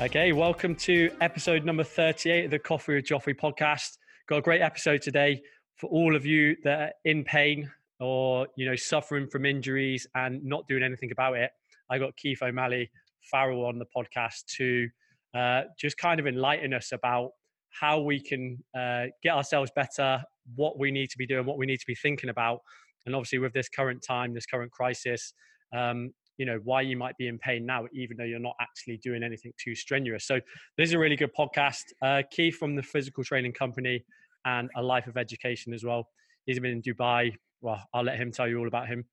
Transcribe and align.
Okay, 0.00 0.32
welcome 0.32 0.74
to 0.76 1.10
episode 1.20 1.66
number 1.66 1.84
38 1.84 2.46
of 2.46 2.50
the 2.50 2.58
Coffee 2.58 2.94
with 2.94 3.04
Joffrey 3.04 3.38
podcast. 3.38 3.98
Got 4.28 4.38
a 4.38 4.40
great 4.40 4.62
episode 4.62 5.02
today 5.02 5.42
for 5.76 5.90
all 5.90 6.16
of 6.16 6.24
you 6.24 6.56
that 6.64 6.80
are 6.80 6.92
in 7.04 7.22
pain 7.22 7.70
or 7.98 8.48
you 8.56 8.64
know 8.64 8.76
suffering 8.76 9.28
from 9.28 9.44
injuries 9.44 10.06
and 10.14 10.42
not 10.42 10.66
doing 10.66 10.82
anything 10.82 11.12
about 11.12 11.36
it. 11.36 11.50
I 11.90 11.98
got 11.98 12.16
Keith 12.16 12.42
O'Malley 12.42 12.90
Farrell 13.30 13.66
on 13.66 13.78
the 13.78 13.84
podcast 13.94 14.46
to 14.56 14.88
uh, 15.34 15.64
just 15.78 15.98
kind 15.98 16.18
of 16.18 16.26
enlighten 16.26 16.72
us 16.72 16.92
about 16.92 17.32
how 17.68 18.00
we 18.00 18.22
can 18.22 18.64
uh, 18.74 19.08
get 19.22 19.34
ourselves 19.34 19.70
better, 19.76 20.24
what 20.56 20.78
we 20.78 20.90
need 20.90 21.10
to 21.10 21.18
be 21.18 21.26
doing, 21.26 21.44
what 21.44 21.58
we 21.58 21.66
need 21.66 21.78
to 21.78 21.86
be 21.86 21.94
thinking 21.94 22.30
about, 22.30 22.60
and 23.04 23.14
obviously 23.14 23.38
with 23.38 23.52
this 23.52 23.68
current 23.68 24.02
time, 24.02 24.32
this 24.32 24.46
current 24.46 24.72
crisis, 24.72 25.34
um, 25.76 26.14
you 26.40 26.46
know 26.46 26.58
why 26.64 26.80
you 26.80 26.96
might 26.96 27.18
be 27.18 27.28
in 27.28 27.38
pain 27.38 27.66
now 27.66 27.84
even 27.92 28.16
though 28.16 28.24
you're 28.24 28.38
not 28.38 28.56
actually 28.62 28.96
doing 28.96 29.22
anything 29.22 29.52
too 29.62 29.74
strenuous. 29.74 30.24
So 30.24 30.40
this 30.78 30.88
is 30.88 30.94
a 30.94 30.98
really 30.98 31.14
good 31.14 31.34
podcast 31.38 31.82
uh, 32.00 32.22
keith 32.30 32.56
from 32.56 32.74
the 32.74 32.82
physical 32.82 33.22
training 33.22 33.52
company 33.52 34.02
and 34.46 34.70
a 34.74 34.82
life 34.82 35.06
of 35.06 35.18
education 35.18 35.74
as 35.74 35.84
well. 35.84 36.08
He's 36.46 36.58
been 36.58 36.70
in 36.70 36.82
dubai. 36.82 37.36
Well 37.60 37.84
i'll 37.92 38.02
let 38.02 38.16
him 38.16 38.32
tell 38.32 38.48
you 38.48 38.58
all 38.58 38.68
about 38.68 38.88
him 38.88 39.04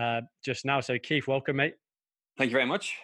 uh, 0.00 0.22
just 0.42 0.64
now. 0.64 0.80
So 0.80 0.98
keith 0.98 1.28
welcome 1.28 1.56
mate. 1.56 1.74
Thank 2.38 2.50
you 2.50 2.54
very 2.54 2.64
much. 2.64 2.96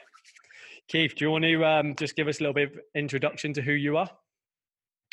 Keith 0.88 1.14
do 1.14 1.26
you 1.26 1.30
want 1.30 1.44
to 1.44 1.62
um, 1.62 1.94
just 1.96 2.16
give 2.16 2.28
us 2.28 2.40
a 2.40 2.44
little 2.44 2.54
bit 2.54 2.72
of 2.72 2.78
introduction 2.94 3.52
to 3.52 3.60
who 3.60 3.72
you 3.72 3.98
are? 3.98 4.08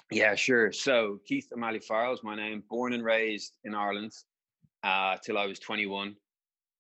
Yeah 0.10 0.36
sure. 0.36 0.72
So 0.72 1.20
keith 1.26 1.50
o'malley 1.54 1.80
farrell 1.80 2.14
is 2.14 2.24
my 2.24 2.38
name 2.38 2.64
born 2.70 2.94
and 2.94 3.04
raised 3.04 3.58
in 3.66 3.76
ireland 3.76 4.14
uh, 4.86 5.18
till 5.22 5.38
i 5.38 5.46
was 5.46 5.60
21 5.60 6.16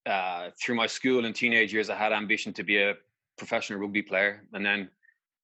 uh, 0.05 0.49
through 0.61 0.75
my 0.75 0.87
school 0.87 1.25
and 1.25 1.35
teenage 1.35 1.73
years, 1.73 1.89
I 1.89 1.95
had 1.95 2.11
ambition 2.11 2.53
to 2.53 2.63
be 2.63 2.81
a 2.81 2.95
professional 3.37 3.79
rugby 3.79 4.01
player, 4.01 4.43
and 4.53 4.65
then 4.65 4.89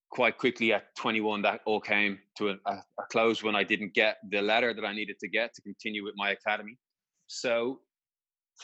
quite 0.09 0.37
quickly 0.37 0.73
at 0.73 0.95
21, 0.95 1.41
that 1.43 1.61
all 1.65 1.79
came 1.79 2.19
to 2.37 2.49
a, 2.49 2.55
a, 2.65 3.03
close 3.11 3.43
when 3.43 3.55
I 3.55 3.63
didn't 3.63 3.93
get 3.93 4.17
the 4.29 4.41
letter 4.41 4.73
that 4.73 4.83
I 4.83 4.93
needed 4.93 5.19
to 5.19 5.27
get 5.27 5.53
to 5.53 5.61
continue 5.61 6.03
with 6.03 6.15
my 6.17 6.31
academy. 6.31 6.77
So, 7.27 7.79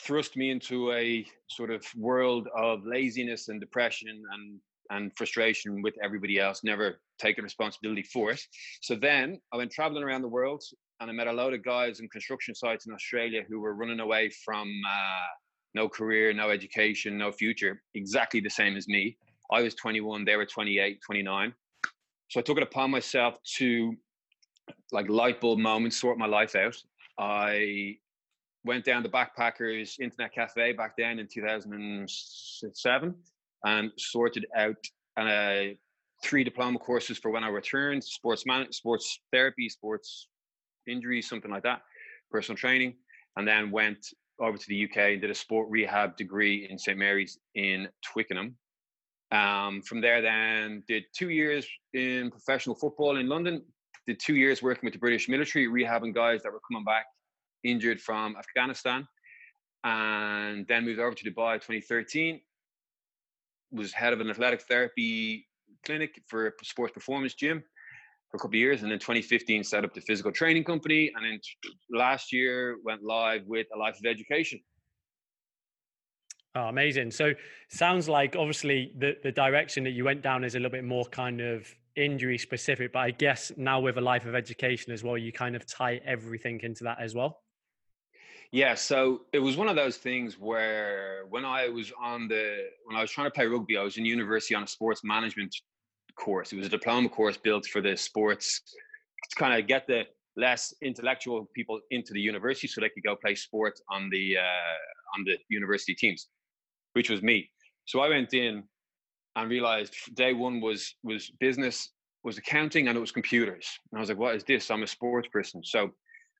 thrust 0.00 0.36
me 0.36 0.50
into 0.50 0.92
a 0.92 1.24
sort 1.48 1.70
of 1.70 1.84
world 1.96 2.48
of 2.54 2.84
laziness 2.84 3.48
and 3.48 3.60
depression 3.60 4.22
and 4.32 4.60
and 4.90 5.10
frustration 5.16 5.82
with 5.82 5.94
everybody 6.02 6.38
else, 6.38 6.62
never 6.62 7.00
taking 7.18 7.44
responsibility 7.44 8.02
for 8.02 8.30
it. 8.30 8.40
So 8.82 8.94
then 8.94 9.40
I 9.52 9.56
went 9.56 9.72
traveling 9.72 10.04
around 10.04 10.22
the 10.22 10.28
world 10.28 10.62
and 11.00 11.10
I 11.10 11.12
met 11.12 11.26
a 11.26 11.32
load 11.32 11.54
of 11.54 11.64
guys 11.64 12.00
in 12.00 12.08
construction 12.08 12.54
sites 12.54 12.86
in 12.86 12.92
Australia 12.92 13.42
who 13.48 13.60
were 13.60 13.74
running 13.74 14.00
away 14.00 14.30
from 14.44 14.72
uh, 14.88 15.26
no 15.76 15.88
career, 15.88 16.32
no 16.32 16.48
education, 16.50 17.16
no 17.18 17.30
future, 17.30 17.82
exactly 17.94 18.40
the 18.40 18.50
same 18.50 18.76
as 18.76 18.88
me. 18.88 19.16
I 19.52 19.60
was 19.60 19.74
21, 19.74 20.24
they 20.24 20.34
were 20.34 20.46
28, 20.46 21.00
29. 21.04 21.54
So 22.28 22.40
I 22.40 22.42
took 22.42 22.56
it 22.56 22.62
upon 22.64 22.90
myself 22.90 23.36
to 23.58 23.94
like 24.90 25.08
light 25.08 25.40
bulb 25.40 25.58
moments, 25.60 26.00
sort 26.00 26.18
my 26.18 26.26
life 26.26 26.56
out. 26.56 26.76
I 27.18 27.98
went 28.64 28.84
down 28.84 29.02
to 29.04 29.08
Backpackers 29.08 30.00
Internet 30.00 30.34
Cafe 30.34 30.72
back 30.72 30.96
then 30.96 31.18
in 31.20 31.28
2007 31.28 33.14
and 33.64 33.92
sorted 33.96 34.46
out 34.56 34.76
uh, 35.16 35.74
three 36.24 36.42
diploma 36.42 36.78
courses 36.78 37.18
for 37.18 37.30
when 37.30 37.44
I 37.44 37.48
returned: 37.48 38.02
sports 38.02 38.44
man, 38.46 38.72
sports 38.72 39.20
therapy, 39.30 39.68
sports 39.68 40.28
injuries, 40.88 41.28
something 41.28 41.50
like 41.50 41.62
that, 41.62 41.82
personal 42.30 42.56
training, 42.56 42.94
and 43.36 43.46
then 43.46 43.70
went 43.70 44.04
over 44.40 44.56
to 44.56 44.66
the 44.68 44.84
UK 44.84 44.96
and 45.12 45.20
did 45.20 45.30
a 45.30 45.34
sport 45.34 45.68
rehab 45.70 46.16
degree 46.16 46.68
in 46.70 46.78
St 46.78 46.98
Mary's 46.98 47.38
in 47.54 47.88
Twickenham. 48.04 48.56
Um, 49.32 49.82
from 49.82 50.00
there, 50.00 50.22
then 50.22 50.82
did 50.86 51.04
two 51.16 51.30
years 51.30 51.66
in 51.94 52.30
professional 52.30 52.74
football 52.76 53.16
in 53.16 53.28
London. 53.28 53.62
Did 54.06 54.20
two 54.20 54.36
years 54.36 54.62
working 54.62 54.86
with 54.86 54.92
the 54.92 55.00
British 55.00 55.28
military, 55.28 55.66
rehabbing 55.66 56.14
guys 56.14 56.42
that 56.42 56.52
were 56.52 56.60
coming 56.70 56.84
back 56.84 57.06
injured 57.64 58.00
from 58.00 58.36
Afghanistan, 58.36 59.06
and 59.82 60.66
then 60.68 60.84
moved 60.84 61.00
over 61.00 61.14
to 61.14 61.30
Dubai 61.30 61.54
2013. 61.54 62.40
Was 63.72 63.92
head 63.92 64.12
of 64.12 64.20
an 64.20 64.30
athletic 64.30 64.62
therapy 64.62 65.48
clinic 65.84 66.22
for 66.28 66.48
a 66.48 66.52
sports 66.62 66.92
performance 66.92 67.34
gym 67.34 67.64
for 68.36 68.44
a 68.44 68.48
couple 68.48 68.56
of 68.56 68.60
years, 68.60 68.82
and 68.82 68.90
then 68.90 68.98
2015 68.98 69.64
set 69.64 69.84
up 69.84 69.94
the 69.94 70.00
physical 70.00 70.30
training 70.30 70.64
company, 70.64 71.10
and 71.14 71.24
then 71.24 71.40
last 71.90 72.32
year 72.32 72.76
went 72.84 73.02
live 73.02 73.42
with 73.46 73.66
a 73.74 73.78
life 73.78 73.96
of 73.98 74.06
education. 74.06 74.60
Oh, 76.54 76.68
amazing! 76.68 77.10
So 77.10 77.32
sounds 77.68 78.08
like 78.08 78.36
obviously 78.36 78.92
the 78.98 79.16
the 79.22 79.32
direction 79.32 79.84
that 79.84 79.90
you 79.90 80.04
went 80.04 80.22
down 80.22 80.44
is 80.44 80.54
a 80.54 80.58
little 80.58 80.70
bit 80.70 80.84
more 80.84 81.04
kind 81.06 81.40
of 81.40 81.66
injury 81.96 82.38
specific, 82.38 82.92
but 82.92 83.00
I 83.00 83.10
guess 83.10 83.52
now 83.56 83.80
with 83.80 83.96
a 83.96 84.02
life 84.02 84.26
of 84.26 84.34
education 84.34 84.92
as 84.92 85.02
well, 85.02 85.16
you 85.16 85.32
kind 85.32 85.56
of 85.56 85.66
tie 85.66 86.00
everything 86.04 86.60
into 86.62 86.84
that 86.84 86.98
as 87.00 87.14
well. 87.14 87.40
Yeah, 88.52 88.74
so 88.74 89.22
it 89.32 89.38
was 89.38 89.56
one 89.56 89.68
of 89.68 89.76
those 89.76 89.96
things 89.96 90.38
where 90.38 91.24
when 91.28 91.44
I 91.44 91.68
was 91.68 91.92
on 92.00 92.28
the 92.28 92.68
when 92.84 92.96
I 92.96 93.00
was 93.00 93.10
trying 93.10 93.26
to 93.26 93.30
play 93.30 93.46
rugby, 93.46 93.76
I 93.76 93.82
was 93.82 93.96
in 93.96 94.04
university 94.04 94.54
on 94.54 94.62
a 94.62 94.66
sports 94.66 95.02
management 95.04 95.54
course. 96.16 96.52
It 96.52 96.56
was 96.56 96.66
a 96.66 96.70
diploma 96.70 97.08
course 97.08 97.36
built 97.36 97.66
for 97.66 97.80
the 97.80 97.96
sports 97.96 98.60
to 99.30 99.36
kind 99.36 99.58
of 99.58 99.66
get 99.66 99.86
the 99.86 100.04
less 100.36 100.74
intellectual 100.82 101.48
people 101.54 101.80
into 101.90 102.12
the 102.12 102.20
university 102.20 102.68
so 102.68 102.80
they 102.80 102.88
could 102.88 103.02
go 103.02 103.16
play 103.16 103.34
sports 103.34 103.82
on 103.90 104.10
the 104.10 104.36
uh, 104.36 105.18
on 105.18 105.24
the 105.24 105.38
university 105.48 105.94
teams, 105.94 106.28
which 106.92 107.10
was 107.10 107.22
me. 107.22 107.48
So 107.86 108.00
I 108.00 108.08
went 108.08 108.34
in 108.34 108.62
and 109.36 109.50
realized 109.50 109.94
day 110.14 110.32
one 110.32 110.60
was 110.60 110.94
was 111.02 111.30
business, 111.40 111.90
was 112.24 112.38
accounting, 112.38 112.88
and 112.88 112.96
it 112.96 113.00
was 113.00 113.12
computers. 113.12 113.66
And 113.92 113.98
I 113.98 114.00
was 114.00 114.08
like, 114.08 114.18
"What 114.18 114.34
is 114.34 114.44
this? 114.44 114.70
I'm 114.70 114.82
a 114.82 114.86
sports 114.86 115.28
person." 115.32 115.62
So 115.64 115.90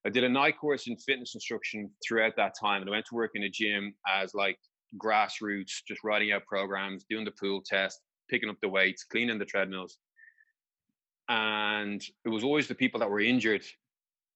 I 0.06 0.10
did 0.10 0.24
a 0.24 0.28
night 0.28 0.58
course 0.58 0.86
in 0.86 0.96
fitness 0.96 1.34
instruction 1.34 1.90
throughout 2.06 2.36
that 2.36 2.54
time, 2.60 2.82
and 2.82 2.90
I 2.90 2.92
went 2.92 3.06
to 3.06 3.14
work 3.14 3.32
in 3.34 3.44
a 3.44 3.48
gym 3.48 3.94
as 4.08 4.34
like 4.34 4.58
grassroots, 5.02 5.82
just 5.86 6.04
writing 6.04 6.32
out 6.32 6.46
programs, 6.46 7.04
doing 7.08 7.24
the 7.24 7.32
pool 7.32 7.62
test, 7.64 8.00
picking 8.28 8.48
up 8.48 8.56
the 8.60 8.68
weights, 8.68 9.04
cleaning 9.04 9.38
the 9.38 9.44
treadmills. 9.44 9.98
And 11.28 12.02
it 12.24 12.28
was 12.28 12.44
always 12.44 12.68
the 12.68 12.74
people 12.74 13.00
that 13.00 13.10
were 13.10 13.20
injured 13.20 13.64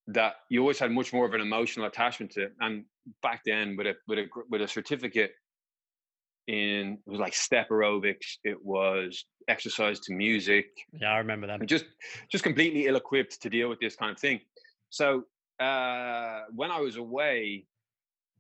that 0.09 0.35
you 0.49 0.61
always 0.61 0.79
had 0.79 0.91
much 0.91 1.13
more 1.13 1.27
of 1.27 1.35
an 1.35 1.41
emotional 1.41 1.87
attachment 1.87 2.33
to. 2.33 2.51
And 2.61 2.85
back 3.23 3.43
then, 3.45 3.77
with 3.77 3.87
a 3.87 3.95
with 4.09 4.19
a 4.19 4.27
with 4.51 4.63
a 4.63 4.69
certificate 4.69 5.33
in 6.47 6.99
it 7.07 7.11
was 7.11 7.21
like 7.21 7.35
step 7.35 7.69
aerobics, 7.69 8.39
it 8.45 8.65
was 8.65 9.25
exercise 9.49 10.01
to 10.01 10.13
music. 10.13 10.67
Yeah, 10.93 11.13
I 11.13 11.19
remember 11.19 11.47
that. 11.47 11.65
Just 11.67 11.85
just 12.31 12.45
completely 12.45 12.87
ill 12.87 12.97
equipped 12.97 13.41
to 13.43 13.51
deal 13.51 13.69
with 13.69 13.79
this 13.81 13.95
kind 13.97 14.11
of 14.11 14.19
thing. 14.19 14.41
So 14.91 15.25
uh, 15.61 16.43
when 16.55 16.71
I 16.71 16.81
was 16.81 16.97
away, 16.97 17.67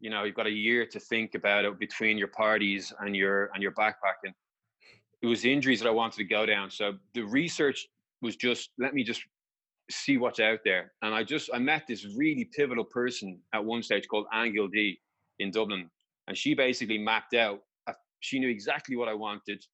you 0.00 0.10
know, 0.10 0.24
you've 0.24 0.34
got 0.34 0.46
a 0.46 0.52
year 0.52 0.86
to 0.86 0.98
think 0.98 1.34
about 1.34 1.64
it 1.64 1.78
between 1.78 2.18
your 2.18 2.28
parties 2.28 2.92
and 3.00 3.14
your 3.14 3.50
and 3.54 3.62
your 3.62 3.72
backpacking 3.72 4.34
it 5.22 5.26
was 5.26 5.44
injuries 5.44 5.80
that 5.80 5.88
I 5.88 5.92
wanted 5.92 6.16
to 6.16 6.24
go 6.24 6.46
down. 6.46 6.70
So 6.70 6.94
the 7.14 7.22
research 7.22 7.88
was 8.22 8.36
just 8.36 8.70
let 8.78 8.94
me 8.94 9.04
just 9.04 9.22
see 9.90 10.16
what's 10.16 10.40
out 10.40 10.60
there. 10.64 10.92
And 11.02 11.14
I 11.14 11.22
just 11.22 11.50
I 11.52 11.58
met 11.58 11.84
this 11.86 12.06
really 12.16 12.44
pivotal 12.44 12.84
person 12.84 13.38
at 13.52 13.64
one 13.64 13.82
stage 13.82 14.06
called 14.08 14.26
Anne 14.32 14.54
Gildea 14.54 14.96
in 15.38 15.50
Dublin, 15.50 15.90
and 16.28 16.36
she 16.36 16.54
basically 16.54 16.98
mapped 16.98 17.34
out. 17.34 17.60
Uh, 17.86 17.92
she 18.20 18.38
knew 18.38 18.48
exactly 18.48 18.96
what 18.96 19.08
I 19.08 19.14
wanted 19.14 19.64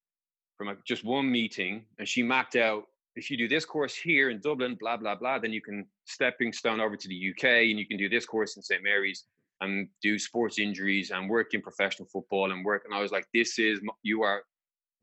from 0.57 0.75
just 0.85 1.03
one 1.03 1.31
meeting, 1.31 1.85
and 1.99 2.07
she 2.07 2.23
mapped 2.23 2.55
out 2.55 2.85
if 3.15 3.31
you 3.31 3.37
do 3.37 3.47
this 3.47 3.65
course 3.65 3.95
here 3.95 4.29
in 4.29 4.39
Dublin, 4.39 4.77
blah 4.79 4.97
blah 4.97 5.15
blah, 5.15 5.39
then 5.39 5.51
you 5.51 5.61
can 5.61 5.85
stepping 6.05 6.53
stone 6.53 6.79
over 6.79 6.95
to 6.95 7.07
the 7.07 7.31
UK, 7.31 7.45
and 7.69 7.79
you 7.79 7.85
can 7.85 7.97
do 7.97 8.09
this 8.09 8.25
course 8.25 8.55
in 8.57 8.63
St 8.63 8.83
Mary's 8.83 9.25
and 9.61 9.87
do 10.03 10.19
sports 10.19 10.59
injuries 10.59 11.09
and 11.09 11.27
work 11.27 11.55
in 11.55 11.61
professional 11.61 12.07
football 12.07 12.51
and 12.51 12.63
work. 12.63 12.83
And 12.85 12.93
I 12.93 13.01
was 13.01 13.11
like, 13.11 13.25
this 13.33 13.57
is 13.57 13.79
you 14.03 14.21
are 14.21 14.43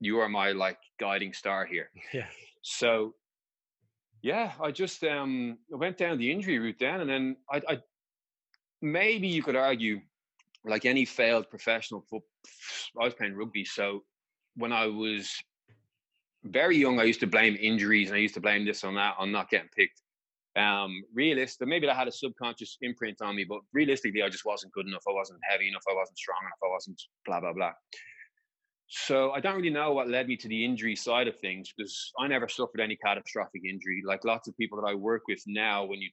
you 0.00 0.18
are 0.18 0.28
my 0.28 0.52
like 0.52 0.78
guiding 0.98 1.32
star 1.32 1.64
here. 1.64 1.90
Yeah. 2.12 2.26
So 2.62 3.14
yeah, 4.22 4.52
I 4.60 4.70
just 4.70 5.04
um 5.04 5.58
went 5.68 5.98
down 5.98 6.18
the 6.18 6.30
injury 6.32 6.58
route 6.58 6.78
then, 6.80 7.00
and 7.00 7.10
then 7.10 7.36
I, 7.50 7.60
I 7.68 7.78
maybe 8.80 9.28
you 9.28 9.42
could 9.42 9.56
argue, 9.56 10.00
like 10.64 10.86
any 10.86 11.04
failed 11.04 11.50
professional 11.50 12.00
football, 12.00 12.22
I 13.00 13.04
was 13.04 13.14
playing 13.14 13.36
rugby, 13.36 13.64
so 13.64 14.02
when 14.56 14.72
I 14.72 14.86
was 14.86 15.30
very 16.44 16.76
young, 16.76 17.00
I 17.00 17.04
used 17.04 17.20
to 17.20 17.26
blame 17.26 17.56
injuries 17.60 18.08
and 18.08 18.16
I 18.16 18.20
used 18.20 18.34
to 18.34 18.40
blame 18.40 18.64
this 18.64 18.84
on 18.84 18.94
that 18.94 19.14
on 19.18 19.32
not 19.32 19.50
getting 19.50 19.68
picked. 19.76 20.00
Um, 20.56 21.02
realistic, 21.12 21.66
maybe 21.66 21.86
that 21.86 21.96
had 21.96 22.06
a 22.06 22.12
subconscious 22.12 22.78
imprint 22.80 23.20
on 23.20 23.34
me, 23.34 23.44
but 23.44 23.60
realistically, 23.72 24.22
I 24.22 24.28
just 24.28 24.44
wasn't 24.44 24.72
good 24.72 24.86
enough. 24.86 25.02
I 25.08 25.12
wasn't 25.12 25.40
heavy 25.50 25.68
enough. 25.68 25.82
I 25.90 25.94
wasn't 25.94 26.16
strong 26.16 26.38
enough. 26.42 26.58
I 26.64 26.70
wasn't 26.70 27.02
blah 27.26 27.40
blah 27.40 27.52
blah. 27.52 27.72
So 28.88 29.32
I 29.32 29.40
don't 29.40 29.56
really 29.56 29.70
know 29.70 29.92
what 29.92 30.08
led 30.08 30.28
me 30.28 30.36
to 30.36 30.48
the 30.48 30.64
injury 30.64 30.94
side 30.94 31.26
of 31.26 31.38
things 31.38 31.72
because 31.76 32.12
I 32.18 32.28
never 32.28 32.48
suffered 32.48 32.80
any 32.80 32.96
catastrophic 32.96 33.62
injury. 33.68 34.02
Like 34.04 34.24
lots 34.24 34.46
of 34.46 34.56
people 34.56 34.80
that 34.80 34.86
I 34.86 34.94
work 34.94 35.22
with 35.26 35.42
now, 35.46 35.84
when 35.84 36.00
you 36.00 36.10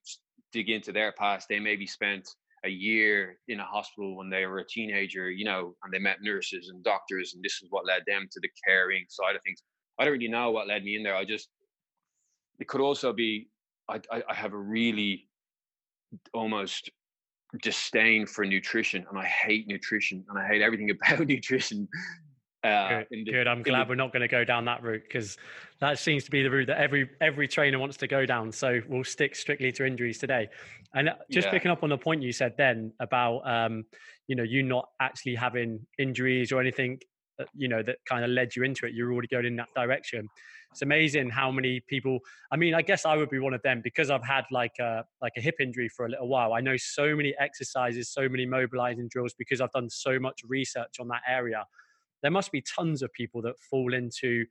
dig 0.52 0.70
into 0.70 0.92
their 0.92 1.12
past, 1.12 1.48
they 1.50 1.60
maybe 1.60 1.86
spent 1.86 2.28
a 2.64 2.70
year 2.70 3.38
in 3.48 3.60
a 3.60 3.66
hospital 3.66 4.16
when 4.16 4.30
they 4.30 4.46
were 4.46 4.60
a 4.60 4.68
teenager, 4.68 5.32
you 5.32 5.46
know, 5.46 5.76
and 5.84 5.94
they 5.94 6.00
met 6.00 6.22
nurses 6.22 6.70
and 6.70 6.84
doctors, 6.84 7.34
and 7.34 7.44
this 7.44 7.60
is 7.62 7.68
what 7.72 7.88
led 7.88 8.04
them 8.06 8.28
to 8.32 8.40
the 8.40 8.50
caring 8.66 9.06
side 9.10 9.36
of 9.36 9.42
things. 9.44 9.64
I 10.00 10.06
don't 10.06 10.14
really 10.14 10.28
know 10.28 10.52
what 10.52 10.68
led 10.68 10.84
me 10.84 10.96
in 10.96 11.04
there. 11.04 11.16
I 11.16 11.26
just 11.26 11.50
it 12.60 12.68
could 12.68 12.82
also 12.82 13.12
be 13.12 13.50
I, 13.90 14.00
I, 14.30 14.34
have 14.34 14.54
a 14.54 14.58
really 14.58 15.28
almost 16.34 16.90
disdain 17.62 18.26
for 18.26 18.46
nutrition 18.46 19.06
and 19.10 19.20
I 19.20 19.26
hate 19.26 19.68
nutrition 19.68 20.24
and 20.30 20.40
I 20.40 20.48
hate 20.48 20.62
everything 20.62 20.92
about 21.12 21.28
nutrition. 21.28 21.88
Uh, 22.64 22.90
good, 22.90 23.08
the, 23.10 23.24
good. 23.24 23.48
I'm 23.48 23.64
glad 23.64 23.86
the, 23.86 23.90
we're 23.90 23.96
not 23.96 24.14
going 24.14 24.22
to 24.22 24.28
go 24.28 24.44
down 24.44 24.66
that 24.66 24.84
route 24.84 25.04
because 25.04 25.38
that 25.80 25.98
seems 25.98 26.24
to 26.26 26.32
be 26.32 26.44
the 26.44 26.50
route 26.50 26.68
that 26.68 26.78
every 26.78 27.10
every 27.20 27.48
trainer 27.48 27.80
wants 27.80 27.98
to 27.98 28.08
go 28.08 28.26
down. 28.26 28.52
So 28.52 28.82
we'll 28.88 29.04
stick 29.04 29.36
strictly 29.36 29.72
to 29.74 29.86
injuries 29.86 30.20
today. 30.20 30.50
And 30.94 31.10
uh, 31.10 31.16
just 31.32 31.48
yeah. 31.48 31.52
picking 31.52 31.72
up 31.72 31.84
on 31.84 31.90
the 31.90 31.98
point 31.98 32.22
you 32.22 32.32
said 32.32 32.54
then 32.58 32.94
about 33.00 33.40
um, 33.40 33.86
you 34.28 34.36
know 34.36 34.44
you 34.44 34.62
not 34.62 34.90
actually 35.00 35.36
having 35.36 35.86
injuries 35.98 36.52
or 36.52 36.62
anything, 36.62 37.00
uh, 37.40 37.46
you 37.56 37.68
know 37.68 37.82
that 37.82 37.98
kind 38.08 38.24
of 38.24 38.30
led 38.30 38.56
you 38.56 38.64
into 38.64 38.86
it. 38.86 38.94
You're 38.94 39.12
already 39.12 39.28
going 39.28 39.46
in 39.46 39.56
that 39.56 39.70
direction 39.76 40.30
it's 40.72 40.82
amazing 40.82 41.30
how 41.30 41.52
many 41.52 41.80
people 41.82 42.20
i 42.52 42.56
mean 42.56 42.74
i 42.74 42.82
guess 42.82 43.06
i 43.06 43.16
would 43.16 43.30
be 43.30 43.40
one 43.40 43.54
of 43.54 43.62
them 43.62 43.82
because 43.84 44.10
i've 44.10 44.24
had 44.24 44.46
like 44.52 44.72
a 44.80 45.04
like 45.22 45.34
a 45.38 45.42
hip 45.42 45.56
injury 45.60 45.90
for 45.90 46.06
a 46.06 46.10
little 46.10 46.28
while 46.28 46.54
i 46.54 46.62
know 46.62 46.78
so 46.78 47.16
many 47.16 47.34
exercises 47.40 48.10
so 48.10 48.28
many 48.30 48.46
mobilizing 48.46 49.08
drills 49.10 49.34
because 49.38 49.60
i've 49.62 49.72
done 49.72 49.90
so 49.90 50.18
much 50.18 50.42
research 50.48 50.96
on 51.00 51.08
that 51.08 51.22
area 51.28 51.66
there 52.22 52.32
must 52.32 52.52
be 52.52 52.62
tons 52.62 53.02
of 53.02 53.12
people 53.14 53.42
that 53.42 53.58
fall 53.60 53.94
into 53.94 54.46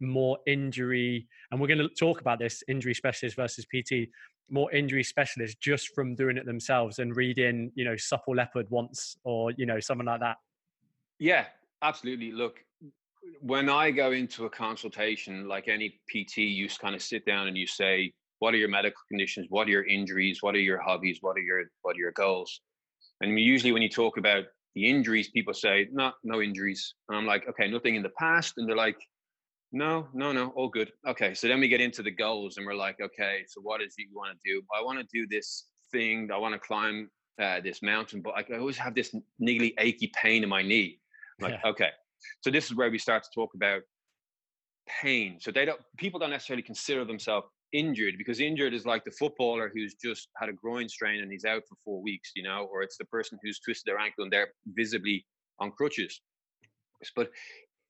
more 0.00 0.38
injury 0.46 1.26
and 1.50 1.60
we're 1.60 1.66
going 1.66 1.78
to 1.78 1.88
talk 1.88 2.20
about 2.20 2.38
this 2.38 2.62
injury 2.68 2.94
specialist 2.94 3.36
versus 3.36 3.66
pt 3.66 4.08
more 4.48 4.72
injury 4.72 5.04
specialists 5.04 5.56
just 5.60 5.94
from 5.94 6.14
doing 6.14 6.36
it 6.38 6.46
themselves 6.46 6.98
and 6.98 7.16
reading 7.16 7.70
you 7.74 7.84
know 7.84 7.96
supple 7.96 8.34
leopard 8.34 8.66
once 8.70 9.16
or 9.24 9.52
you 9.58 9.66
know 9.66 9.78
something 9.78 10.06
like 10.06 10.20
that 10.20 10.36
yeah 11.18 11.44
absolutely 11.82 12.32
look 12.32 12.60
when 13.40 13.68
I 13.68 13.90
go 13.90 14.12
into 14.12 14.46
a 14.46 14.50
consultation, 14.50 15.48
like 15.48 15.68
any 15.68 16.00
PT, 16.08 16.38
you 16.38 16.68
kind 16.68 16.94
of 16.94 17.02
sit 17.02 17.24
down 17.24 17.48
and 17.48 17.56
you 17.56 17.66
say, 17.66 18.12
"What 18.38 18.54
are 18.54 18.58
your 18.58 18.68
medical 18.68 19.00
conditions? 19.08 19.46
What 19.50 19.68
are 19.68 19.70
your 19.70 19.84
injuries? 19.84 20.42
What 20.42 20.54
are 20.54 20.60
your 20.60 20.78
hobbies? 20.78 21.18
What 21.20 21.36
are 21.36 21.40
your 21.40 21.64
what 21.82 21.96
are 21.96 22.00
your 22.00 22.12
goals?" 22.12 22.60
And 23.20 23.38
usually, 23.38 23.72
when 23.72 23.82
you 23.82 23.88
talk 23.88 24.16
about 24.16 24.44
the 24.74 24.88
injuries, 24.88 25.30
people 25.30 25.54
say, 25.54 25.88
"No, 25.92 26.12
no 26.22 26.40
injuries." 26.40 26.94
And 27.08 27.18
I'm 27.18 27.26
like, 27.26 27.48
"Okay, 27.48 27.68
nothing 27.68 27.96
in 27.96 28.02
the 28.02 28.12
past," 28.18 28.54
and 28.56 28.68
they're 28.68 28.76
like, 28.76 28.98
"No, 29.72 30.08
no, 30.14 30.32
no, 30.32 30.50
all 30.50 30.68
good." 30.68 30.92
Okay, 31.06 31.34
so 31.34 31.48
then 31.48 31.60
we 31.60 31.68
get 31.68 31.80
into 31.80 32.02
the 32.02 32.10
goals, 32.10 32.56
and 32.56 32.66
we're 32.66 32.74
like, 32.74 32.96
"Okay, 33.00 33.44
so 33.48 33.60
what 33.60 33.82
is 33.82 33.94
it 33.98 34.06
you 34.10 34.16
want 34.16 34.32
to 34.32 34.50
do?" 34.50 34.62
I 34.76 34.82
want 34.82 34.98
to 34.98 35.06
do 35.12 35.26
this 35.26 35.66
thing. 35.92 36.30
I 36.32 36.38
want 36.38 36.54
to 36.54 36.60
climb 36.60 37.10
uh, 37.40 37.60
this 37.60 37.82
mountain, 37.82 38.20
but 38.20 38.34
I 38.36 38.58
always 38.58 38.76
have 38.76 38.94
this 38.94 39.14
niggly, 39.42 39.72
achy 39.78 40.12
pain 40.14 40.42
in 40.42 40.48
my 40.48 40.62
knee. 40.62 40.98
I'm 41.40 41.50
like, 41.50 41.60
yeah. 41.64 41.70
okay, 41.70 41.90
so 42.42 42.50
this 42.50 42.66
is 42.66 42.76
where 42.76 42.90
we 42.90 42.98
start 42.98 43.22
to 43.24 43.30
talk 43.34 43.54
about 43.54 43.82
pain. 45.02 45.38
So 45.40 45.50
they 45.50 45.64
don't 45.64 45.80
people 45.96 46.20
don't 46.20 46.30
necessarily 46.30 46.62
consider 46.62 47.04
themselves 47.04 47.46
injured 47.72 48.14
because 48.18 48.40
injured 48.40 48.74
is 48.74 48.86
like 48.86 49.04
the 49.04 49.10
footballer 49.10 49.70
who's 49.72 49.94
just 49.94 50.28
had 50.36 50.48
a 50.48 50.52
groin 50.52 50.88
strain 50.88 51.22
and 51.22 51.30
he's 51.30 51.44
out 51.44 51.62
for 51.68 51.76
four 51.84 52.02
weeks, 52.02 52.32
you 52.34 52.42
know, 52.42 52.68
or 52.72 52.82
it's 52.82 52.96
the 52.96 53.04
person 53.06 53.38
who's 53.42 53.60
twisted 53.60 53.90
their 53.90 53.98
ankle 53.98 54.24
and 54.24 54.32
they're 54.32 54.52
visibly 54.66 55.24
on 55.58 55.70
crutches. 55.70 56.20
But 57.16 57.30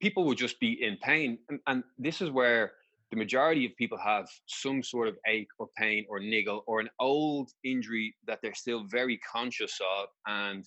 people 0.00 0.24
will 0.24 0.34
just 0.34 0.60
be 0.60 0.82
in 0.82 0.96
pain. 1.02 1.38
And, 1.48 1.60
and 1.66 1.84
this 1.98 2.20
is 2.20 2.30
where 2.30 2.72
the 3.10 3.16
majority 3.16 3.66
of 3.66 3.74
people 3.76 3.98
have 3.98 4.28
some 4.46 4.82
sort 4.82 5.08
of 5.08 5.16
ache 5.26 5.48
or 5.58 5.68
pain 5.76 6.06
or 6.08 6.20
niggle 6.20 6.62
or 6.66 6.80
an 6.80 6.88
old 7.00 7.50
injury 7.64 8.14
that 8.26 8.38
they're 8.42 8.54
still 8.54 8.84
very 8.84 9.18
conscious 9.18 9.78
of 9.98 10.08
and 10.26 10.64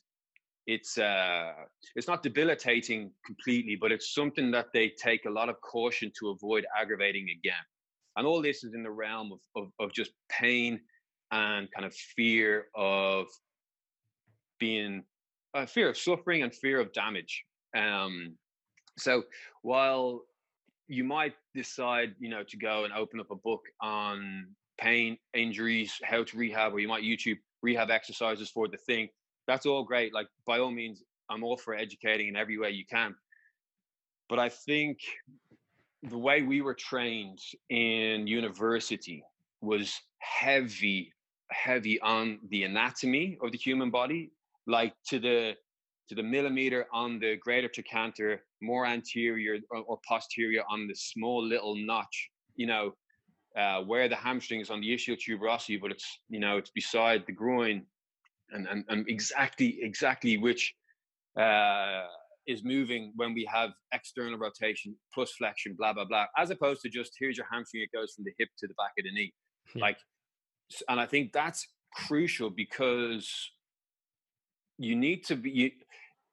it's 0.65 0.97
uh, 0.97 1.51
it's 1.95 2.07
not 2.07 2.23
debilitating 2.23 3.11
completely, 3.25 3.75
but 3.75 3.91
it's 3.91 4.13
something 4.13 4.51
that 4.51 4.67
they 4.73 4.89
take 4.97 5.25
a 5.25 5.29
lot 5.29 5.49
of 5.49 5.59
caution 5.61 6.11
to 6.19 6.29
avoid 6.29 6.65
aggravating 6.79 7.27
again. 7.29 7.65
And 8.15 8.27
all 8.27 8.41
this 8.41 8.63
is 8.63 8.73
in 8.73 8.83
the 8.83 8.91
realm 8.91 9.31
of, 9.31 9.39
of, 9.55 9.71
of 9.79 9.93
just 9.93 10.11
pain 10.29 10.79
and 11.31 11.67
kind 11.71 11.85
of 11.85 11.93
fear 11.93 12.65
of 12.75 13.25
being 14.59 15.03
uh, 15.55 15.65
fear 15.65 15.89
of 15.89 15.97
suffering 15.97 16.43
and 16.43 16.53
fear 16.53 16.79
of 16.79 16.93
damage. 16.93 17.43
Um, 17.75 18.35
so 18.97 19.23
while 19.61 20.21
you 20.87 21.03
might 21.03 21.33
decide, 21.55 22.13
you 22.19 22.29
know, 22.29 22.43
to 22.43 22.57
go 22.57 22.83
and 22.83 22.93
open 22.93 23.19
up 23.19 23.31
a 23.31 23.35
book 23.35 23.61
on 23.81 24.47
pain, 24.79 25.17
injuries, 25.33 25.99
how 26.03 26.23
to 26.23 26.37
rehab, 26.37 26.73
or 26.73 26.79
you 26.79 26.87
might 26.87 27.03
YouTube 27.03 27.37
rehab 27.61 27.89
exercises 27.89 28.49
for 28.49 28.67
the 28.67 28.77
thing 28.77 29.09
that's 29.47 29.65
all 29.65 29.83
great. 29.83 30.13
Like 30.13 30.27
by 30.45 30.59
all 30.59 30.71
means, 30.71 31.03
I'm 31.29 31.43
all 31.43 31.57
for 31.57 31.75
educating 31.75 32.27
in 32.27 32.35
every 32.35 32.57
way 32.57 32.71
you 32.71 32.85
can. 32.85 33.15
But 34.29 34.39
I 34.39 34.49
think 34.49 34.99
the 36.09 36.17
way 36.17 36.41
we 36.41 36.61
were 36.61 36.73
trained 36.73 37.39
in 37.69 38.27
university 38.27 39.23
was 39.61 39.99
heavy, 40.19 41.13
heavy 41.51 41.99
on 42.01 42.39
the 42.49 42.63
anatomy 42.63 43.37
of 43.41 43.51
the 43.51 43.57
human 43.57 43.89
body, 43.89 44.31
like 44.67 44.93
to 45.07 45.19
the 45.19 45.53
to 46.09 46.15
the 46.15 46.23
millimeter 46.23 46.85
on 46.91 47.17
the 47.19 47.37
greater 47.37 47.69
trochanter, 47.69 48.41
more 48.61 48.85
anterior 48.85 49.57
or, 49.71 49.79
or 49.83 49.99
posterior 50.05 50.61
on 50.69 50.85
the 50.87 50.95
small 50.95 51.41
little 51.41 51.75
notch, 51.77 52.29
you 52.55 52.67
know, 52.67 52.93
uh, 53.57 53.81
where 53.81 54.09
the 54.09 54.15
hamstring 54.15 54.59
is 54.59 54.69
on 54.69 54.81
the 54.81 54.93
ischial 54.93 55.17
tuberosity, 55.17 55.79
but 55.79 55.91
it's 55.91 56.19
you 56.29 56.39
know 56.39 56.57
it's 56.57 56.71
beside 56.71 57.25
the 57.25 57.31
groin 57.31 57.85
and, 58.51 58.67
and, 58.67 58.83
and 58.89 59.07
exactly 59.07 59.79
exactly 59.81 60.37
which 60.37 60.75
uh, 61.39 62.03
is 62.47 62.63
moving 62.63 63.13
when 63.15 63.33
we 63.33 63.47
have 63.51 63.71
external 63.93 64.37
rotation 64.37 64.95
plus 65.13 65.31
flexion, 65.31 65.75
blah 65.77 65.93
blah 65.93 66.05
blah, 66.05 66.25
as 66.37 66.49
opposed 66.49 66.81
to 66.81 66.89
just 66.89 67.13
here's 67.19 67.37
your 67.37 67.47
hamstring, 67.51 67.83
it 67.83 67.95
goes 67.95 68.13
from 68.13 68.25
the 68.25 68.33
hip 68.37 68.49
to 68.59 68.67
the 68.67 68.73
back 68.75 68.91
of 68.97 69.05
the 69.05 69.11
knee, 69.11 69.33
yeah. 69.75 69.81
like, 69.81 69.97
and 70.89 70.99
I 70.99 71.05
think 71.05 71.31
that's 71.33 71.67
crucial 71.93 72.49
because 72.49 73.29
you 74.77 74.95
need 74.95 75.23
to 75.25 75.35
be. 75.35 75.51
You, 75.51 75.71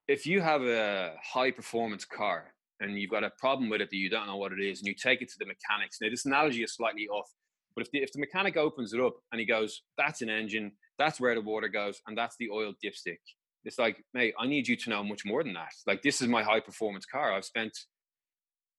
if 0.09 0.27
you 0.27 0.41
have 0.41 0.63
a 0.63 1.15
high 1.23 1.53
performance 1.53 2.05
car 2.05 2.53
and 2.81 2.99
you've 2.99 3.11
got 3.11 3.23
a 3.23 3.31
problem 3.39 3.71
with 3.71 3.81
it 3.81 3.91
that 3.91 3.97
you 3.97 4.11
don't 4.11 4.27
know 4.27 4.37
what 4.37 4.53
it 4.53 4.61
is, 4.61 4.81
and 4.81 4.89
you 4.89 4.95
take 4.95 5.23
it 5.23 5.29
to 5.29 5.37
the 5.39 5.47
mechanics. 5.47 5.99
Now, 6.01 6.09
this 6.11 6.25
analogy 6.25 6.63
is 6.63 6.75
slightly 6.75 7.07
off, 7.09 7.29
but 7.77 7.85
if 7.85 7.91
the, 7.93 7.99
if 7.99 8.13
the 8.13 8.19
mechanic 8.19 8.57
opens 8.57 8.93
it 8.93 9.01
up 9.01 9.15
and 9.31 9.39
he 9.39 9.47
goes, 9.47 9.83
"That's 9.97 10.23
an 10.23 10.31
engine," 10.31 10.73
That's 11.01 11.19
where 11.19 11.35
the 11.35 11.41
water 11.41 11.69
goes, 11.69 11.99
and 12.07 12.17
that's 12.17 12.37
the 12.39 12.51
oil 12.51 12.75
dipstick. 12.85 13.21
It's 13.65 13.79
like, 13.79 14.03
mate, 14.15 14.35
I 14.39 14.47
need 14.47 14.67
you 14.67 14.77
to 14.77 14.91
know 14.91 15.05
much 15.05 15.25
more 15.25 15.43
than 15.43 15.53
that. 15.55 15.73
Like, 15.87 16.03
this 16.03 16.21
is 16.21 16.29
my 16.29 16.43
high 16.43 16.61
performance 16.61 17.05
car. 17.05 17.33
I've 17.33 17.45
spent, 17.45 17.77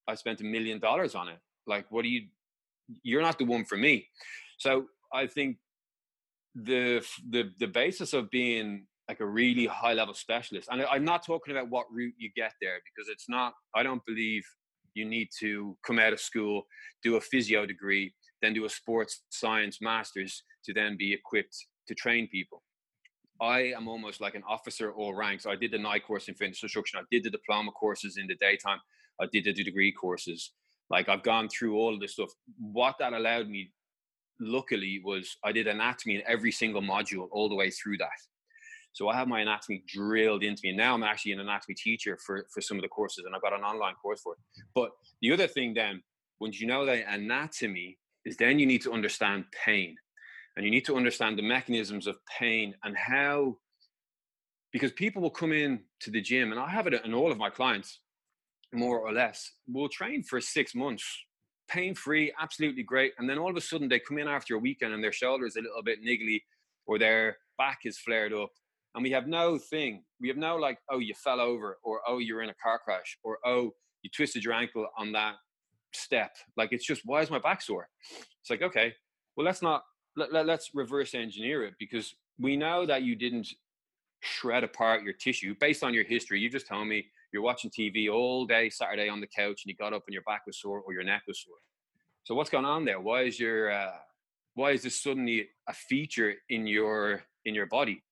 I've 0.08 0.20
spent 0.20 0.42
a 0.42 0.44
million 0.44 0.80
dollars 0.80 1.16
on 1.16 1.28
it. 1.28 1.40
Like, 1.68 1.86
what 1.90 2.04
do 2.04 2.10
you? 2.10 2.28
You're 3.04 3.22
not 3.22 3.38
the 3.38 3.46
one 3.46 3.66
for 3.66 3.78
me. 3.78 4.08
So 4.58 4.86
I 5.14 5.28
think 5.28 5.58
the 6.56 7.06
the 7.30 7.52
the 7.60 7.68
basis 7.68 8.14
of 8.14 8.30
being 8.30 8.86
like 9.08 9.20
a 9.20 9.26
really 9.26 9.66
high 9.66 9.94
level 9.94 10.14
specialist, 10.14 10.70
and 10.72 10.84
I'm 10.84 11.06
not 11.06 11.26
talking 11.26 11.56
about 11.56 11.70
what 11.70 11.86
route 11.92 12.16
you 12.18 12.30
get 12.36 12.54
there 12.62 12.80
because 12.86 13.10
it's 13.10 13.30
not. 13.30 13.54
I 13.76 13.84
don't 13.84 14.04
believe 14.06 14.44
you 14.94 15.06
need 15.06 15.30
to 15.40 15.78
come 15.86 16.00
out 16.00 16.14
of 16.14 16.20
school, 16.20 16.64
do 17.04 17.16
a 17.16 17.22
physio 17.22 17.66
degree, 17.66 18.14
then 18.42 18.54
do 18.54 18.66
a 18.66 18.70
sports 18.70 19.24
science 19.30 19.80
master's 19.82 20.44
to 20.66 20.74
then 20.74 20.98
be 20.98 21.14
equipped 21.14 21.56
to 21.88 21.96
train 21.96 22.28
people. 22.28 22.64
I 23.42 23.74
am 23.76 23.88
almost 23.88 24.22
like 24.22 24.36
an 24.36 24.44
officer 24.48 24.92
all 24.92 25.16
ranks. 25.16 25.48
I 25.48 25.56
did 25.56 25.72
the 25.72 25.80
night 25.80 26.06
course 26.06 26.28
in 26.28 26.36
fitness 26.36 26.62
instruction. 26.62 27.00
I 27.00 27.04
did 27.10 27.24
the 27.24 27.32
diploma 27.32 27.72
courses 27.72 28.18
in 28.18 28.28
the 28.28 28.36
daytime. 28.36 28.80
I 29.20 29.26
did 29.32 29.46
the 29.46 29.54
degree 29.54 29.92
courses. 29.92 30.52
Like 30.92 31.10
I've 31.10 31.24
gone 31.24 31.50
through 31.50 31.76
all 31.76 31.94
of 31.94 32.00
this 32.00 32.14
stuff. 32.14 32.30
What 32.60 32.96
that 33.00 33.14
allowed 33.14 33.50
me, 33.50 33.72
luckily, 34.40 35.02
was 35.04 35.38
I 35.44 35.52
did 35.52 35.68
anatomy 35.68 36.16
in 36.16 36.24
every 36.28 36.52
single 36.52 36.84
module 36.84 37.30
all 37.32 37.50
the 37.50 37.56
way 37.56 37.72
through 37.72 37.98
that. 37.98 38.10
So 38.94 39.10
I 39.10 39.16
have 39.16 39.28
my 39.28 39.40
anatomy 39.40 39.84
drilled 39.88 40.44
into 40.44 40.62
me. 40.64 40.70
And 40.70 40.78
now 40.78 40.94
I'm 40.94 41.04
actually 41.04 41.32
an 41.32 41.40
anatomy 41.40 41.76
teacher 41.76 42.20
for, 42.24 42.46
for 42.54 42.62
some 42.62 42.78
of 42.78 42.84
the 42.84 42.90
courses, 42.90 43.26
and 43.26 43.34
I've 43.34 43.42
got 43.42 43.54
an 43.54 43.64
online 43.64 43.96
course 43.96 44.22
for 44.22 44.34
it. 44.34 44.40
But 44.76 44.92
the 45.22 45.32
other 45.32 45.48
thing 45.48 45.74
then, 45.74 46.04
once 46.40 46.60
you 46.60 46.68
know 46.68 46.86
that 46.86 47.06
anatomy, 47.08 47.98
is 48.26 48.38
then 48.38 48.60
you 48.60 48.68
need 48.68 48.82
to 48.84 48.92
understand 48.92 49.46
pain 49.66 49.96
and 50.56 50.66
you 50.66 50.72
need 50.72 50.86
to 50.86 50.96
understand 50.96 51.38
the 51.38 51.44
mechanisms 51.44 52.08
of 52.08 52.18
pain 52.40 52.76
and 52.84 52.96
how 52.98 53.58
because 54.72 54.92
people 54.94 55.22
will 55.22 55.30
come 55.30 55.52
in 55.52 55.82
to 56.00 56.12
the 56.12 56.22
gym 56.22 56.52
and 56.52 56.60
i 56.60 56.70
have 56.70 56.88
it 56.88 56.94
in 57.06 57.14
all 57.14 57.32
of 57.32 57.38
my 57.38 57.50
clients 57.50 58.00
more 58.74 59.00
or 59.00 59.12
less 59.12 59.52
will 59.68 59.90
train 59.90 60.24
for 60.24 60.40
six 60.40 60.74
months 60.74 61.06
pain 61.68 61.94
free 61.96 62.34
absolutely 62.40 62.84
great 62.84 63.14
and 63.18 63.30
then 63.30 63.38
all 63.38 63.50
of 63.50 63.58
a 63.58 63.62
sudden 63.62 63.88
they 63.88 64.00
come 64.00 64.18
in 64.18 64.28
after 64.28 64.56
a 64.56 64.60
weekend 64.60 64.94
and 64.94 65.04
their 65.04 65.12
shoulder 65.12 65.46
is 65.46 65.56
a 65.56 65.62
little 65.62 65.84
bit 65.84 66.04
niggly 66.04 66.42
or 66.86 66.98
their 66.98 67.38
back 67.58 67.80
is 67.86 67.98
flared 67.98 68.34
up 68.34 68.50
and 68.96 69.04
we 69.04 69.12
have 69.12 69.28
no 69.28 69.58
thing 69.58 70.04
we 70.20 70.28
have 70.28 70.38
no 70.38 70.56
like 70.56 70.78
oh 70.90 71.00
you 71.00 71.14
fell 71.14 71.40
over 71.40 71.78
or 71.84 72.02
oh 72.08 72.20
you're 72.20 72.42
in 72.42 72.50
a 72.50 72.56
car 72.62 72.80
crash 72.80 73.18
or 73.24 73.38
oh 73.46 73.72
you 74.04 74.10
twisted 74.10 74.44
your 74.44 74.54
ankle 74.54 74.88
on 74.98 75.12
that 75.12 75.36
step. 75.94 76.32
Like 76.58 76.72
it's 76.72 76.86
just 76.86 77.02
why 77.06 77.22
is 77.22 77.30
my 77.30 77.40
back 77.40 77.62
sore? 77.62 77.88
It's 78.42 78.50
like 78.50 78.62
okay 78.62 78.94
well 79.36 79.46
let's 79.46 79.62
not 79.62 79.84
let, 80.16 80.34
let, 80.34 80.50
us 80.50 80.70
reverse 80.74 81.14
engineer 81.14 81.64
it 81.66 81.74
because 81.80 82.14
we 82.40 82.58
know 82.58 82.86
that 82.86 83.04
you 83.04 83.16
didn't 83.16 83.48
shred 84.22 84.64
apart 84.64 85.04
your 85.04 85.14
tissue 85.14 85.56
based 85.60 85.84
on 85.84 85.94
your 85.94 86.04
history. 86.04 86.40
You 86.40 86.50
just 86.50 86.68
told 86.68 86.88
me 86.88 87.06
you're 87.32 87.42
watching 87.42 87.72
TV 87.72 88.12
all 88.12 88.46
day 88.46 88.70
Saturday 88.70 89.10
on 89.10 89.22
the 89.22 89.28
couch 89.28 89.64
and 89.64 89.72
you 89.72 89.76
got 89.76 89.94
up 89.94 90.04
and 90.08 90.14
your 90.14 90.24
back 90.24 90.42
was 90.46 90.60
sore 90.60 90.82
or 90.82 90.94
your 90.94 91.04
neck 91.04 91.24
was 91.28 91.40
sore. 91.40 91.56
So 92.24 92.36
what's 92.36 92.50
going 92.50 92.66
on 92.66 92.86
there? 92.86 93.00
Why 93.00 93.24
is 93.24 93.40
your 93.40 93.72
uh, 93.72 93.94
why 94.54 94.72
is 94.72 94.84
this 94.84 95.02
suddenly 95.02 95.50
a 95.68 95.74
feature 95.74 96.36
in 96.50 96.68
your 96.68 97.24
in 97.46 97.56
your 97.56 97.66
body? 97.66 98.04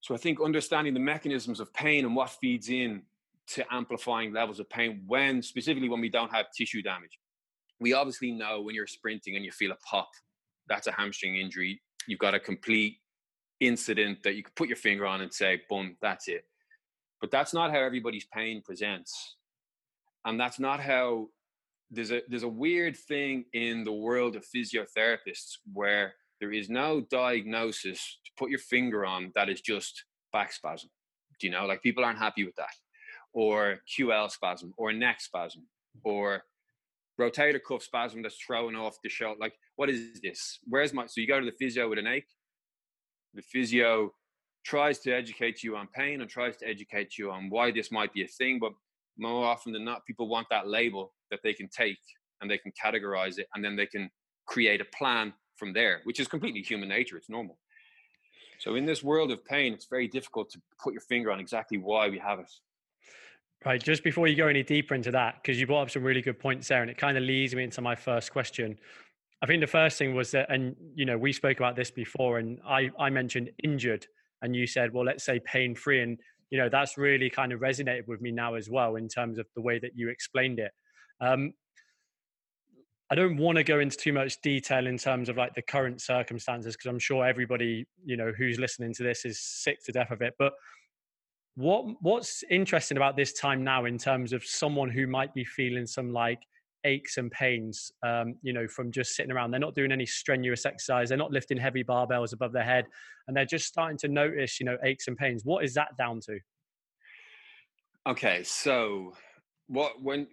So 0.00 0.14
I 0.14 0.18
think 0.18 0.40
understanding 0.42 0.94
the 0.94 1.00
mechanisms 1.00 1.60
of 1.60 1.72
pain 1.72 2.04
and 2.04 2.16
what 2.16 2.30
feeds 2.30 2.70
in 2.70 3.02
to 3.48 3.64
amplifying 3.72 4.32
levels 4.32 4.58
of 4.58 4.68
pain 4.68 5.02
when 5.06 5.42
specifically 5.42 5.88
when 5.88 6.00
we 6.00 6.08
don't 6.08 6.32
have 6.32 6.46
tissue 6.56 6.82
damage. 6.82 7.18
We 7.78 7.92
obviously 7.92 8.32
know 8.32 8.62
when 8.62 8.74
you're 8.74 8.86
sprinting 8.86 9.36
and 9.36 9.44
you 9.44 9.52
feel 9.52 9.72
a 9.72 9.76
pop, 9.76 10.08
that's 10.68 10.86
a 10.86 10.92
hamstring 10.92 11.36
injury. 11.36 11.80
You've 12.06 12.18
got 12.18 12.34
a 12.34 12.40
complete 12.40 12.98
incident 13.60 14.22
that 14.24 14.34
you 14.34 14.42
could 14.42 14.54
put 14.56 14.68
your 14.68 14.76
finger 14.76 15.06
on 15.06 15.20
and 15.20 15.32
say, 15.32 15.62
boom, 15.68 15.96
that's 16.02 16.28
it. 16.28 16.44
But 17.20 17.30
that's 17.30 17.54
not 17.54 17.70
how 17.70 17.78
everybody's 17.78 18.26
pain 18.26 18.62
presents. 18.64 19.36
And 20.24 20.38
that's 20.38 20.58
not 20.58 20.80
how 20.80 21.28
there's 21.90 22.10
a 22.10 22.22
there's 22.28 22.42
a 22.42 22.48
weird 22.48 22.96
thing 22.96 23.44
in 23.52 23.84
the 23.84 23.92
world 23.92 24.34
of 24.34 24.44
physiotherapists 24.44 25.58
where 25.72 26.14
there 26.40 26.52
is 26.52 26.68
no 26.68 27.02
diagnosis 27.02 28.18
to 28.24 28.32
put 28.36 28.50
your 28.50 28.58
finger 28.58 29.04
on 29.04 29.30
that 29.34 29.48
is 29.48 29.60
just 29.60 30.04
back 30.32 30.52
spasm. 30.52 30.90
Do 31.38 31.46
you 31.46 31.52
know? 31.52 31.66
Like 31.66 31.82
people 31.82 32.04
aren't 32.04 32.18
happy 32.18 32.44
with 32.44 32.56
that. 32.56 32.74
Or 33.32 33.78
QL 33.96 34.30
spasm 34.30 34.74
or 34.76 34.92
neck 34.92 35.20
spasm 35.20 35.66
or 36.02 36.42
rotator 37.20 37.60
cuff 37.66 37.82
spasm 37.82 38.22
that's 38.22 38.36
throwing 38.36 38.76
off 38.76 38.96
the 39.02 39.08
shoulder. 39.08 39.38
Like, 39.40 39.54
what 39.76 39.90
is 39.90 40.20
this? 40.22 40.58
Where's 40.68 40.92
my 40.92 41.06
so 41.06 41.20
you 41.20 41.26
go 41.26 41.40
to 41.40 41.46
the 41.46 41.52
physio 41.52 41.88
with 41.88 41.98
an 41.98 42.06
ache? 42.06 42.28
The 43.34 43.42
physio 43.42 44.12
tries 44.64 44.98
to 45.00 45.12
educate 45.12 45.62
you 45.62 45.76
on 45.76 45.88
pain 45.94 46.20
and 46.20 46.30
tries 46.30 46.56
to 46.58 46.68
educate 46.68 47.18
you 47.18 47.30
on 47.30 47.50
why 47.50 47.70
this 47.70 47.90
might 47.90 48.12
be 48.12 48.22
a 48.22 48.28
thing, 48.28 48.58
but 48.58 48.72
more 49.18 49.44
often 49.44 49.72
than 49.72 49.84
not, 49.84 50.06
people 50.06 50.28
want 50.28 50.46
that 50.50 50.68
label 50.68 51.12
that 51.30 51.40
they 51.42 51.52
can 51.52 51.68
take 51.68 51.98
and 52.40 52.50
they 52.50 52.58
can 52.58 52.72
categorize 52.72 53.38
it 53.38 53.46
and 53.54 53.64
then 53.64 53.76
they 53.76 53.86
can 53.86 54.10
create 54.46 54.80
a 54.80 54.86
plan 54.96 55.32
from 55.56 55.72
there, 55.72 56.00
which 56.04 56.20
is 56.20 56.28
completely 56.28 56.62
human 56.62 56.88
nature. 56.88 57.16
It's 57.16 57.28
normal. 57.28 57.58
So 58.58 58.76
in 58.76 58.86
this 58.86 59.02
world 59.02 59.30
of 59.32 59.44
pain, 59.44 59.72
it's 59.72 59.86
very 59.86 60.06
difficult 60.06 60.50
to 60.50 60.60
put 60.82 60.92
your 60.92 61.02
finger 61.02 61.32
on 61.32 61.40
exactly 61.40 61.78
why 61.78 62.08
we 62.08 62.18
have 62.18 62.38
it. 62.38 62.50
Right. 63.64 63.80
Just 63.82 64.02
before 64.02 64.26
you 64.26 64.34
go 64.34 64.48
any 64.48 64.64
deeper 64.64 64.94
into 64.94 65.12
that, 65.12 65.36
because 65.40 65.60
you 65.60 65.66
brought 65.66 65.82
up 65.82 65.90
some 65.90 66.02
really 66.02 66.22
good 66.22 66.38
points 66.38 66.66
there, 66.66 66.82
and 66.82 66.90
it 66.90 66.98
kind 66.98 67.16
of 67.16 67.22
leads 67.22 67.54
me 67.54 67.62
into 67.62 67.80
my 67.80 67.94
first 67.94 68.32
question. 68.32 68.76
I 69.40 69.46
think 69.46 69.60
the 69.60 69.68
first 69.68 69.98
thing 69.98 70.14
was 70.14 70.32
that, 70.32 70.50
and 70.50 70.74
you 70.94 71.04
know, 71.04 71.16
we 71.16 71.32
spoke 71.32 71.58
about 71.58 71.76
this 71.76 71.90
before, 71.90 72.38
and 72.38 72.58
I 72.66 72.90
I 72.98 73.10
mentioned 73.10 73.50
injured, 73.62 74.06
and 74.42 74.56
you 74.56 74.66
said, 74.66 74.92
well, 74.92 75.04
let's 75.04 75.24
say 75.24 75.40
pain 75.44 75.76
free, 75.76 76.02
and 76.02 76.18
you 76.50 76.58
know, 76.58 76.68
that's 76.68 76.98
really 76.98 77.30
kind 77.30 77.52
of 77.52 77.60
resonated 77.60 78.08
with 78.08 78.20
me 78.20 78.32
now 78.32 78.54
as 78.54 78.68
well 78.68 78.96
in 78.96 79.08
terms 79.08 79.38
of 79.38 79.46
the 79.54 79.62
way 79.62 79.78
that 79.78 79.92
you 79.94 80.08
explained 80.08 80.58
it. 80.58 80.72
Um, 81.20 81.52
I 83.10 83.14
don't 83.14 83.36
want 83.36 83.58
to 83.58 83.64
go 83.64 83.78
into 83.78 83.96
too 83.96 84.12
much 84.12 84.40
detail 84.40 84.86
in 84.86 84.98
terms 84.98 85.28
of 85.28 85.36
like 85.36 85.54
the 85.54 85.62
current 85.62 86.00
circumstances 86.00 86.74
because 86.74 86.88
I'm 86.88 86.98
sure 86.98 87.24
everybody 87.24 87.86
you 88.04 88.16
know 88.16 88.32
who's 88.36 88.58
listening 88.58 88.92
to 88.94 89.04
this 89.04 89.24
is 89.24 89.40
sick 89.40 89.84
to 89.84 89.92
death 89.92 90.10
of 90.10 90.20
it. 90.20 90.34
But 90.38 90.52
what 91.56 91.84
what's 92.00 92.42
interesting 92.50 92.96
about 92.96 93.16
this 93.16 93.32
time 93.32 93.62
now 93.62 93.84
in 93.84 93.98
terms 93.98 94.32
of 94.32 94.44
someone 94.44 94.90
who 94.90 95.06
might 95.06 95.34
be 95.34 95.44
feeling 95.44 95.86
some 95.86 96.12
like 96.12 96.40
aches 96.84 97.16
and 97.16 97.30
pains, 97.30 97.92
um, 98.02 98.34
you 98.42 98.52
know, 98.52 98.66
from 98.66 98.90
just 98.90 99.14
sitting 99.14 99.30
around. 99.30 99.50
They're 99.50 99.60
not 99.60 99.74
doing 99.74 99.92
any 99.92 100.06
strenuous 100.06 100.66
exercise. 100.66 101.08
They're 101.08 101.18
not 101.18 101.30
lifting 101.30 101.58
heavy 101.58 101.84
barbells 101.84 102.32
above 102.32 102.52
their 102.52 102.64
head, 102.64 102.86
and 103.28 103.36
they're 103.36 103.44
just 103.44 103.66
starting 103.66 103.98
to 103.98 104.08
notice, 104.08 104.58
you 104.58 104.66
know, 104.66 104.76
aches 104.84 105.08
and 105.08 105.16
pains. 105.16 105.44
What 105.44 105.64
is 105.64 105.74
that 105.74 105.96
down 105.96 106.20
to? 106.26 106.38
Okay, 108.06 108.42
so 108.42 109.12
what 109.68 110.02
when 110.02 110.26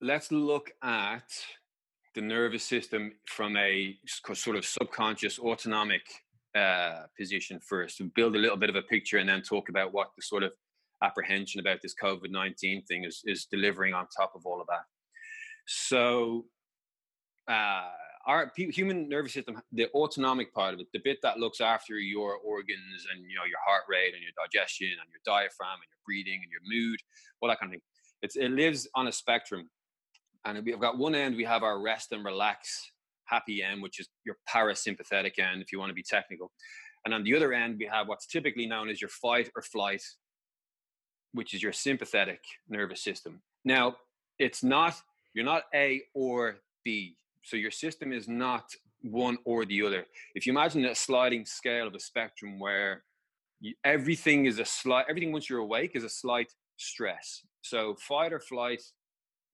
let's 0.00 0.32
look 0.32 0.70
at 0.82 1.30
the 2.14 2.20
nervous 2.20 2.64
system 2.64 3.12
from 3.26 3.56
a 3.56 3.96
sort 4.34 4.56
of 4.56 4.64
subconscious 4.64 5.38
autonomic 5.38 6.02
uh, 6.54 7.02
position 7.18 7.60
first 7.60 8.00
and 8.00 8.12
build 8.14 8.36
a 8.36 8.38
little 8.38 8.56
bit 8.56 8.70
of 8.70 8.76
a 8.76 8.82
picture 8.82 9.18
and 9.18 9.28
then 9.28 9.42
talk 9.42 9.68
about 9.68 9.92
what 9.92 10.08
the 10.16 10.22
sort 10.22 10.42
of 10.42 10.52
apprehension 11.02 11.60
about 11.60 11.80
this 11.82 11.94
COVID 12.02 12.30
19 12.30 12.84
thing 12.84 13.04
is, 13.04 13.22
is 13.24 13.46
delivering 13.50 13.94
on 13.94 14.06
top 14.16 14.32
of 14.34 14.46
all 14.46 14.60
of 14.60 14.66
that. 14.68 14.84
So, 15.66 16.46
uh, 17.48 17.90
our 18.26 18.50
human 18.56 19.08
nervous 19.08 19.34
system, 19.34 19.60
the 19.72 19.88
autonomic 19.94 20.54
part 20.54 20.72
of 20.72 20.80
it, 20.80 20.86
the 20.94 21.00
bit 21.04 21.18
that 21.22 21.38
looks 21.38 21.60
after 21.60 21.98
your 21.98 22.36
organs 22.36 23.06
and 23.12 23.22
you 23.28 23.36
know 23.36 23.44
your 23.44 23.58
heart 23.66 23.82
rate 23.88 24.14
and 24.14 24.22
your 24.22 24.32
digestion 24.42 24.88
and 24.88 25.08
your 25.10 25.20
diaphragm 25.26 25.74
and 25.74 25.90
your 25.90 26.00
breathing 26.06 26.40
and 26.42 26.50
your 26.50 26.62
mood, 26.64 26.98
all 27.40 27.48
that 27.50 27.60
kind 27.60 27.70
of 27.70 27.72
thing. 27.72 27.82
It's, 28.22 28.36
it 28.36 28.50
lives 28.50 28.88
on 28.94 29.08
a 29.08 29.12
spectrum, 29.12 29.68
and 30.46 30.64
we've 30.64 30.80
got 30.80 30.96
one 30.96 31.14
end 31.14 31.36
we 31.36 31.44
have 31.44 31.62
our 31.62 31.82
rest 31.82 32.12
and 32.12 32.24
relax 32.24 32.80
happy 33.26 33.62
end, 33.62 33.82
which 33.82 34.00
is 34.00 34.08
your 34.24 34.36
parasympathetic 34.52 35.38
end, 35.38 35.62
if 35.62 35.72
you 35.72 35.78
want 35.78 35.90
to 35.90 35.94
be 35.94 36.02
technical. 36.02 36.50
And 37.04 37.12
on 37.12 37.22
the 37.22 37.36
other 37.36 37.52
end, 37.52 37.76
we 37.78 37.86
have 37.86 38.08
what's 38.08 38.26
typically 38.26 38.66
known 38.66 38.88
as 38.88 39.00
your 39.00 39.10
fight 39.10 39.50
or 39.54 39.62
flight, 39.62 40.02
which 41.32 41.52
is 41.54 41.62
your 41.62 41.72
sympathetic 41.72 42.40
nervous 42.68 43.02
system. 43.02 43.42
Now, 43.64 43.96
it's 44.38 44.62
not, 44.62 44.94
you're 45.34 45.44
not 45.44 45.64
A 45.74 46.02
or 46.14 46.56
B. 46.84 47.16
So 47.42 47.56
your 47.56 47.70
system 47.70 48.12
is 48.12 48.26
not 48.26 48.70
one 49.02 49.36
or 49.44 49.66
the 49.66 49.82
other. 49.82 50.06
If 50.34 50.46
you 50.46 50.52
imagine 50.52 50.84
a 50.86 50.94
sliding 50.94 51.44
scale 51.44 51.86
of 51.86 51.94
a 51.94 52.00
spectrum 52.00 52.58
where 52.58 53.04
you, 53.60 53.74
everything 53.84 54.46
is 54.46 54.58
a 54.58 54.64
slight, 54.64 55.06
everything 55.08 55.30
once 55.32 55.50
you're 55.50 55.58
awake 55.58 55.92
is 55.94 56.04
a 56.04 56.08
slight 56.08 56.50
stress. 56.78 57.42
So 57.60 57.96
fight 57.96 58.32
or 58.32 58.40
flight 58.40 58.82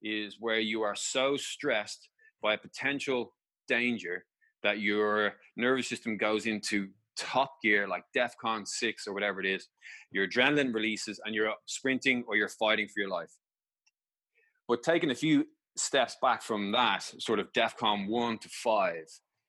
is 0.03 0.37
where 0.39 0.61
you 0.61 0.83
are 0.83 0.95
so 0.95 1.37
stressed 1.37 2.09
by 2.43 2.55
a 2.55 2.59
potential 2.59 3.33
danger 3.71 4.25
that 4.63 4.81
your 4.81 5.35
nervous 5.57 5.89
system 5.89 6.17
goes 6.17 6.47
into 6.47 6.89
top 7.17 7.53
gear 7.63 7.87
like 7.87 8.05
defcon 8.17 8.67
6 8.67 9.07
or 9.07 9.13
whatever 9.13 9.41
it 9.41 9.47
is 9.47 9.69
your 10.11 10.27
adrenaline 10.27 10.75
releases 10.75 11.21
and 11.25 11.35
you're 11.35 11.53
sprinting 11.67 12.25
or 12.27 12.37
you're 12.37 12.49
fighting 12.49 12.89
for 12.89 13.01
your 13.01 13.09
life. 13.09 13.33
But 14.69 14.83
taking 14.83 15.11
a 15.11 15.15
few 15.15 15.47
steps 15.77 16.17
back 16.21 16.43
from 16.43 16.73
that 16.73 17.03
sort 17.19 17.39
of 17.39 17.53
defcon 17.53 18.09
1 18.09 18.39
to 18.39 18.49
5 18.49 18.95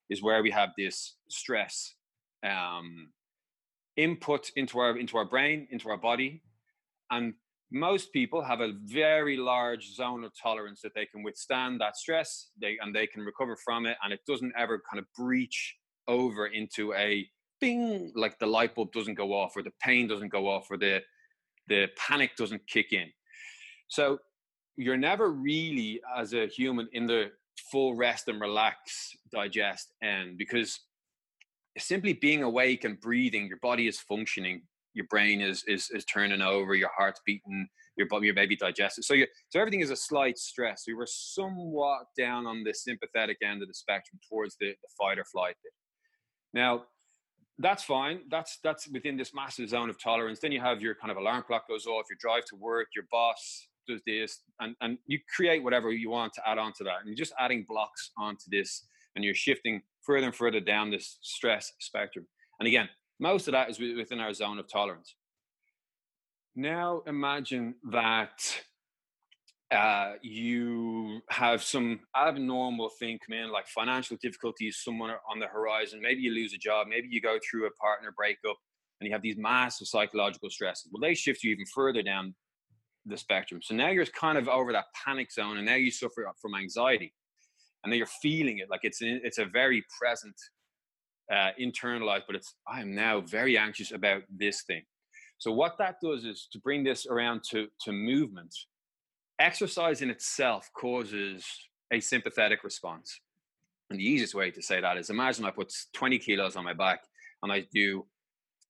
is 0.09 0.21
where 0.21 0.43
we 0.43 0.51
have 0.51 0.69
this 0.77 1.15
stress 1.29 1.95
um, 2.43 3.09
input 3.97 4.51
into 4.55 4.79
our 4.79 4.97
into 4.97 5.17
our 5.17 5.25
brain 5.25 5.67
into 5.71 5.89
our 5.89 5.97
body 5.97 6.41
and 7.09 7.33
most 7.71 8.11
people 8.11 8.41
have 8.41 8.59
a 8.59 8.73
very 8.85 9.37
large 9.37 9.93
zone 9.95 10.23
of 10.23 10.31
tolerance 10.37 10.81
that 10.81 10.93
they 10.93 11.05
can 11.05 11.23
withstand 11.23 11.79
that 11.79 11.95
stress 11.95 12.49
they, 12.59 12.77
and 12.81 12.93
they 12.93 13.07
can 13.07 13.21
recover 13.21 13.55
from 13.55 13.85
it 13.85 13.97
and 14.03 14.11
it 14.11 14.19
doesn't 14.27 14.53
ever 14.57 14.81
kind 14.91 14.99
of 14.99 15.05
breach 15.17 15.77
over 16.07 16.47
into 16.47 16.93
a 16.93 17.25
bing 17.61 18.11
like 18.15 18.37
the 18.39 18.45
light 18.45 18.75
bulb 18.75 18.91
doesn't 18.91 19.13
go 19.13 19.33
off 19.33 19.55
or 19.55 19.63
the 19.63 19.71
pain 19.81 20.07
doesn't 20.07 20.29
go 20.31 20.47
off 20.47 20.67
or 20.69 20.77
the 20.77 20.99
the 21.67 21.87
panic 21.95 22.35
doesn't 22.35 22.65
kick 22.67 22.91
in. 22.91 23.07
So 23.87 24.19
you're 24.75 24.97
never 24.97 25.31
really 25.31 26.01
as 26.17 26.33
a 26.33 26.47
human 26.47 26.89
in 26.91 27.05
the 27.05 27.31
full 27.71 27.95
rest 27.95 28.27
and 28.27 28.41
relax 28.41 29.11
digest 29.31 29.93
end 30.03 30.37
because 30.37 30.79
simply 31.77 32.13
being 32.13 32.43
awake 32.43 32.83
and 32.83 32.99
breathing 32.99 33.47
your 33.47 33.59
body 33.61 33.87
is 33.87 33.99
functioning 33.99 34.63
your 34.93 35.05
brain 35.09 35.41
is 35.41 35.63
is 35.67 35.89
is 35.91 36.05
turning 36.05 36.41
over, 36.41 36.75
your 36.75 36.91
heart's 36.95 37.21
beating, 37.25 37.67
your 37.97 38.07
your 38.23 38.33
baby 38.33 38.55
digested. 38.55 39.03
So 39.03 39.13
you 39.13 39.27
so 39.49 39.59
everything 39.59 39.81
is 39.81 39.89
a 39.89 39.95
slight 39.95 40.37
stress. 40.37 40.83
We 40.87 40.93
were 40.93 41.07
somewhat 41.07 42.03
down 42.17 42.45
on 42.45 42.63
the 42.63 42.73
sympathetic 42.73 43.37
end 43.43 43.61
of 43.61 43.67
the 43.67 43.73
spectrum 43.73 44.19
towards 44.27 44.55
the, 44.59 44.69
the 44.69 44.89
fight 44.97 45.19
or 45.19 45.25
flight 45.25 45.55
bit. 45.63 45.73
Now 46.53 46.83
that's 47.59 47.83
fine. 47.83 48.21
That's 48.29 48.59
that's 48.63 48.87
within 48.89 49.17
this 49.17 49.33
massive 49.33 49.69
zone 49.69 49.89
of 49.89 50.01
tolerance. 50.01 50.39
Then 50.39 50.51
you 50.51 50.61
have 50.61 50.81
your 50.81 50.95
kind 50.95 51.11
of 51.11 51.17
alarm 51.17 51.43
clock 51.45 51.67
goes 51.67 51.85
off, 51.85 52.05
your 52.09 52.17
drive 52.19 52.45
to 52.45 52.55
work, 52.55 52.87
your 52.95 53.05
boss 53.11 53.67
does 53.87 54.01
this, 54.05 54.41
and, 54.59 54.75
and 54.81 54.97
you 55.07 55.19
create 55.35 55.63
whatever 55.63 55.91
you 55.91 56.09
want 56.09 56.33
to 56.33 56.41
add 56.47 56.57
on 56.57 56.73
to 56.73 56.83
that. 56.83 56.99
And 56.99 57.07
you're 57.07 57.15
just 57.15 57.33
adding 57.39 57.65
blocks 57.67 58.11
onto 58.17 58.45
this 58.49 58.85
and 59.15 59.25
you're 59.25 59.35
shifting 59.35 59.81
further 60.01 60.27
and 60.27 60.35
further 60.35 60.59
down 60.59 60.89
this 60.89 61.17
stress 61.21 61.71
spectrum. 61.79 62.27
And 62.59 62.67
again, 62.67 62.89
most 63.21 63.47
of 63.47 63.53
that 63.53 63.69
is 63.69 63.79
within 63.79 64.19
our 64.19 64.33
zone 64.33 64.59
of 64.59 64.67
tolerance. 64.67 65.15
Now 66.55 67.03
imagine 67.05 67.75
that 67.91 68.61
uh, 69.71 70.13
you 70.21 71.21
have 71.29 71.63
some 71.63 72.01
abnormal 72.17 72.89
thing 72.99 73.19
come 73.25 73.37
in, 73.37 73.51
like 73.51 73.67
financial 73.67 74.17
difficulties, 74.21 74.81
someone 74.83 75.11
on 75.29 75.39
the 75.39 75.47
horizon. 75.47 76.01
Maybe 76.01 76.21
you 76.21 76.33
lose 76.33 76.53
a 76.53 76.57
job. 76.57 76.87
Maybe 76.89 77.07
you 77.09 77.21
go 77.21 77.37
through 77.49 77.67
a 77.67 77.71
partner 77.71 78.11
breakup, 78.17 78.57
and 78.99 79.07
you 79.07 79.13
have 79.13 79.21
these 79.21 79.37
massive 79.37 79.87
psychological 79.87 80.49
stresses. 80.49 80.89
Well, 80.91 80.99
they 80.99 81.13
shift 81.13 81.43
you 81.43 81.51
even 81.51 81.65
further 81.73 82.01
down 82.01 82.35
the 83.05 83.17
spectrum. 83.17 83.61
So 83.63 83.73
now 83.75 83.89
you're 83.89 84.05
kind 84.07 84.37
of 84.37 84.49
over 84.49 84.73
that 84.73 84.85
panic 85.05 85.31
zone, 85.31 85.57
and 85.57 85.65
now 85.65 85.75
you 85.75 85.91
suffer 85.91 86.29
from 86.41 86.55
anxiety, 86.55 87.13
and 87.83 87.93
then 87.93 87.97
you're 87.97 88.07
feeling 88.21 88.57
it 88.57 88.69
like 88.69 88.81
it's 88.83 88.99
it's 89.01 89.37
a 89.37 89.45
very 89.45 89.85
present 90.01 90.35
uh, 91.31 91.51
internalized, 91.59 92.23
but 92.27 92.35
it's 92.35 92.55
I 92.67 92.81
am 92.81 92.93
now 92.93 93.21
very 93.21 93.57
anxious 93.57 93.91
about 93.91 94.23
this 94.29 94.63
thing. 94.63 94.83
So 95.37 95.51
what 95.51 95.77
that 95.79 95.95
does 96.03 96.25
is 96.25 96.47
to 96.51 96.59
bring 96.59 96.83
this 96.83 97.07
around 97.07 97.43
to 97.51 97.67
to 97.81 97.91
movement. 97.91 98.53
Exercise 99.39 100.01
in 100.01 100.09
itself 100.09 100.69
causes 100.77 101.45
a 101.91 101.99
sympathetic 101.99 102.63
response. 102.63 103.19
And 103.89 103.99
the 103.99 104.07
easiest 104.07 104.35
way 104.35 104.51
to 104.51 104.61
say 104.61 104.79
that 104.81 104.97
is 104.97 105.09
imagine 105.09 105.45
I 105.45 105.51
put 105.51 105.73
20 105.93 106.19
kilos 106.19 106.55
on 106.55 106.63
my 106.63 106.73
back 106.73 107.01
and 107.43 107.51
I 107.51 107.65
do 107.73 108.05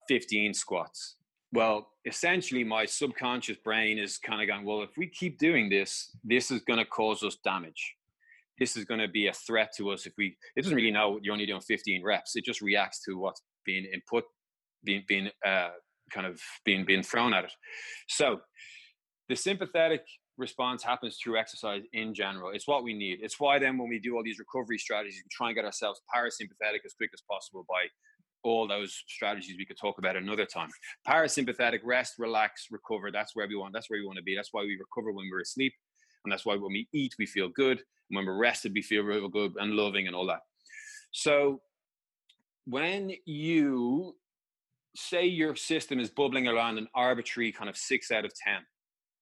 15 0.08 0.54
squats. 0.54 1.16
Well, 1.54 1.90
essentially, 2.06 2.64
my 2.64 2.86
subconscious 2.86 3.58
brain 3.58 4.00
is 4.00 4.18
kind 4.18 4.42
of 4.42 4.48
going, 4.48 4.66
well, 4.66 4.82
if 4.84 4.92
we 4.98 5.08
keep 5.08 5.38
doing 5.38 5.70
this, 5.70 6.16
this 6.24 6.50
is 6.50 6.62
going 6.62 6.80
to 6.80 6.86
cause 6.86 7.24
us 7.24 7.36
damage. 7.44 7.96
This 8.62 8.78
is 8.78 8.86
going 8.86 9.00
to 9.00 9.08
be 9.08 9.26
a 9.26 9.34
threat 9.34 9.72
to 9.78 9.90
us 9.90 10.06
if 10.06 10.14
we, 10.20 10.38
it 10.56 10.62
doesn't 10.62 10.76
really 10.76 10.92
know 10.92 11.18
you're 11.24 11.34
only 11.34 11.48
doing 11.48 11.62
15 11.62 12.04
reps. 12.04 12.36
It 12.36 12.46
just 12.46 12.62
reacts 12.62 13.04
to 13.06 13.18
what's 13.18 13.42
being 13.66 13.86
input, 13.92 14.24
being, 14.84 15.04
being 15.08 15.32
uh, 15.44 15.70
kind 16.14 16.28
of 16.28 16.40
being, 16.64 16.86
being 16.86 17.02
thrown 17.02 17.34
at 17.34 17.46
it. 17.46 17.52
So 18.08 18.42
the 19.30 19.36
sympathetic 19.36 20.04
response 20.38 20.84
happens 20.84 21.18
through 21.18 21.40
exercise 21.40 21.82
in 21.94 22.14
general. 22.14 22.52
It's 22.54 22.68
what 22.68 22.84
we 22.84 22.94
need. 22.94 23.18
It's 23.24 23.40
why 23.40 23.58
then 23.58 23.80
when 23.80 23.90
we 23.90 23.98
do 23.98 24.16
all 24.16 24.24
these 24.24 24.38
recovery 24.38 24.78
strategies, 24.78 25.24
we 25.26 25.30
try 25.32 25.48
and 25.48 25.56
get 25.56 25.66
ourselves 25.66 26.00
parasympathetic 26.16 26.86
as 26.86 26.94
quick 26.94 27.10
as 27.16 27.24
possible 27.28 27.66
by 27.68 27.88
all 28.44 28.68
those 28.68 29.04
strategies 29.08 29.56
we 29.58 29.66
could 29.66 29.78
talk 29.78 29.98
about 29.98 30.16
another 30.16 30.46
time. 30.46 30.70
Parasympathetic, 31.08 31.80
rest, 31.84 32.14
relax, 32.20 32.68
recover. 32.70 33.12
That's 33.12 33.36
where 33.36 33.48
we 33.48 33.56
want. 33.56 33.74
That's 33.74 33.90
where 33.90 34.00
we 34.00 34.06
want 34.06 34.18
to 34.18 34.24
be. 34.24 34.36
That's 34.36 34.50
why 34.52 34.62
we 34.62 34.78
recover 34.78 35.12
when 35.12 35.28
we're 35.32 35.42
asleep, 35.42 35.74
and 36.24 36.32
that's 36.32 36.46
why 36.46 36.56
when 36.56 36.72
we 36.72 36.88
eat 36.94 37.16
we 37.18 37.26
feel 37.26 37.50
good. 37.50 37.78
And 37.80 38.18
when 38.18 38.26
we're 38.26 38.38
rested, 38.38 38.74
we 38.74 38.82
feel 38.82 39.04
real 39.04 39.30
good 39.30 39.54
and 39.58 39.74
loving 39.74 40.08
and 40.08 40.16
all 40.16 40.28
that. 40.28 40.42
So 41.12 41.62
when 42.66 43.12
you 43.26 44.16
say 44.96 45.26
your 45.26 45.56
system 45.56 46.00
is 46.00 46.10
bubbling 46.10 46.48
around 46.48 46.78
an 46.78 46.88
arbitrary 46.94 47.52
kind 47.52 47.70
of 47.70 47.78
six 47.78 48.12
out 48.12 48.26
of 48.26 48.34
ten 48.36 48.60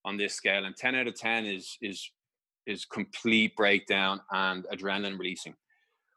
on 0.06 0.18
this 0.18 0.34
scale, 0.34 0.65
and 0.65 0.75
ten 0.75 0.96
out 0.96 1.08
of 1.08 1.15
ten 1.15 1.46
is 1.46 1.77
is 1.82 2.12
is 2.65 2.86
complete 2.86 3.56
breakdown 3.56 4.22
and 4.32 4.65
adrenaline 4.72 5.18
releasing 5.18 5.56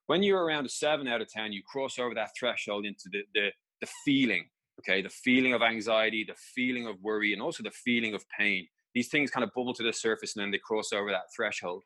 when 0.07 0.23
you're 0.23 0.45
around 0.45 0.67
a 0.67 0.69
seven 0.69 1.09
out 1.09 1.21
of 1.21 1.29
10, 1.29 1.53
you 1.53 1.63
cross 1.65 1.99
over 1.99 2.15
that 2.15 2.31
threshold 2.39 2.85
into 2.85 3.09
the, 3.11 3.23
the, 3.35 3.49
the 3.81 3.89
feeling, 4.05 4.45
okay? 4.81 5.03
The 5.03 5.09
feeling 5.09 5.55
of 5.55 5.63
anxiety, 5.63 6.25
the 6.25 6.37
feeling 6.55 6.87
of 6.87 7.01
worry, 7.01 7.33
and 7.33 7.41
also 7.41 7.63
the 7.63 7.71
feeling 7.71 8.15
of 8.15 8.25
pain. 8.39 8.67
These 8.95 9.09
things 9.09 9.31
kind 9.31 9.45
of 9.45 9.51
bubble 9.55 9.75
to 9.75 9.83
the 9.83 9.93
surface 9.93 10.37
and 10.37 10.43
then 10.43 10.51
they 10.51 10.59
cross 10.59 10.93
over 10.93 11.11
that 11.11 11.33
threshold. 11.35 11.83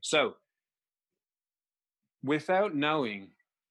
So, 0.00 0.34
without 2.22 2.74
knowing, 2.74 3.30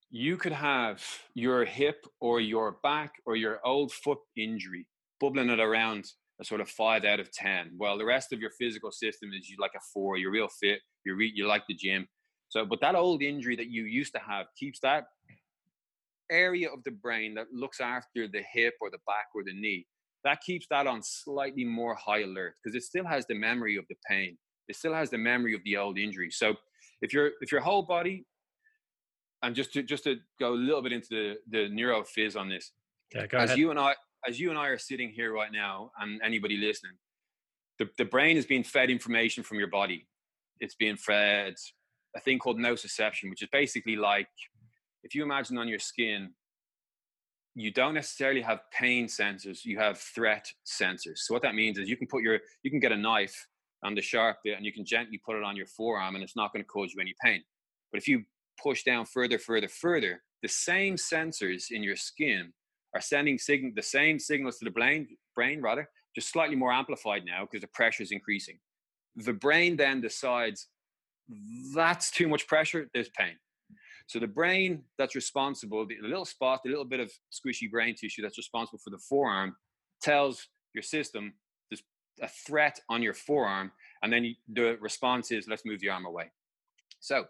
you 0.09 0.37
could 0.37 0.53
have 0.53 1.03
your 1.33 1.65
hip 1.65 2.05
or 2.21 2.39
your 2.39 2.77
back 2.83 3.13
or 3.25 3.35
your 3.35 3.59
old 3.65 3.91
foot 3.91 4.19
injury 4.35 4.87
bubbling 5.19 5.49
it 5.49 5.59
around 5.59 6.05
a 6.39 6.45
sort 6.45 6.61
of 6.61 6.69
five 6.69 7.03
out 7.03 7.19
of 7.19 7.31
10. 7.31 7.71
Well, 7.77 7.97
the 7.97 8.05
rest 8.05 8.31
of 8.31 8.39
your 8.39 8.51
physical 8.51 8.91
system 8.91 9.31
is 9.33 9.49
you 9.49 9.57
like 9.59 9.71
a 9.75 9.81
four, 9.93 10.17
you're 10.17 10.31
real 10.31 10.47
fit, 10.47 10.79
you 11.03 11.15
re- 11.15 11.33
you 11.33 11.47
like 11.47 11.63
the 11.67 11.73
gym, 11.73 12.07
so, 12.49 12.65
but 12.65 12.79
that 12.81 12.95
old 12.95 13.21
injury 13.21 13.55
that 13.55 13.67
you 13.67 13.83
used 13.83 14.13
to 14.13 14.19
have 14.19 14.47
keeps 14.57 14.79
that 14.79 15.05
area 16.31 16.69
of 16.71 16.83
the 16.83 16.91
brain 16.91 17.33
that 17.35 17.47
looks 17.51 17.79
after 17.79 18.27
the 18.27 18.41
hip 18.53 18.75
or 18.81 18.89
the 18.89 18.99
back 19.05 19.27
or 19.35 19.43
the 19.43 19.53
knee, 19.53 19.85
that 20.27 20.41
keeps 20.41 20.67
that 20.69 20.87
on 20.87 21.01
slightly 21.01 21.63
more 21.63 21.95
high 21.95 22.23
alert 22.23 22.55
because 22.61 22.75
it 22.75 22.83
still 22.83 23.05
has 23.05 23.25
the 23.27 23.33
memory 23.33 23.77
of 23.77 23.85
the 23.87 23.95
pain. 24.05 24.37
It 24.67 24.75
still 24.75 24.93
has 24.93 25.09
the 25.09 25.17
memory 25.17 25.53
of 25.55 25.63
the 25.63 25.77
old 25.77 25.97
injury. 25.97 26.29
So 26.31 26.55
if 27.01 27.13
your 27.13 27.31
if 27.39 27.49
your 27.49 27.61
whole 27.61 27.83
body, 27.83 28.25
and 29.41 29.55
just 29.55 29.71
to 29.73 29.83
just 29.83 30.03
to 30.03 30.17
go 30.37 30.53
a 30.53 30.59
little 30.69 30.81
bit 30.81 30.91
into 30.91 31.07
the 31.09 31.35
the 31.49 31.69
neurophys 31.69 32.35
on 32.37 32.49
this, 32.49 32.73
yeah, 33.15 33.25
go 33.25 33.37
as 33.37 33.51
ahead. 33.51 33.57
you 33.57 33.71
and 33.71 33.79
I 33.79 33.95
as 34.27 34.37
you 34.37 34.49
and 34.49 34.59
I 34.59 34.67
are 34.67 34.77
sitting 34.77 35.09
here 35.09 35.31
right 35.31 35.51
now, 35.53 35.91
and 36.01 36.19
anybody 36.21 36.57
listening, 36.57 36.97
the, 37.79 37.87
the 37.97 38.03
brain 38.03 38.35
is 38.35 38.45
being 38.45 38.63
fed 38.63 38.89
information 38.89 39.43
from 39.43 39.59
your 39.59 39.69
body. 39.69 40.07
It's 40.59 40.75
being 40.75 40.97
fed 40.97 41.53
a 42.17 42.19
thing 42.19 42.37
called 42.37 42.57
nociception, 42.57 43.29
which 43.29 43.41
is 43.41 43.49
basically 43.53 43.95
like 43.95 44.27
if 45.03 45.15
you 45.15 45.23
imagine 45.23 45.57
on 45.57 45.69
your 45.69 45.79
skin, 45.79 46.31
you 47.59 47.71
don't 47.71 47.95
necessarily 47.95 48.41
have 48.41 48.59
pain 48.71 49.07
sensors, 49.07 49.65
you 49.65 49.79
have 49.79 49.97
threat 49.97 50.47
sensors. 50.65 51.17
So 51.19 51.33
what 51.33 51.41
that 51.41 51.55
means 51.55 51.79
is 51.79 51.89
you 51.89 51.97
can 51.97 52.07
put 52.07 52.21
your 52.21 52.39
you 52.63 52.69
can 52.69 52.79
get 52.79 52.91
a 52.91 52.97
knife 52.97 53.47
on 53.83 53.95
the 53.95 54.01
sharp 54.01 54.37
bit 54.43 54.57
and 54.57 54.65
you 54.65 54.73
can 54.73 54.85
gently 54.85 55.19
put 55.25 55.35
it 55.35 55.43
on 55.43 55.55
your 55.55 55.65
forearm 55.65 56.15
and 56.15 56.23
it's 56.23 56.35
not 56.35 56.53
going 56.53 56.63
to 56.63 56.67
cause 56.67 56.93
you 56.93 57.01
any 57.01 57.15
pain. 57.23 57.41
But 57.91 57.99
if 57.99 58.07
you 58.07 58.23
push 58.61 58.83
down 58.83 59.05
further, 59.05 59.39
further, 59.39 59.67
further, 59.67 60.23
the 60.43 60.47
same 60.47 60.95
sensors 60.95 61.65
in 61.71 61.83
your 61.83 61.95
skin 61.95 62.53
are 62.93 63.01
sending 63.01 63.37
sign- 63.39 63.73
the 63.75 63.81
same 63.81 64.19
signals 64.19 64.57
to 64.57 64.65
the 64.65 64.71
brain, 64.71 65.07
brain 65.35 65.61
rather, 65.61 65.89
just 66.15 66.31
slightly 66.31 66.55
more 66.55 66.71
amplified 66.71 67.23
now 67.25 67.41
because 67.41 67.61
the 67.61 67.69
pressure 67.73 68.03
is 68.03 68.11
increasing. 68.11 68.59
The 69.15 69.33
brain 69.33 69.77
then 69.77 70.01
decides 70.01 70.67
that's 71.73 72.11
too 72.11 72.27
much 72.27 72.47
pressure, 72.47 72.87
there's 72.93 73.09
pain. 73.09 73.35
So 74.07 74.19
the 74.19 74.27
brain 74.27 74.83
that's 74.97 75.15
responsible, 75.15 75.85
the 75.85 75.97
little 76.01 76.25
spot, 76.25 76.61
the 76.63 76.69
little 76.69 76.85
bit 76.85 77.01
of 77.01 77.11
squishy 77.31 77.69
brain 77.69 77.93
tissue 77.93 78.21
that's 78.21 78.37
responsible 78.37 78.79
for 78.79 78.89
the 78.89 78.97
forearm, 78.97 79.55
tells 80.01 80.47
your 80.73 80.81
system 80.81 81.33
there's 81.69 81.83
a 82.21 82.27
threat 82.27 82.79
on 82.89 83.03
your 83.03 83.13
forearm, 83.13 83.71
and 84.01 84.11
then 84.11 84.35
the 84.51 84.77
response 84.79 85.31
is 85.31 85.47
let's 85.47 85.65
move 85.65 85.81
the 85.81 85.89
arm 85.89 86.05
away. 86.05 86.31
So 86.99 87.25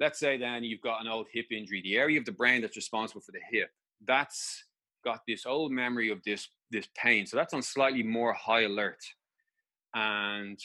let's 0.00 0.18
say 0.18 0.36
then 0.36 0.64
you've 0.64 0.80
got 0.80 1.00
an 1.00 1.08
old 1.08 1.28
hip 1.32 1.46
injury, 1.52 1.82
the 1.82 1.96
area 1.96 2.18
of 2.18 2.24
the 2.24 2.32
brain 2.32 2.62
that's 2.62 2.76
responsible 2.76 3.20
for 3.20 3.32
the 3.32 3.40
hip, 3.50 3.70
that's 4.06 4.64
got 5.04 5.20
this 5.28 5.46
old 5.46 5.70
memory 5.70 6.10
of 6.10 6.22
this 6.24 6.48
this 6.70 6.88
pain. 6.96 7.26
So 7.26 7.36
that's 7.36 7.54
on 7.54 7.62
slightly 7.62 8.02
more 8.02 8.32
high 8.32 8.62
alert. 8.62 9.02
And 9.94 10.58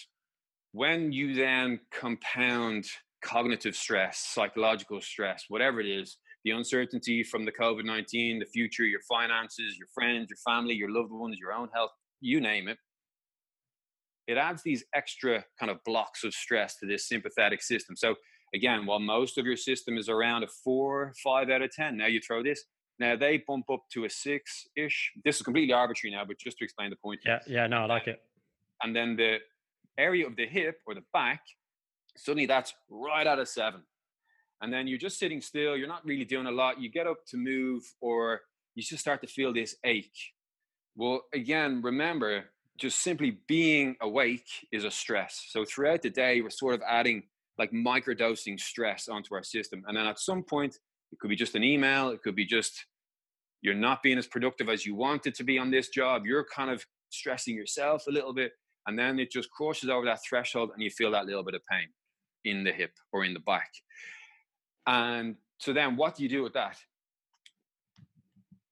when 0.72 1.12
you 1.12 1.36
then 1.36 1.80
compound 1.92 2.86
cognitive 3.24 3.76
stress, 3.76 4.20
psychological 4.34 5.02
stress, 5.02 5.46
whatever 5.48 5.80
it 5.80 5.88
is, 5.88 6.18
the 6.44 6.52
uncertainty 6.52 7.24
from 7.24 7.46
the 7.46 7.52
COVID 7.52 7.86
19, 7.86 8.40
the 8.40 8.46
future, 8.46 8.84
your 8.84 9.02
finances, 9.08 9.78
your 9.78 9.88
friends, 9.94 10.28
your 10.30 10.38
family, 10.46 10.74
your 10.74 10.92
loved 10.92 11.12
ones, 11.12 11.38
your 11.40 11.54
own 11.54 11.70
health, 11.74 11.92
you 12.20 12.42
name 12.42 12.68
it, 12.68 12.78
it 14.28 14.38
adds 14.38 14.64
these 14.64 14.84
extra 14.96 15.44
kind 15.60 15.72
of 15.72 15.84
blocks 15.86 16.24
of 16.24 16.34
stress 16.34 16.78
to 16.78 16.86
this 16.86 17.08
sympathetic 17.08 17.62
system. 17.62 17.96
So, 17.96 18.16
again, 18.54 18.86
while 18.86 19.00
most 19.00 19.38
of 19.38 19.46
your 19.46 19.58
system 19.58 19.98
is 19.98 20.10
around 20.10 20.44
a 20.44 20.48
four, 20.64 21.14
five 21.24 21.50
out 21.50 21.62
of 21.62 21.72
10, 21.72 21.98
now 21.98 22.08
you 22.08 22.20
throw 22.22 22.44
this. 22.44 22.64
Now 23.00 23.16
they 23.16 23.44
bump 23.46 23.66
up 23.72 23.84
to 23.94 24.06
a 24.06 24.10
six 24.10 24.68
ish. 24.78 25.12
This 25.26 25.38
is 25.38 25.42
completely 25.42 25.74
arbitrary 25.74 26.16
now, 26.16 26.24
but 26.26 26.38
just 26.40 26.58
to 26.60 26.64
explain 26.64 26.90
the 26.90 26.96
point. 26.96 27.22
Yeah, 27.26 27.40
yeah, 27.48 27.68
no, 27.68 27.78
I 27.78 27.86
like 27.86 28.08
it. 28.08 28.22
And 28.82 28.96
then 28.96 29.16
the 29.16 29.38
area 29.98 30.28
of 30.28 30.36
the 30.36 30.46
hip 30.46 30.78
or 30.86 30.94
the 30.94 31.04
back, 31.12 31.42
suddenly 32.18 32.46
that's 32.46 32.74
right 32.90 33.28
out 33.28 33.40
of 33.40 33.48
seven. 33.48 33.82
And 34.62 34.72
then 34.72 34.88
you're 34.88 35.00
just 35.00 35.20
sitting 35.20 35.42
still, 35.42 35.76
you're 35.76 35.88
not 35.88 36.06
really 36.06 36.26
doing 36.26 36.48
a 36.48 36.52
lot. 36.52 36.80
You 36.80 36.90
get 36.90 37.08
up 37.08 37.26
to 37.28 37.38
move, 37.38 37.84
or 38.00 38.42
you 38.76 38.84
just 38.84 39.02
start 39.02 39.22
to 39.22 39.28
feel 39.28 39.54
this 39.54 39.76
ache. 39.84 40.18
Well, 40.96 41.24
again, 41.34 41.82
remember, 41.82 42.46
just 42.78 43.00
simply 43.00 43.40
being 43.48 43.96
awake 44.02 44.48
is 44.72 44.84
a 44.84 44.92
stress. 44.92 45.48
So 45.50 45.66
throughout 45.66 46.02
the 46.02 46.10
day, 46.10 46.42
we're 46.42 46.50
sort 46.50 46.76
of 46.76 46.82
adding 46.88 47.24
like 47.58 47.72
microdosing 47.72 48.60
stress 48.60 49.08
onto 49.08 49.36
our 49.36 49.44
system. 49.44 49.84
And 49.88 49.98
then 49.98 50.08
at 50.08 50.20
some 50.20 50.44
point, 50.44 50.78
it 51.12 51.20
could 51.20 51.30
be 51.30 51.36
just 51.36 51.56
an 51.56 51.64
email, 51.64 52.10
it 52.10 52.24
could 52.24 52.36
be 52.36 52.46
just 52.46 52.86
you're 53.62 53.76
not 53.76 54.04
being 54.04 54.18
as 54.18 54.28
productive 54.28 54.68
as 54.68 54.86
you 54.86 54.94
wanted 54.94 55.34
to 55.36 55.44
be 55.44 55.58
on 55.58 55.72
this 55.72 55.90
job. 55.90 56.26
You're 56.26 56.46
kind 56.46 56.70
of 56.70 56.86
stressing 57.10 57.56
yourself 57.56 58.06
a 58.08 58.12
little 58.12 58.34
bit 58.34 58.52
and 58.88 58.98
then 58.98 59.20
it 59.20 59.32
just 59.32 59.50
crosses 59.52 59.90
over 59.90 60.06
that 60.06 60.20
threshold 60.28 60.72
and 60.74 60.82
you 60.82 60.90
feel 60.90 61.12
that 61.12 61.26
little 61.26 61.44
bit 61.44 61.54
of 61.54 61.62
pain 61.70 61.88
in 62.46 62.64
the 62.64 62.72
hip 62.72 62.92
or 63.12 63.24
in 63.24 63.34
the 63.34 63.40
back. 63.40 63.72
And 64.86 65.36
so 65.58 65.74
then 65.74 65.96
what 65.96 66.16
do 66.16 66.24
you 66.24 66.30
do 66.30 66.44
with 66.44 66.54
that? 66.54 66.78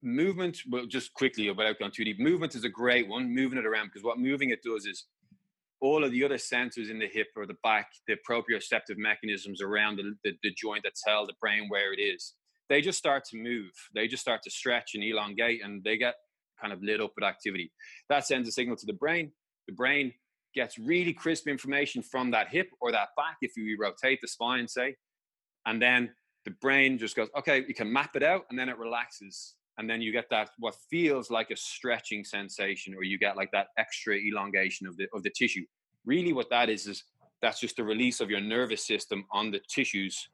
Movement 0.04 0.58
well 0.70 0.86
just 0.88 1.14
quickly 1.14 1.48
without 1.50 1.78
going 1.78 1.92
too 1.92 2.04
deep 2.04 2.20
movement 2.20 2.56
is 2.56 2.64
a 2.64 2.70
great 2.70 3.08
one 3.08 3.34
moving 3.34 3.60
it 3.60 3.68
around 3.68 3.88
because 3.88 4.04
what 4.04 4.18
moving 4.18 4.50
it 4.50 4.64
does 4.64 4.86
is 4.86 5.06
all 5.80 6.04
of 6.04 6.12
the 6.12 6.24
other 6.24 6.38
sensors 6.38 6.90
in 6.90 6.98
the 6.98 7.08
hip 7.08 7.28
or 7.36 7.46
the 7.46 7.58
back 7.64 7.92
the 8.08 8.16
proprioceptive 8.28 8.98
mechanisms 8.98 9.62
around 9.62 9.98
the, 9.98 10.16
the, 10.24 10.32
the 10.42 10.52
joint 10.58 10.82
that 10.84 10.94
tell 11.06 11.28
the 11.28 11.36
brain 11.40 11.68
where 11.70 11.94
it 11.94 12.02
is 12.02 12.34
they 12.72 12.80
just 12.80 12.98
start 12.98 13.26
to 13.26 13.38
move. 13.38 13.70
They 13.94 14.08
just 14.08 14.22
start 14.22 14.44
to 14.44 14.50
stretch 14.50 14.96
and 14.96 15.04
elongate 15.04 15.62
and 15.62 15.84
they 15.84 15.98
get 15.98 16.16
kind 16.60 16.72
of 16.72 16.82
lit 16.82 17.02
up 17.02 17.12
with 17.18 17.26
activity. 17.26 17.70
That 18.08 18.26
sends 18.26 18.48
a 18.48 18.52
signal 18.52 18.78
to 18.78 18.86
the 18.86 18.94
brain. 18.94 19.34
The 19.68 19.74
brain 19.74 20.14
gets 20.54 20.78
really 20.78 21.14
crisp 21.14 21.48
information 21.48 22.02
from 22.02 22.32
that 22.32 22.50
hip 22.50 22.70
or 22.80 22.92
that 22.92 23.10
back 23.18 23.38
if 23.42 23.56
you 23.56 23.78
rotate 23.80 24.20
the 24.22 24.28
spine, 24.28 24.68
say, 24.68 24.96
and 25.66 25.82
then 25.82 26.12
the 26.46 26.52
brain 26.52 26.98
just 26.98 27.16
goes, 27.16 27.30
okay, 27.38 27.64
you 27.68 27.74
can 27.74 27.92
map 27.92 28.16
it 28.16 28.24
out, 28.24 28.46
and 28.50 28.58
then 28.58 28.70
it 28.70 28.78
relaxes, 28.78 29.56
and 29.78 29.90
then 29.90 30.02
you 30.02 30.12
get 30.12 30.30
that 30.30 30.50
what 30.58 30.76
feels 30.90 31.30
like 31.30 31.52
a 31.52 31.56
stretching 31.56 32.24
sensation, 32.24 32.94
or 32.96 33.04
you 33.04 33.18
get 33.18 33.38
like 33.38 33.52
that 33.52 33.68
extra 33.78 34.16
elongation 34.16 34.88
of 34.88 34.98
the 34.98 35.08
of 35.14 35.24
the 35.24 35.30
tissue. 35.30 35.66
Really, 36.06 36.34
what 36.34 36.50
that 36.50 36.70
is 36.70 36.88
is 36.88 37.04
that's 37.42 37.60
just 37.60 37.76
the 37.76 37.84
release 37.84 38.20
of 38.20 38.30
your 38.30 38.42
nervous 38.42 38.86
system 38.86 39.26
on 39.32 39.52
the 39.52 39.62
tissues, 39.70 40.30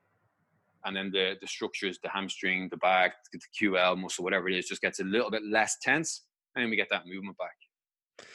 and 0.85 0.95
then 0.95 1.11
the 1.11 1.35
the 1.41 1.47
structures, 1.47 1.99
the 2.01 2.09
hamstring, 2.09 2.69
the 2.69 2.77
back, 2.77 3.15
the 3.33 3.39
QL 3.59 3.97
muscle, 3.97 4.23
whatever 4.23 4.47
it 4.47 4.57
is, 4.57 4.67
just 4.67 4.81
gets 4.81 4.99
a 4.99 5.03
little 5.03 5.29
bit 5.29 5.43
less 5.43 5.77
tense, 5.81 6.23
and 6.55 6.63
then 6.63 6.69
we 6.69 6.77
get 6.77 6.89
that 6.89 7.05
movement 7.05 7.37
back. 7.37 8.27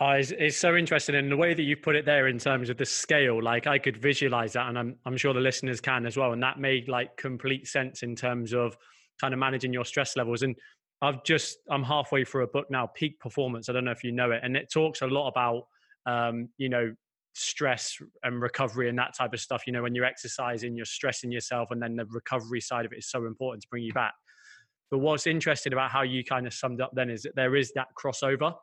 Uh, 0.00 0.10
it's, 0.10 0.30
it's, 0.38 0.56
so 0.56 0.76
interesting 0.76 1.16
And 1.16 1.30
the 1.30 1.36
way 1.36 1.54
that 1.54 1.62
you 1.62 1.76
put 1.76 1.96
it 1.96 2.04
there 2.04 2.28
in 2.28 2.38
terms 2.38 2.70
of 2.70 2.76
the 2.76 2.86
scale. 2.86 3.42
Like 3.42 3.66
I 3.66 3.78
could 3.78 3.96
visualize 3.96 4.52
that, 4.52 4.68
and 4.68 4.78
I'm 4.78 4.96
I'm 5.04 5.16
sure 5.16 5.34
the 5.34 5.40
listeners 5.40 5.80
can 5.80 6.06
as 6.06 6.16
well. 6.16 6.32
And 6.32 6.42
that 6.42 6.60
made 6.60 6.88
like 6.88 7.16
complete 7.16 7.66
sense 7.66 8.02
in 8.02 8.14
terms 8.14 8.54
of 8.54 8.76
kind 9.20 9.34
of 9.34 9.40
managing 9.40 9.72
your 9.72 9.84
stress 9.84 10.16
levels. 10.16 10.42
And 10.42 10.54
I've 11.02 11.24
just 11.24 11.58
I'm 11.68 11.82
halfway 11.82 12.24
through 12.24 12.44
a 12.44 12.48
book 12.48 12.66
now, 12.70 12.86
Peak 12.86 13.18
Performance. 13.18 13.68
I 13.68 13.72
don't 13.72 13.84
know 13.84 13.90
if 13.90 14.04
you 14.04 14.12
know 14.12 14.30
it, 14.30 14.40
and 14.44 14.56
it 14.56 14.70
talks 14.72 15.02
a 15.02 15.06
lot 15.06 15.28
about 15.28 15.64
um, 16.06 16.48
you 16.58 16.68
know 16.68 16.94
stress 17.34 17.98
and 18.22 18.40
recovery 18.40 18.88
and 18.88 18.98
that 18.98 19.16
type 19.16 19.32
of 19.32 19.40
stuff. 19.40 19.64
You 19.66 19.72
know, 19.72 19.82
when 19.82 19.96
you're 19.96 20.04
exercising, 20.04 20.76
you're 20.76 20.86
stressing 20.86 21.32
yourself, 21.32 21.72
and 21.72 21.82
then 21.82 21.96
the 21.96 22.06
recovery 22.06 22.60
side 22.60 22.86
of 22.86 22.92
it 22.92 22.98
is 22.98 23.10
so 23.10 23.26
important 23.26 23.62
to 23.62 23.68
bring 23.68 23.82
you 23.82 23.92
back. 23.92 24.14
But 24.92 24.98
what's 24.98 25.26
interesting 25.26 25.72
about 25.72 25.90
how 25.90 26.02
you 26.02 26.24
kind 26.24 26.46
of 26.46 26.54
summed 26.54 26.80
up 26.80 26.92
then 26.94 27.10
is 27.10 27.22
that 27.22 27.34
there 27.34 27.56
is 27.56 27.72
that 27.74 27.88
crossover. 28.00 28.54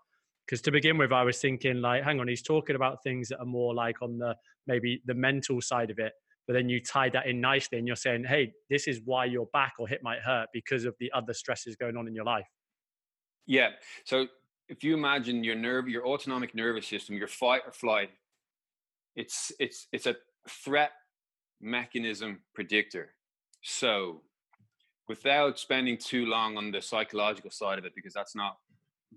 Because 0.46 0.62
to 0.62 0.72
begin 0.72 0.98
with, 0.98 1.12
I 1.12 1.24
was 1.24 1.40
thinking 1.40 1.82
like, 1.82 2.04
hang 2.04 2.20
on, 2.20 2.28
he's 2.28 2.44
talking 2.44 2.76
about 2.76 3.02
things 3.04 3.30
that 3.30 3.40
are 3.40 3.46
more 3.46 3.74
like 3.74 4.02
on 4.02 4.18
the 4.18 4.36
maybe 4.68 5.02
the 5.06 5.14
mental 5.14 5.62
side 5.62 5.90
of 5.90 5.98
it, 6.00 6.14
but 6.48 6.54
then 6.54 6.70
you 6.70 6.80
tie 6.80 7.10
that 7.10 7.26
in 7.26 7.42
nicely 7.42 7.80
and 7.80 7.88
you're 7.88 7.96
saying, 7.96 8.26
hey, 8.26 8.52
this 8.70 8.88
is 8.88 9.02
why 9.06 9.26
your 9.26 9.48
back 9.54 9.74
or 9.80 9.88
hip 9.88 10.02
might 10.04 10.20
hurt 10.20 10.48
because 10.54 10.86
of 10.86 10.94
the 11.00 11.12
other 11.14 11.34
stresses 11.34 11.76
going 11.76 11.98
on 11.98 12.08
in 12.08 12.14
your 12.14 12.26
life. 12.26 12.46
Yeah. 13.48 13.70
So 14.06 14.28
if 14.70 14.84
you 14.84 14.94
imagine 14.94 15.44
your 15.44 15.56
nerve, 15.56 15.88
your 15.88 16.06
autonomic 16.06 16.54
nervous 16.56 16.88
system, 16.88 17.16
your 17.16 17.28
fight 17.28 17.62
or 17.66 17.72
flight, 17.72 18.10
it's 19.16 19.52
it's 19.60 19.88
it's 19.92 20.08
a 20.08 20.16
threat 20.48 20.92
mechanism 21.62 22.42
predictor. 22.54 23.14
So 23.62 24.22
without 25.08 25.60
spending 25.60 25.98
too 25.98 26.26
long 26.26 26.58
on 26.58 26.72
the 26.72 26.82
psychological 26.82 27.52
side 27.52 27.78
of 27.80 27.86
it, 27.86 27.94
because 27.96 28.14
that's 28.14 28.36
not 28.36 28.58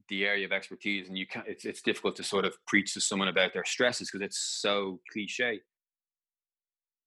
the 0.09 0.25
area 0.25 0.45
of 0.47 0.53
expertise, 0.53 1.09
and 1.09 1.17
you 1.17 1.27
can't. 1.27 1.47
It's 1.47 1.65
it's 1.65 1.83
difficult 1.83 2.17
to 2.17 2.23
sort 2.23 2.45
of 2.45 2.55
preach 2.67 2.95
to 2.95 3.01
someone 3.01 3.29
about 3.29 3.53
their 3.53 3.65
stresses 3.65 4.11
because 4.11 4.25
it's 4.25 4.39
so 4.61 5.01
cliche. 5.13 5.61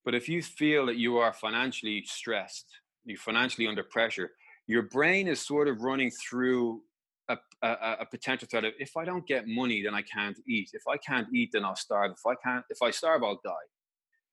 But 0.04 0.15
if 0.15 0.27
you 0.27 0.41
feel 0.41 0.86
that 0.88 0.97
you 0.97 1.17
are 1.17 1.34
financially 1.34 2.04
stressed, 2.06 2.65
you're 3.06 3.17
financially 3.17 3.67
under 3.67 3.84
pressure, 3.84 4.32
your 4.67 4.84
brain 4.84 5.27
is 5.27 5.45
sort 5.45 5.67
of 5.67 5.82
running 5.82 6.12
through 6.12 6.82
a, 7.30 7.38
a, 7.62 7.97
a, 8.01 8.06
potential 8.10 8.47
threat 8.49 8.65
of 8.65 8.73
if 8.80 8.97
I 8.97 9.06
don't 9.06 9.25
get 9.27 9.47
money, 9.47 9.84
then 9.84 9.93
I 9.93 10.01
can't 10.01 10.38
eat. 10.47 10.69
If 10.73 10.84
I 10.88 10.97
can't 10.97 11.27
eat, 11.34 11.51
then 11.54 11.63
I'll 11.63 11.75
starve. 11.75 12.12
If 12.12 12.25
I 12.25 12.34
can't, 12.43 12.65
if 12.69 12.82
I 12.82 12.91
starve, 12.91 13.23
I'll 13.23 13.39
die. 13.43 13.51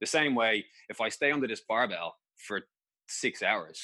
The 0.01 0.07
same 0.07 0.35
way, 0.35 0.65
if 0.89 1.01
I 1.01 1.09
stay 1.09 1.33
under 1.33 1.47
this 1.47 1.63
barbell 1.69 2.17
for 2.47 2.63
six 3.09 3.43
hours, 3.43 3.81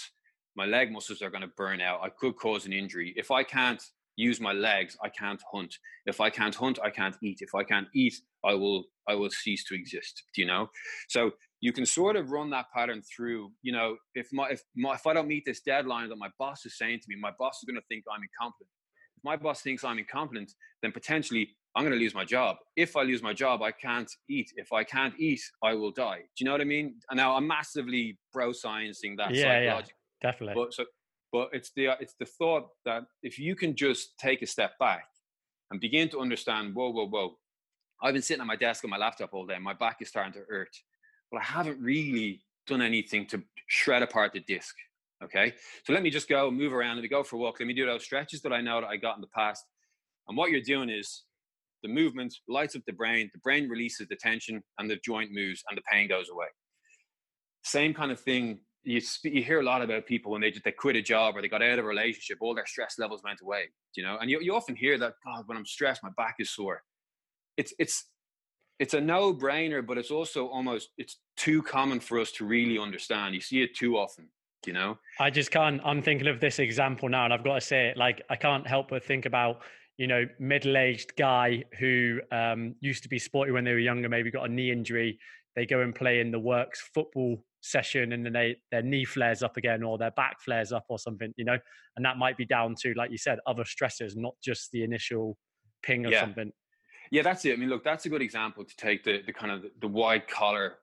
my 0.57 0.65
leg 0.65 0.93
muscles 0.93 1.23
are 1.23 1.31
going 1.31 1.43
to 1.43 1.51
burn 1.57 1.81
out. 1.81 2.01
I 2.03 2.09
could 2.09 2.37
cause 2.37 2.67
an 2.67 2.73
injury. 2.73 3.13
If 3.17 3.31
I 3.31 3.43
can't 3.43 3.83
use 4.16 4.40
my 4.40 4.53
legs, 4.53 4.96
I 5.03 5.09
can't 5.09 5.42
hunt. 5.53 5.74
If 6.07 6.20
I 6.20 6.31
can't 6.31 6.55
hunt, 6.55 6.79
I 6.83 6.90
can't 6.90 7.16
eat. 7.22 7.38
If 7.40 7.55
I 7.55 7.64
can't 7.64 7.88
eat, 7.94 8.14
I 8.44 8.55
will 8.55 8.85
I 9.09 9.14
will 9.14 9.31
cease 9.31 9.64
to 9.64 9.74
exist. 9.74 10.22
Do 10.35 10.42
you 10.42 10.46
know? 10.46 10.68
So 11.09 11.33
you 11.61 11.72
can 11.72 11.87
sort 11.87 12.16
of 12.16 12.31
run 12.31 12.50
that 12.50 12.66
pattern 12.74 13.03
through. 13.03 13.50
You 13.62 13.72
know, 13.72 13.96
if 14.14 14.29
my 14.33 14.48
if 14.50 14.62
my 14.77 14.94
if 14.94 15.07
I 15.07 15.12
don't 15.12 15.29
meet 15.29 15.44
this 15.46 15.61
deadline 15.61 16.09
that 16.11 16.16
my 16.18 16.31
boss 16.38 16.64
is 16.66 16.79
saying 16.79 17.00
to 17.00 17.07
me, 17.09 17.16
my 17.20 17.33
boss 17.38 17.59
is 17.62 17.64
going 17.66 17.81
to 17.81 17.87
think 17.88 18.05
I'm 18.11 18.22
incompetent. 18.22 18.68
If 19.16 19.24
my 19.24 19.37
boss 19.37 19.62
thinks 19.62 19.85
I'm 19.85 19.98
incompetent, 19.98 20.53
then 20.83 20.92
potentially 20.92 21.48
I'm 21.77 21.83
going 21.83 21.92
to 21.92 21.98
lose 21.98 22.14
my 22.14 22.24
job. 22.24 22.57
If 22.77 22.96
I 22.96 23.03
lose 23.03 23.22
my 23.22 23.33
job, 23.33 23.62
I 23.62 23.72
can't 23.72 24.11
eat. 24.31 24.53
If 24.57 24.72
I 24.72 24.85
can't 24.85 25.14
eat, 25.18 25.40
I 25.62 25.74
will 25.74 25.90
die. 25.90 26.18
Do 26.18 26.24
you 26.38 26.46
know 26.46 26.53
what 26.53 26.61
I 26.61 26.64
mean? 26.64 26.96
And 27.11 27.16
now 27.16 27.35
I'm 27.35 27.46
massively 27.46 28.18
bro 28.33 28.50
sciencing 28.50 29.16
that. 29.16 29.35
Yeah, 29.35 29.61
yeah, 29.61 29.81
definitely. 30.22 30.55
But 30.55 30.72
so 30.72 30.85
but 31.35 31.49
it's 31.53 31.73
the 31.75 31.88
uh, 31.88 31.97
it's 31.99 32.14
the 32.20 32.25
thought 32.25 32.68
that 32.85 33.03
if 33.25 33.40
you 33.40 33.57
can 33.57 33.75
just 33.75 34.16
take 34.18 34.40
a 34.40 34.47
step 34.47 34.79
back 34.79 35.07
and 35.73 35.81
begin 35.81 36.09
to 36.11 36.20
understand, 36.20 36.77
whoa, 36.77 36.90
whoa, 36.90 37.09
whoa, 37.09 37.37
I've 38.01 38.12
been 38.12 38.23
sitting 38.23 38.40
at 38.40 38.47
my 38.47 38.55
desk 38.55 38.85
on 38.85 38.90
my 38.90 38.99
laptop 38.99 39.31
all 39.35 39.44
day, 39.44 39.59
my 39.59 39.73
back 39.73 39.97
is 40.01 40.09
starting 40.09 40.33
to 40.35 40.44
hurt, 40.49 40.70
but 41.33 41.40
I 41.40 41.44
haven't 41.44 41.81
really 41.81 42.44
done 42.68 42.81
anything 42.81 43.27
to 43.27 43.42
shred 43.66 44.01
apart 44.01 44.33
the 44.33 44.44
disc. 44.47 44.77
Okay, 45.25 45.55
so 45.85 45.92
let 45.92 46.05
me 46.05 46.11
just 46.11 46.29
go 46.29 46.53
move 46.53 46.73
around. 46.73 46.97
Let 46.97 47.03
me 47.03 47.09
go 47.09 47.25
for 47.25 47.35
a 47.35 47.40
walk. 47.40 47.57
Let 47.59 47.66
me 47.66 47.75
do 47.75 47.85
those 47.85 48.05
stretches 48.05 48.40
that 48.42 48.53
I 48.53 48.61
know 48.61 48.81
that 48.81 48.87
I 48.87 48.97
got 48.97 49.16
in 49.16 49.20
the 49.20 49.35
past. 49.35 49.64
And 50.29 50.37
what 50.37 50.53
you're 50.53 50.61
doing 50.61 50.88
is 50.88 51.25
the 51.83 51.88
movement 51.88 52.33
lights 52.47 52.77
up 52.77 52.83
the 52.87 52.92
brain. 52.92 53.29
The 53.33 53.40
brain 53.40 53.68
releases 53.68 54.07
the 54.07 54.16
tension, 54.16 54.62
and 54.79 54.88
the 54.88 55.01
joint 55.05 55.33
moves, 55.33 55.64
and 55.68 55.77
the 55.77 55.83
pain 55.90 56.09
goes 56.09 56.29
away. 56.29 56.47
Same 57.64 57.92
kind 57.92 58.12
of 58.12 58.20
thing 58.20 58.61
you 58.85 59.01
you 59.23 59.42
hear 59.42 59.61
a 59.61 59.64
lot 59.64 59.83
about 59.83 60.07
people 60.07 60.33
when 60.33 60.40
they 60.40 60.53
they 60.64 60.73
quit 60.73 60.97
a 60.97 61.03
job 61.03 61.37
or 61.37 61.42
they 61.42 61.49
got 61.49 61.62
out 61.62 61.79
of 61.79 61.85
a 61.85 61.88
relationship, 61.88 62.38
all 62.40 62.55
their 62.55 62.66
stress 62.66 62.99
levels 62.99 63.23
went 63.25 63.40
away. 63.42 63.64
You 63.97 64.05
know, 64.05 64.18
and 64.20 64.31
you, 64.31 64.40
you 64.40 64.55
often 64.55 64.77
hear 64.77 64.99
that 64.99 65.14
God, 65.25 65.44
when 65.47 65.57
I'm 65.57 65.66
stressed, 65.66 66.03
my 66.03 66.11
back 66.16 66.37
is 66.38 66.51
sore. 66.51 66.83
It's 67.57 67.73
it's 67.79 68.07
it's 68.79 68.94
a 68.94 69.01
no 69.01 69.33
brainer, 69.33 69.85
but 69.87 69.99
it's 69.99 70.11
also 70.11 70.49
almost 70.49 70.90
it's 70.99 71.18
too 71.37 71.62
common 71.62 72.01
for 72.01 72.20
us 72.20 72.33
to 72.33 72.44
really 72.44 72.79
understand. 72.79 73.35
You 73.35 73.40
see 73.40 73.62
it 73.62 73.75
too 73.75 73.97
often. 73.97 74.29
You 74.66 74.73
know, 74.73 74.99
I 75.20 75.31
just 75.31 75.51
can't. 75.51 75.81
I'm 75.85 76.03
thinking 76.03 76.27
of 76.27 76.40
this 76.40 76.59
example 76.59 77.09
now, 77.09 77.25
and 77.25 77.35
I've 77.35 77.44
got 77.44 77.55
to 77.55 77.61
say 77.61 77.88
it. 77.88 77.97
Like 77.97 78.23
I 78.31 78.37
can't 78.37 78.66
help 78.66 78.88
but 78.88 79.05
think 79.05 79.27
about 79.27 79.62
you 79.99 80.07
know 80.07 80.27
middle-aged 80.38 81.16
guy 81.16 81.64
who 81.79 82.20
um, 82.33 82.75
used 82.81 83.03
to 83.03 83.09
be 83.09 83.18
sporty 83.18 83.53
when 83.53 83.64
they 83.64 83.73
were 83.73 83.79
younger, 83.79 84.09
maybe 84.09 84.31
got 84.31 84.49
a 84.49 84.53
knee 84.53 84.70
injury. 84.70 85.18
They 85.55 85.66
go 85.66 85.81
and 85.81 85.94
play 85.94 86.20
in 86.20 86.31
the 86.31 86.38
works 86.38 86.81
football 86.81 87.44
session 87.64 88.12
and 88.12 88.27
then 88.27 88.33
they 88.35 88.57
their 88.70 88.83
knee 88.83 89.07
flares 89.07 89.42
up 89.42 89.57
again 89.57 89.83
or 89.83 89.96
their 89.96 90.11
back 90.11 90.38
flares 90.40 90.70
up 90.70 90.85
or 90.88 90.98
something 90.98 91.33
you 91.37 91.44
know? 91.44 91.59
And 91.96 92.05
that 92.05 92.18
might 92.18 92.37
be 92.37 92.44
down 92.44 92.74
to 92.83 92.92
like 92.94 93.11
you 93.11 93.18
said 93.18 93.38
other 93.46 93.64
stressors 93.64 94.12
not 94.16 94.35
just 94.42 94.70
the 94.72 94.85
initial 94.85 95.38
ping 95.83 96.05
or 96.05 96.11
yeah. 96.11 96.20
something. 96.20 96.53
Yeah 97.11 97.22
that's 97.22 97.44
it. 97.44 97.55
I 97.55 97.57
mean 97.57 97.70
look 97.70 97.83
that's 97.83 98.05
a 98.05 98.11
good 98.11 98.22
example 98.22 98.64
to 98.64 98.77
take 98.77 99.03
the 99.03 99.22
the 99.24 99.33
kind 99.33 99.50
of 99.50 99.64
the 99.81 99.88
white 99.88 100.29
collar 100.29 100.74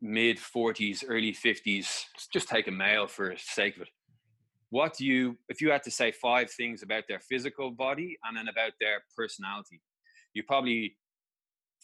mid 0.00 0.38
40s 0.38 1.04
early 1.06 1.32
50s 1.32 2.04
just 2.32 2.48
take 2.48 2.68
a 2.68 2.70
male 2.70 3.06
for 3.06 3.34
sake 3.36 3.76
of 3.76 3.82
it. 3.82 3.88
What 4.70 4.94
do 4.96 5.04
you 5.04 5.36
if 5.50 5.60
you 5.60 5.70
had 5.70 5.82
to 5.82 5.90
say 5.90 6.12
five 6.12 6.50
things 6.50 6.82
about 6.82 7.04
their 7.08 7.20
physical 7.20 7.70
body 7.70 8.16
and 8.24 8.36
then 8.36 8.48
about 8.48 8.72
their 8.80 9.02
personality 9.14 9.82
you 10.32 10.44
probably 10.44 10.96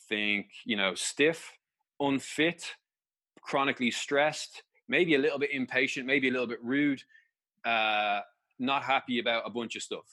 think 0.08 0.46
you 0.64 0.76
know 0.76 0.94
stiff 0.94 1.52
unfit 2.00 2.64
chronically 3.48 3.90
stressed, 3.90 4.62
maybe 4.88 5.14
a 5.14 5.18
little 5.18 5.38
bit 5.38 5.50
impatient, 5.52 6.06
maybe 6.06 6.28
a 6.28 6.30
little 6.30 6.46
bit 6.46 6.62
rude, 6.62 7.02
uh, 7.64 8.20
not 8.58 8.82
happy 8.82 9.20
about 9.20 9.42
a 9.46 9.50
bunch 9.50 9.74
of 9.74 9.82
stuff. 9.82 10.04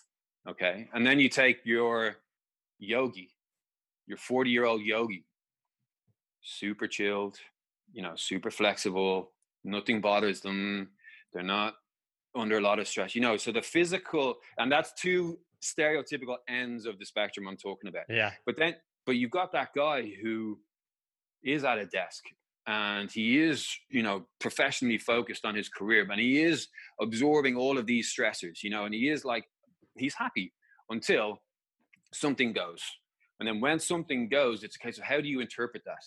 Okay. 0.47 0.87
And 0.93 1.05
then 1.05 1.19
you 1.19 1.27
take 1.27 1.57
your 1.65 2.15
yogi, 2.79 3.29
your 4.07 4.17
40 4.17 4.49
year 4.49 4.63
old 4.63 4.81
yogi, 4.81 5.25
super 6.41 6.87
chilled, 6.87 7.37
you 7.91 8.01
know, 8.01 8.13
super 8.15 8.49
flexible, 8.49 9.31
nothing 9.65 9.99
bothers 9.99 10.39
them. 10.39 10.91
They're 11.33 11.43
not 11.43 11.75
under 12.35 12.57
a 12.57 12.61
lot 12.61 12.79
of 12.79 12.87
stress, 12.87 13.15
you 13.15 13.21
know. 13.21 13.35
So 13.35 13.51
the 13.51 13.61
physical, 13.61 14.35
and 14.57 14.71
that's 14.71 14.93
two 14.93 15.39
stereotypical 15.61 16.37
ends 16.47 16.85
of 16.85 16.99
the 16.99 17.05
spectrum 17.05 17.49
I'm 17.49 17.57
talking 17.57 17.89
about. 17.89 18.03
Yeah. 18.07 18.31
But 18.45 18.55
then, 18.57 18.75
but 19.05 19.17
you've 19.17 19.31
got 19.31 19.51
that 19.51 19.69
guy 19.75 20.09
who 20.21 20.57
is 21.43 21.65
at 21.65 21.77
a 21.77 21.85
desk 21.85 22.23
and 22.67 23.11
he 23.11 23.39
is 23.39 23.67
you 23.89 24.01
know 24.01 24.25
professionally 24.39 24.97
focused 24.97 25.45
on 25.45 25.55
his 25.55 25.69
career 25.69 26.07
and 26.09 26.19
he 26.19 26.41
is 26.41 26.67
absorbing 26.99 27.55
all 27.55 27.77
of 27.77 27.85
these 27.85 28.13
stressors 28.13 28.63
you 28.63 28.69
know 28.69 28.85
and 28.85 28.93
he 28.93 29.09
is 29.09 29.23
like 29.23 29.45
he's 29.97 30.15
happy 30.15 30.53
until 30.89 31.41
something 32.13 32.53
goes. 32.53 32.81
And 33.39 33.47
then 33.47 33.59
when 33.59 33.79
something 33.79 34.29
goes 34.29 34.63
it's 34.63 34.75
a 34.75 34.79
case 34.79 34.97
of 34.97 35.03
how 35.03 35.19
do 35.21 35.27
you 35.27 35.39
interpret 35.41 35.83
that? 35.85 36.03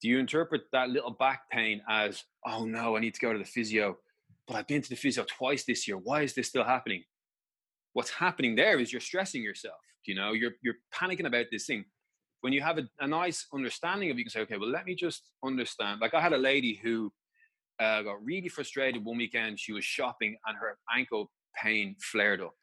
Do 0.00 0.08
you 0.08 0.18
interpret 0.18 0.62
that 0.72 0.90
little 0.90 1.10
back 1.10 1.50
pain 1.50 1.82
as 1.88 2.22
oh 2.46 2.64
no 2.64 2.96
i 2.96 3.00
need 3.00 3.14
to 3.14 3.20
go 3.20 3.32
to 3.32 3.38
the 3.38 3.44
physio 3.44 3.96
but 4.46 4.54
i've 4.56 4.68
been 4.68 4.80
to 4.80 4.88
the 4.88 4.96
physio 4.96 5.24
twice 5.24 5.64
this 5.64 5.88
year. 5.88 5.96
Why 5.96 6.22
is 6.22 6.34
this 6.34 6.48
still 6.48 6.64
happening? 6.64 7.02
What's 7.94 8.10
happening 8.10 8.54
there 8.54 8.78
is 8.78 8.92
you're 8.92 9.00
stressing 9.00 9.42
yourself 9.42 9.80
you 10.04 10.14
know 10.14 10.32
you're 10.32 10.52
you're 10.62 10.76
panicking 10.94 11.26
about 11.26 11.46
this 11.50 11.66
thing 11.66 11.84
when 12.40 12.52
you 12.52 12.60
have 12.62 12.78
a, 12.78 12.88
a, 13.00 13.06
nice 13.06 13.46
understanding 13.52 14.10
of 14.10 14.18
you 14.18 14.24
can 14.24 14.30
say, 14.30 14.40
okay, 14.40 14.56
well, 14.56 14.68
let 14.68 14.86
me 14.86 14.94
just 14.94 15.30
understand. 15.44 16.00
Like 16.00 16.14
I 16.14 16.20
had 16.20 16.32
a 16.32 16.38
lady 16.38 16.80
who 16.82 17.12
uh, 17.80 18.02
got 18.02 18.24
really 18.24 18.48
frustrated 18.48 19.04
one 19.04 19.18
weekend. 19.18 19.58
She 19.58 19.72
was 19.72 19.84
shopping 19.84 20.36
and 20.46 20.56
her 20.56 20.78
ankle 20.94 21.30
pain 21.60 21.96
flared 22.00 22.40
up. 22.40 22.54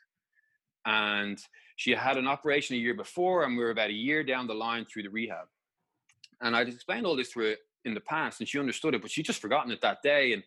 And 0.86 1.40
she 1.78 1.92
had 1.92 2.18
an 2.18 2.28
operation 2.28 2.76
a 2.76 2.80
year 2.80 2.94
before, 2.94 3.44
and 3.44 3.58
we 3.58 3.64
were 3.64 3.72
about 3.72 3.90
a 3.90 3.94
year 3.94 4.24
down 4.24 4.48
the 4.48 4.54
line 4.54 4.86
through 4.86 5.04
the 5.04 5.10
rehab. 5.10 5.48
And 6.42 6.56
I'd 6.56 6.70
explained 6.70 7.06
all 7.06 7.16
this 7.16 7.32
to 7.32 7.40
her 7.40 7.56
in 7.86 7.94
the 7.94 8.02
past, 8.02 8.40
and 8.40 8.48
she 8.48 8.60
understood 8.60 8.94
it, 8.94 9.02
but 9.02 9.12
she 9.12 9.24
just 9.24 9.42
forgotten 9.42 9.72
it 9.72 9.82
that 9.82 9.98
day. 10.04 10.34
And 10.34 10.44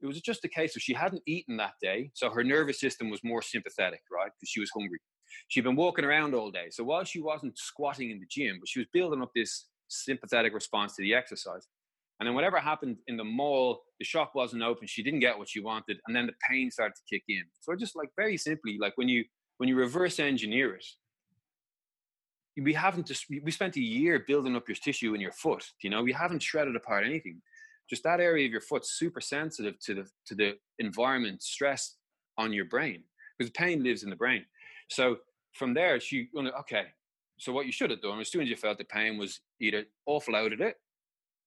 it 0.00 0.06
was 0.06 0.20
just 0.20 0.44
a 0.44 0.48
case 0.48 0.76
of 0.76 0.82
she 0.82 0.94
hadn't 0.94 1.22
eaten 1.26 1.56
that 1.56 1.74
day, 1.82 2.10
so 2.14 2.30
her 2.30 2.44
nervous 2.44 2.78
system 2.78 3.10
was 3.10 3.24
more 3.24 3.42
sympathetic, 3.42 4.02
right? 4.10 4.30
Because 4.34 4.48
she 4.48 4.60
was 4.60 4.70
hungry 4.70 5.00
she'd 5.48 5.64
been 5.64 5.76
walking 5.76 6.04
around 6.04 6.34
all 6.34 6.50
day. 6.50 6.66
So 6.70 6.84
while 6.84 7.04
she 7.04 7.20
wasn't 7.20 7.58
squatting 7.58 8.10
in 8.10 8.20
the 8.20 8.26
gym, 8.28 8.58
but 8.60 8.68
she 8.68 8.80
was 8.80 8.88
building 8.92 9.22
up 9.22 9.30
this 9.34 9.66
sympathetic 9.88 10.54
response 10.54 10.96
to 10.96 11.02
the 11.02 11.14
exercise. 11.14 11.66
And 12.20 12.26
then 12.26 12.34
whatever 12.34 12.58
happened 12.58 12.96
in 13.08 13.16
the 13.16 13.24
mall, 13.24 13.82
the 13.98 14.04
shop 14.04 14.32
wasn't 14.34 14.62
open. 14.62 14.86
She 14.86 15.02
didn't 15.02 15.20
get 15.20 15.36
what 15.36 15.48
she 15.48 15.60
wanted, 15.60 15.98
and 16.06 16.14
then 16.14 16.26
the 16.26 16.32
pain 16.48 16.70
started 16.70 16.94
to 16.94 17.02
kick 17.14 17.24
in. 17.28 17.42
So 17.60 17.74
just 17.74 17.96
like 17.96 18.10
very 18.16 18.36
simply, 18.36 18.78
like 18.80 18.92
when 18.96 19.08
you 19.08 19.24
when 19.58 19.68
you 19.68 19.76
reverse 19.76 20.18
engineer 20.20 20.76
it, 20.76 20.84
we 22.62 22.72
haven't 22.72 23.06
just 23.06 23.26
we 23.28 23.50
spent 23.50 23.76
a 23.76 23.80
year 23.80 24.24
building 24.26 24.54
up 24.54 24.68
your 24.68 24.76
tissue 24.76 25.14
in 25.14 25.20
your 25.20 25.32
foot. 25.32 25.64
You 25.82 25.90
know, 25.90 26.02
we 26.02 26.12
haven't 26.12 26.42
shredded 26.42 26.76
apart 26.76 27.04
anything. 27.04 27.42
Just 27.90 28.04
that 28.04 28.20
area 28.20 28.46
of 28.46 28.52
your 28.52 28.60
foot 28.60 28.86
super 28.86 29.20
sensitive 29.20 29.78
to 29.80 29.94
the 29.94 30.06
to 30.26 30.34
the 30.34 30.52
environment, 30.78 31.42
stress 31.42 31.96
on 32.38 32.52
your 32.52 32.64
brain 32.66 33.02
because 33.38 33.50
pain 33.50 33.82
lives 33.82 34.04
in 34.04 34.10
the 34.10 34.16
brain. 34.16 34.44
So 34.88 35.18
from 35.52 35.74
there, 35.74 35.98
she 36.00 36.28
okay. 36.36 36.84
So 37.38 37.52
what 37.52 37.66
you 37.66 37.72
should 37.72 37.90
have 37.90 38.00
done 38.00 38.20
as 38.20 38.30
soon 38.30 38.42
as 38.42 38.48
you 38.48 38.56
felt 38.56 38.78
the 38.78 38.84
pain 38.84 39.18
was 39.18 39.40
either 39.60 39.84
offloaded 40.08 40.60
it 40.60 40.76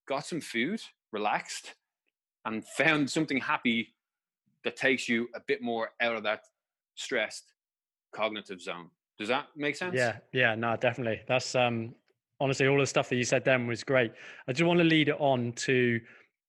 got 0.07 0.25
some 0.25 0.41
food, 0.41 0.81
relaxed, 1.11 1.75
and 2.45 2.65
found 2.65 3.09
something 3.09 3.37
happy 3.37 3.93
that 4.63 4.75
takes 4.75 5.07
you 5.07 5.27
a 5.35 5.41
bit 5.47 5.61
more 5.61 5.89
out 6.01 6.15
of 6.15 6.23
that 6.23 6.41
stressed 6.95 7.53
cognitive 8.15 8.61
zone. 8.61 8.89
Does 9.19 9.27
that 9.27 9.47
make 9.55 9.75
sense? 9.75 9.95
Yeah, 9.95 10.17
yeah, 10.31 10.55
no, 10.55 10.75
definitely. 10.77 11.21
That's 11.27 11.55
um 11.55 11.93
honestly 12.39 12.67
all 12.67 12.79
the 12.79 12.85
stuff 12.85 13.09
that 13.09 13.15
you 13.15 13.23
said 13.23 13.43
then 13.43 13.67
was 13.67 13.83
great. 13.83 14.11
I 14.47 14.53
just 14.53 14.65
want 14.65 14.79
to 14.79 14.83
lead 14.83 15.09
it 15.09 15.15
on 15.19 15.53
to 15.53 15.99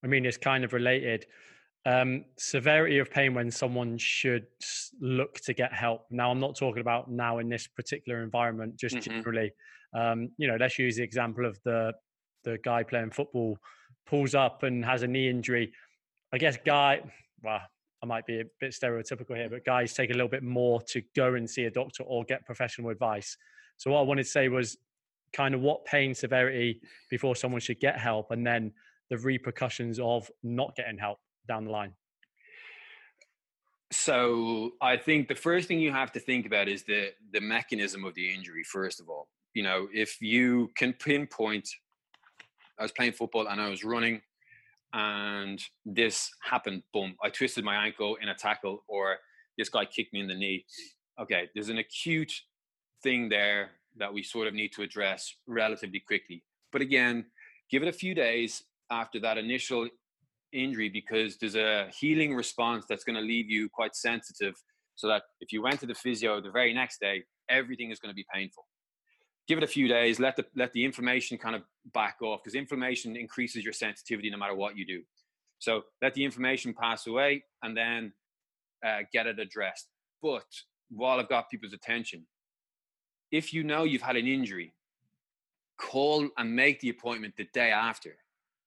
I 0.05 0.07
mean 0.07 0.25
it's 0.25 0.37
kind 0.37 0.65
of 0.65 0.73
related. 0.73 1.27
Um, 1.89 2.27
severity 2.37 2.99
of 2.99 3.11
pain 3.11 3.33
when 3.33 3.51
someone 3.51 3.97
should 3.97 4.47
look 5.01 5.41
to 5.41 5.55
get 5.55 5.73
help. 5.73 6.05
Now, 6.11 6.31
I'm 6.31 6.39
not 6.39 6.55
talking 6.55 6.83
about 6.83 7.11
now 7.11 7.39
in 7.39 7.49
this 7.49 7.67
particular 7.67 8.23
environment, 8.23 8.77
just 8.77 8.97
mm-hmm. 8.97 9.11
generally. 9.11 9.53
Um, 9.95 10.29
you 10.37 10.49
know, 10.49 10.57
let's 10.61 10.79
use 10.79 10.97
the 10.97 11.03
example 11.03 11.47
of 11.47 11.59
the 11.65 11.95
the 12.45 12.59
guy 12.63 12.83
playing 12.83 13.13
football 13.13 13.57
pulls 14.07 14.35
up 14.35 14.65
and 14.65 14.85
has 14.85 15.03
a 15.03 15.07
knee 15.07 15.31
injury. 15.31 15.73
I 16.31 16.37
guess 16.37 16.59
guy, 16.63 17.01
well, 17.43 17.61
I 18.03 18.07
might 18.07 18.27
be 18.27 18.41
a 18.41 18.45
bit 18.61 18.73
stereotypical 18.73 19.35
here, 19.35 19.49
but 19.49 19.65
guys 19.65 19.95
take 19.95 20.11
a 20.11 20.13
little 20.13 20.29
bit 20.29 20.43
more 20.43 20.83
to 20.89 21.01
go 21.17 21.37
and 21.37 21.49
see 21.49 21.65
a 21.65 21.71
doctor 21.71 22.03
or 22.03 22.23
get 22.25 22.45
professional 22.45 22.91
advice. 22.91 23.35
So 23.79 23.93
what 23.93 24.01
I 24.01 24.03
wanted 24.03 24.25
to 24.25 24.29
say 24.29 24.49
was 24.49 24.77
kind 25.33 25.55
of 25.55 25.63
what 25.63 25.87
pain 25.87 26.15
severity 26.15 26.83
before 27.11 27.35
someone 27.35 27.63
should 27.63 27.81
get 27.81 27.99
help 27.99 28.31
and 28.31 28.47
then 28.47 28.73
the 29.09 29.17
repercussions 29.17 29.99
of 29.99 30.31
not 30.43 30.77
getting 30.77 30.99
help 30.99 31.19
down 31.49 31.65
the 31.65 31.71
line. 31.71 31.95
So 33.91 34.73
I 34.83 34.97
think 34.97 35.29
the 35.29 35.35
first 35.35 35.67
thing 35.67 35.81
you 35.81 35.91
have 35.93 36.13
to 36.13 36.21
think 36.21 36.47
about 36.47 36.69
is 36.69 36.85
the 36.85 37.13
the 37.33 37.41
mechanism 37.41 38.05
of 38.05 38.15
the 38.15 38.33
injury 38.33 38.63
first 38.63 39.01
of 39.01 39.09
all. 39.09 39.29
You 39.55 39.63
know, 39.63 39.89
if 39.93 40.21
you 40.21 40.71
can 40.77 40.93
pinpoint 40.93 41.69
I 42.79 42.83
was 42.83 42.93
playing 42.93 43.13
football 43.13 43.49
and 43.49 43.61
I 43.61 43.69
was 43.69 43.85
running, 43.85 44.21
and 44.93 45.61
this 45.85 46.31
happened. 46.43 46.83
Boom! 46.93 47.17
I 47.23 47.29
twisted 47.29 47.65
my 47.65 47.75
ankle 47.75 48.17
in 48.23 48.29
a 48.29 48.35
tackle, 48.35 48.85
or 48.89 49.17
this 49.57 49.69
guy 49.69 49.85
kicked 49.85 50.13
me 50.13 50.21
in 50.21 50.29
the 50.29 50.35
knee. 50.35 50.65
Okay, 51.21 51.49
there's 51.55 51.69
an 51.69 51.79
acute 51.79 52.33
thing 53.03 53.29
there 53.29 53.73
that 53.97 54.13
we 54.13 54.23
sort 54.23 54.47
of 54.47 54.55
need 54.55 54.73
to 54.75 54.83
address 54.83 55.35
relatively 55.47 56.01
quickly. 56.01 56.45
But 56.71 56.83
again, 56.83 57.27
give 57.71 57.83
it 57.83 57.89
a 57.89 57.93
few 57.93 58.15
days 58.15 58.63
after 58.91 59.19
that 59.21 59.39
initial 59.39 59.89
injury 60.53 60.89
because 60.89 61.37
there's 61.37 61.57
a 61.57 61.89
healing 61.99 62.35
response 62.35 62.85
that's 62.89 63.05
going 63.05 63.17
to 63.17 63.23
leave 63.23 63.51
you 63.51 63.69
quite 63.69 63.95
sensitive 63.95 64.55
so 64.95 65.09
that 65.09 65.23
if 65.41 65.53
you 65.53 65.63
went 65.63 65.79
to 65.81 65.87
the 65.87 65.95
physio 65.95 66.41
the 66.41 66.51
very 66.51 66.73
next 66.73 67.01
day 67.01 67.23
everything 67.49 67.91
is 67.91 67.99
going 67.99 68.11
to 68.11 68.17
be 68.17 68.27
painful. 68.33 68.65
Give 69.47 69.59
it 69.59 69.65
a 69.65 69.69
few 69.69 69.89
days 69.89 70.19
let 70.19 70.37
the 70.37 70.45
let 70.57 70.73
the 70.73 70.85
inflammation 70.85 71.39
kind 71.39 71.55
of 71.55 71.63
back 71.95 72.17
off 72.23 72.41
because 72.43 72.55
inflammation 72.55 73.17
increases 73.17 73.65
your 73.65 73.73
sensitivity 73.73 74.31
no 74.31 74.39
matter 74.39 74.55
what 74.55 74.77
you 74.77 74.87
do. 74.87 75.03
So 75.59 75.83
let 76.03 76.15
the 76.15 76.25
inflammation 76.25 76.75
pass 76.75 77.07
away 77.07 77.45
and 77.63 77.77
then 77.77 78.13
uh, 78.87 79.01
get 79.13 79.27
it 79.27 79.39
addressed. 79.39 79.89
But 80.23 80.45
while 80.91 81.19
i've 81.21 81.29
got 81.29 81.51
people's 81.51 81.73
attention 81.73 82.27
if 83.31 83.53
you 83.53 83.63
know 83.63 83.85
you've 83.85 84.03
had 84.03 84.17
an 84.17 84.27
injury 84.27 84.75
call 85.79 86.29
and 86.39 86.55
make 86.55 86.81
the 86.81 86.89
appointment 86.89 87.35
the 87.37 87.47
day 87.53 87.71
after 87.71 88.17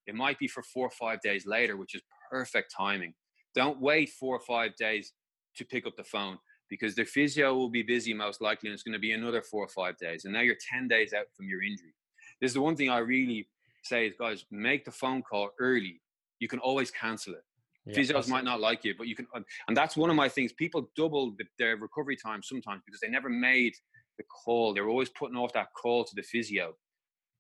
it 0.08 0.16
might 0.16 0.40
be 0.40 0.48
for 0.48 0.64
four 0.64 0.88
or 0.88 0.92
five 0.92 1.22
days 1.22 1.46
later 1.46 1.78
which 1.78 1.96
is 1.96 2.02
perfect 2.30 2.74
timing. 2.76 3.14
Don't 3.54 3.80
wait 3.82 4.10
four 4.10 4.36
or 4.36 4.40
five 4.40 4.76
days 4.78 5.14
to 5.58 5.66
pick 5.66 5.86
up 5.86 5.96
the 5.98 6.04
phone 6.04 6.38
because 6.70 6.96
the 6.96 7.04
physio 7.04 7.54
will 7.54 7.70
be 7.70 7.84
busy 7.84 8.14
most 8.14 8.42
likely 8.42 8.70
and 8.70 8.74
it's 8.74 8.84
going 8.84 8.94
to 8.94 9.00
be 9.00 9.12
another 9.12 9.42
four 9.42 9.64
or 9.64 9.68
five 9.68 9.98
days 9.98 10.24
and 10.26 10.34
now 10.34 10.40
you're 10.40 10.56
10 10.74 10.88
days 10.88 11.14
out 11.14 11.26
from 11.36 11.48
your 11.48 11.62
injury. 11.62 11.94
This 12.40 12.52
is 12.52 12.56
the 12.56 12.62
one 12.62 12.76
thing 12.76 12.90
i 12.90 12.98
really 12.98 13.48
say 13.84 14.08
is 14.08 14.14
guys 14.18 14.46
make 14.52 14.86
the 14.86 14.92
phone 14.92 15.22
call 15.22 15.50
early. 15.60 16.02
You 16.40 16.48
can 16.48 16.60
always 16.60 16.90
cancel 16.90 17.34
it. 17.34 17.44
Yeah, 17.86 17.96
physios 17.96 18.30
might 18.30 18.44
not 18.44 18.62
like 18.62 18.86
you 18.86 18.94
but 18.98 19.08
you 19.08 19.16
can 19.16 19.28
and 19.68 19.76
that's 19.76 19.98
one 19.98 20.10
of 20.10 20.16
my 20.16 20.30
things. 20.30 20.54
People 20.54 20.90
double 20.96 21.36
their 21.60 21.76
recovery 21.76 22.16
time 22.16 22.42
sometimes 22.42 22.82
because 22.86 23.02
they 23.02 23.10
never 23.10 23.30
made 23.30 23.74
the 24.18 24.24
call. 24.24 24.74
They're 24.74 24.90
always 24.90 25.10
putting 25.10 25.36
off 25.36 25.52
that 25.54 25.68
call 25.80 26.06
to 26.06 26.16
the 26.16 26.24
physio. 26.24 26.76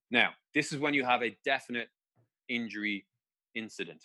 Now 0.09 0.31
this 0.53 0.73
is 0.73 0.79
when 0.79 0.93
you 0.93 1.05
have 1.05 1.23
a 1.23 1.37
definite 1.45 1.87
injury 2.53 3.05
incident. 3.55 4.01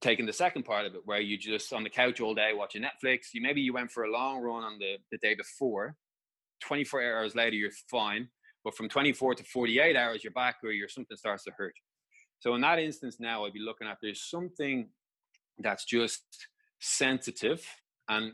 Taking 0.00 0.26
the 0.26 0.32
second 0.32 0.64
part 0.64 0.86
of 0.86 0.94
it 0.94 1.02
where 1.04 1.20
you 1.20 1.38
just 1.38 1.72
on 1.72 1.84
the 1.84 1.90
couch 1.90 2.20
all 2.20 2.34
day 2.34 2.52
watching 2.54 2.82
netflix 2.82 3.28
you 3.32 3.40
maybe 3.40 3.60
you 3.60 3.72
went 3.72 3.90
for 3.90 4.04
a 4.04 4.10
long 4.10 4.40
run 4.40 4.64
on 4.64 4.78
the, 4.78 4.96
the 5.12 5.18
day 5.18 5.34
before 5.34 5.94
24 6.60 7.02
hours 7.02 7.34
later 7.34 7.56
you're 7.56 7.70
fine 7.88 8.28
but 8.64 8.74
from 8.76 8.88
24 8.88 9.36
to 9.36 9.44
48 9.44 9.96
hours 9.96 10.24
you're 10.24 10.32
back 10.32 10.56
or 10.64 10.72
your 10.72 10.88
something 10.88 11.16
starts 11.16 11.44
to 11.44 11.52
hurt. 11.56 11.74
So 12.40 12.54
in 12.54 12.60
that 12.62 12.78
instance 12.78 13.18
now 13.20 13.44
i'd 13.44 13.52
be 13.52 13.60
looking 13.60 13.86
at 13.86 13.98
there's 14.02 14.28
something 14.28 14.88
that's 15.58 15.84
just 15.84 16.24
sensitive 16.80 17.64
and 18.08 18.32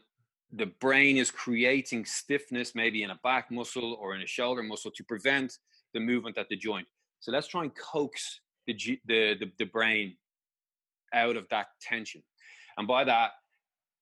the 0.53 0.67
brain 0.81 1.17
is 1.17 1.31
creating 1.31 2.05
stiffness 2.07 2.75
maybe 2.75 3.03
in 3.03 3.11
a 3.11 3.21
back 3.23 3.51
muscle 3.51 3.99
or 4.01 4.15
in 4.15 4.23
a 4.23 4.27
shoulder 4.27 4.63
muscle 4.63 4.91
to 4.91 5.05
prevent 5.05 5.59
the 5.95 6.01
movement 6.01 6.39
at 6.39 6.49
the 6.49 6.57
joint. 6.57 6.87
So 7.21 7.33
let's 7.33 7.49
try 7.49 7.63
and 7.63 7.73
coax 7.75 8.41
the, 8.69 9.01
the, 9.07 9.35
the, 9.41 9.53
the 9.59 9.65
brain 9.65 10.17
out 11.13 11.37
of 11.37 11.49
that 11.51 11.67
tension. 11.81 12.23
And 12.77 12.87
by 12.87 13.05
that, 13.05 13.31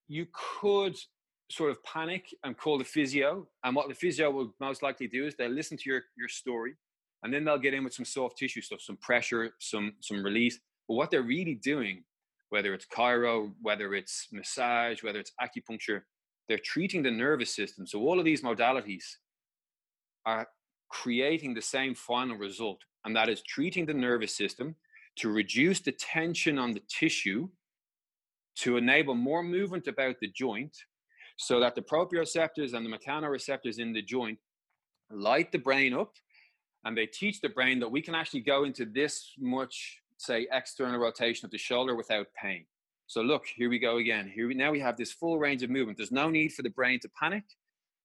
you 0.09 0.27
could 0.61 0.97
sort 1.51 1.71
of 1.71 1.83
panic 1.85 2.27
and 2.45 2.59
call 2.59 2.77
the 2.77 2.85
physio. 2.85 3.47
And 3.65 3.75
what 3.75 3.89
the 3.89 3.95
physio 3.95 4.31
will 4.31 4.55
most 4.61 4.83
likely 4.83 5.07
do 5.09 5.27
is 5.27 5.35
they'll 5.37 5.49
listen 5.49 5.79
to 5.79 5.85
your, 5.87 6.03
your 6.19 6.29
story 6.29 6.75
and 7.23 7.33
then 7.33 7.45
they'll 7.45 7.59
get 7.59 7.75
in 7.75 7.85
with 7.85 7.95
some 7.95 8.05
soft 8.05 8.39
tissue 8.39 8.61
stuff, 8.61 8.81
some 8.81 8.97
pressure, 8.99 9.51
some 9.59 9.95
some 10.01 10.23
release. 10.23 10.59
But 10.87 10.95
what 10.95 11.11
they're 11.11 11.23
really 11.23 11.55
doing, 11.55 12.05
whether 12.51 12.75
it's 12.75 12.87
chiro, 12.87 13.53
whether 13.61 13.95
it's 13.95 14.29
massage, 14.33 15.03
whether 15.03 15.19
it's 15.19 15.33
acupuncture, 15.43 16.03
they're 16.49 16.59
treating 16.59 17.03
the 17.03 17.11
nervous 17.11 17.55
system. 17.55 17.87
So 17.87 18.01
all 18.01 18.19
of 18.19 18.25
these 18.25 18.43
modalities 18.43 19.05
are 20.25 20.47
creating 20.89 21.55
the 21.55 21.63
same 21.63 21.95
final 21.95 22.37
result, 22.37 22.81
and 23.07 23.15
that 23.15 23.29
is 23.29 23.41
treating 23.43 23.87
the 23.87 23.95
nervous 23.95 24.37
system 24.37 24.75
to 25.15 25.31
reduce 25.31 25.81
the 25.81 25.93
tension 25.93 26.59
on 26.59 26.75
the 26.75 26.83
tissue 26.89 27.49
to 28.57 28.77
enable 28.77 29.15
more 29.15 29.45
movement 29.45 29.87
about 29.87 30.17
the 30.21 30.29
joint 30.29 30.77
so 31.37 31.61
that 31.61 31.75
the 31.75 31.83
proprioceptors 31.83 32.75
and 32.75 32.85
the 32.85 32.91
mechanoreceptors 32.91 33.79
in 33.79 33.93
the 33.93 34.03
joint 34.03 34.39
light 35.11 35.53
the 35.53 35.59
brain 35.59 35.95
up 35.95 36.15
and 36.85 36.99
they 36.99 37.07
teach 37.07 37.41
the 37.41 37.49
brain 37.49 37.79
that 37.79 37.91
we 37.91 38.03
can 38.03 38.15
actually 38.15 38.41
go 38.41 38.65
into 38.65 38.85
this 38.85 39.33
much 39.39 40.01
say 40.19 40.49
external 40.51 40.99
rotation 40.99 41.47
of 41.47 41.53
the 41.53 41.59
shoulder 41.59 41.95
without 41.95 42.27
pain. 42.41 42.65
So 43.07 43.21
look 43.21 43.45
here 43.55 43.71
we 43.71 43.79
go 43.79 43.99
again. 43.99 44.33
Here 44.35 44.49
we, 44.49 44.55
now 44.55 44.73
we 44.73 44.81
have 44.81 44.97
this 44.97 45.13
full 45.13 45.39
range 45.39 45.63
of 45.63 45.71
movement. 45.71 45.97
There's 45.97 46.11
no 46.11 46.29
need 46.29 46.53
for 46.55 46.63
the 46.63 46.71
brain 46.71 46.99
to 47.01 47.09
panic. 47.21 47.45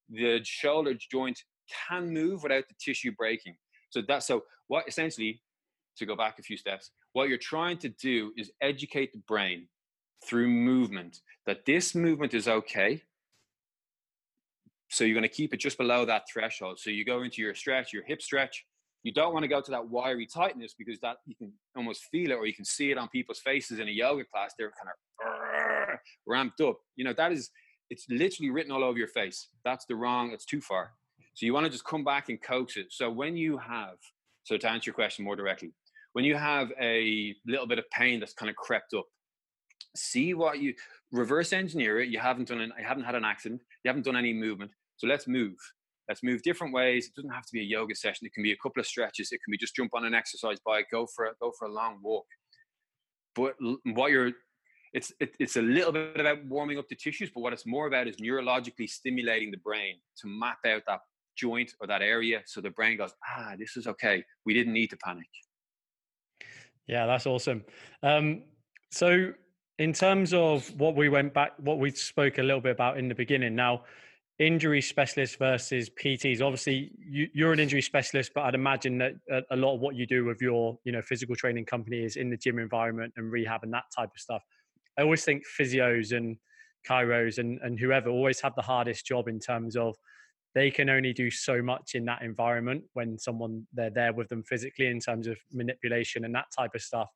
The 0.10 0.42
shoulder 0.44 0.94
joint 0.94 1.42
can 1.90 2.14
move 2.14 2.44
without 2.44 2.68
the 2.68 2.76
tissue 2.80 3.14
breaking 3.18 3.56
so 3.92 4.02
that's 4.08 4.26
so 4.26 4.44
what 4.68 4.88
essentially 4.88 5.42
to 5.98 6.06
go 6.06 6.16
back 6.16 6.40
a 6.40 6.42
few 6.42 6.58
steps 6.58 6.90
what 7.14 7.30
you're 7.30 7.38
trying 7.38 7.78
to 7.78 7.90
do 7.90 8.32
is 8.38 8.52
educate 8.62 9.14
the 9.14 9.20
brain 9.20 9.68
through 10.26 10.48
movement 10.48 11.20
that 11.46 11.66
this 11.66 11.96
movement 11.96 12.34
is 12.34 12.48
okay. 12.48 13.02
So 14.90 15.04
you're 15.04 15.16
going 15.16 15.24
to 15.24 15.30
keep 15.30 15.54
it 15.54 15.58
just 15.58 15.78
below 15.78 16.06
that 16.06 16.24
threshold. 16.32 16.80
So 16.80 16.90
you 16.90 17.06
go 17.06 17.24
into 17.24 17.42
your 17.42 17.56
stretch, 17.56 17.94
your 17.94 18.04
hip 18.04 18.22
stretch. 18.22 18.66
You 19.04 19.12
don't 19.12 19.34
want 19.34 19.44
to 19.44 19.48
go 19.48 19.62
to 19.62 19.72
that 19.72 19.90
wiry 19.90 20.28
tightness 20.28 20.76
because 20.78 21.00
that 21.00 21.18
you 21.26 21.36
can 21.36 21.52
almost 21.76 22.06
feel 22.12 22.32
it 22.32 22.36
or 22.36 22.46
you 22.46 22.54
can 22.54 22.66
see 22.66 22.92
it 22.92 22.98
on 22.98 23.08
people's 23.08 23.40
faces 23.40 23.80
in 23.80 23.88
a 23.88 23.92
yoga 23.92 24.24
class. 24.26 24.54
They're 24.58 24.72
kind 24.72 24.90
of 24.90 26.00
ramped 26.28 26.62
up. 26.62 26.78
You 26.96 27.06
know, 27.06 27.14
that 27.14 27.32
is, 27.32 27.50
it's 27.90 28.06
literally 28.10 28.52
written 28.52 28.72
all 28.72 28.84
over 28.84 28.98
your 28.98 29.08
face. 29.08 29.48
That's 29.66 29.86
the 29.86 29.96
wrong, 29.96 30.32
it's 30.32 30.46
too 30.46 30.62
far. 30.62 30.92
So 31.42 31.48
you 31.48 31.56
want 31.56 31.66
to 31.66 31.72
just 31.72 31.86
come 31.86 32.04
back 32.04 32.30
and 32.30 32.40
coax 32.40 32.78
it. 32.78 32.86
So 32.92 33.10
when 33.10 33.36
you 33.36 33.58
have, 33.58 33.96
so 34.44 34.58
to 34.58 34.70
answer 34.70 34.90
your 34.90 34.94
question 34.94 35.26
more 35.26 35.36
directly, 35.36 35.74
when 36.14 36.24
you 36.24 36.36
have 36.36 36.72
a 36.80 37.34
little 37.48 37.66
bit 37.66 37.80
of 37.80 37.90
pain 37.90 38.20
that's 38.20 38.34
kind 38.34 38.48
of 38.48 38.56
crept 38.56 38.94
up, 38.94 39.06
see 39.96 40.36
what 40.36 40.60
you 40.60 40.76
reverse 41.12 41.52
engineer 41.52 42.00
it. 42.00 42.10
You 42.10 42.20
haven't 42.20 42.50
done 42.50 42.62
an, 42.62 42.72
you 42.78 42.86
haven't 42.86 43.06
had 43.06 43.16
an 43.16 43.26
accident, 43.26 43.60
you 43.84 43.90
haven't 43.90 44.06
done 44.06 44.16
any 44.16 44.34
movement. 44.34 44.70
So 44.98 45.08
let's 45.08 45.28
move. 45.28 45.56
Let's 46.08 46.22
move 46.22 46.44
different 46.44 46.76
ways. 46.76 47.08
It 47.08 47.16
doesn't 47.16 47.34
have 47.34 47.48
to 47.48 47.54
be 47.54 47.62
a 47.62 47.64
yoga 47.64 47.96
session. 47.96 48.28
It 48.28 48.36
can 48.36 48.44
be 48.44 48.52
a 48.52 48.58
couple 48.58 48.80
of 48.80 48.86
stretches. 48.86 49.32
It 49.32 49.40
can 49.44 49.52
be 49.52 49.58
just 49.58 49.76
jump 49.76 49.96
on 49.96 50.06
an 50.06 50.14
exercise 50.14 50.60
bike, 50.64 50.90
go 50.92 51.08
for 51.08 51.26
a, 51.26 51.32
go 51.42 51.52
for 51.58 51.68
a 51.68 51.74
long 51.74 51.98
walk. 52.04 52.28
but 53.34 53.56
what 53.86 54.12
you're 54.12 54.34
it's 54.94 55.12
it, 55.20 55.36
it's 55.40 55.56
a 55.56 55.62
little 55.62 55.92
bit 55.92 56.20
about 56.20 56.46
warming 56.46 56.78
up 56.78 56.88
the 56.88 56.96
tissues, 56.96 57.32
but 57.34 57.42
what 57.42 57.54
it's 57.54 57.66
more 57.66 57.88
about 57.88 58.08
is 58.08 58.18
neurologically 58.18 58.88
stimulating 58.88 59.50
the 59.50 59.58
brain 59.58 59.96
to 60.18 60.28
map 60.28 60.58
out 60.68 60.84
that 60.86 61.00
joint 61.36 61.74
or 61.80 61.88
that 61.88 62.02
area, 62.02 62.42
so 62.46 62.62
the 62.62 62.70
brain 62.70 62.98
goes, 62.98 63.14
ah, 63.28 63.54
this 63.58 63.78
is 63.78 63.88
okay. 63.88 64.24
We 64.46 64.54
didn't 64.54 64.74
need 64.74 64.90
to 64.92 64.98
panic. 64.98 65.28
Yeah, 66.88 67.06
that's 67.06 67.26
awesome. 67.26 67.64
Um, 68.04 68.44
so, 68.92 69.34
in 69.80 69.94
terms 69.94 70.34
of 70.34 70.68
what 70.80 70.96
we 70.96 71.10
went 71.10 71.34
back, 71.34 71.54
what 71.58 71.80
we 71.80 71.92
spoke 71.92 72.38
a 72.38 72.44
little 72.44 72.62
bit 72.62 72.74
about 72.74 72.98
in 72.98 73.08
the 73.08 73.16
beginning. 73.16 73.56
Now, 73.56 73.84
injury 74.42 74.82
specialist 74.82 75.38
versus 75.38 75.90
PTs. 75.90 76.42
Obviously, 76.42 76.92
you, 77.00 77.48
are 77.48 77.54
an 77.54 77.60
injury 77.60 77.82
specialist, 77.82 78.32
but 78.34 78.42
I'd 78.42 78.56
imagine 78.56 78.98
that 78.98 79.14
a, 79.30 79.42
a 79.52 79.56
lot 79.56 79.76
of 79.76 79.82
what 79.82 79.96
you 79.96 80.08
do 80.08 80.26
with 80.26 80.42
your, 80.42 80.78
you 80.84 80.92
know, 80.92 81.02
physical 81.02 81.36
training 81.36 81.66
company 81.66 82.04
is 82.04 82.16
in 82.16 82.30
the 82.30 82.38
gym 82.38 82.60
environment 82.60 83.14
and 83.18 83.32
rehab 83.32 83.64
and 83.64 83.74
that 83.74 83.86
type 83.96 84.10
of 84.14 84.20
stuff. 84.20 84.44
I 84.98 85.04
always 85.04 85.24
think 85.24 85.44
physios 85.60 86.16
and 86.16 86.38
chiros 86.90 87.38
and, 87.38 87.60
and 87.62 87.80
whoever 87.80 88.10
always 88.10 88.42
have 88.42 88.56
the 88.56 88.62
hardest 88.62 89.06
job 89.06 89.28
in 89.28 89.40
terms 89.40 89.76
of 89.76 89.96
they 90.54 90.70
can 90.70 90.90
only 90.90 91.14
do 91.14 91.32
so 91.32 91.62
much 91.62 91.96
in 91.96 92.06
that 92.06 92.22
environment 92.22 92.84
when 92.94 93.18
someone 93.18 93.66
they're 93.74 93.90
there 93.90 94.14
with 94.14 94.28
them 94.30 94.44
physically 94.44 94.88
in 94.88 95.00
terms 95.00 95.28
of 95.28 95.38
manipulation 95.52 96.26
and 96.26 96.36
that 96.36 96.48
type 96.56 96.72
of 96.76 96.82
stuff. 96.82 97.10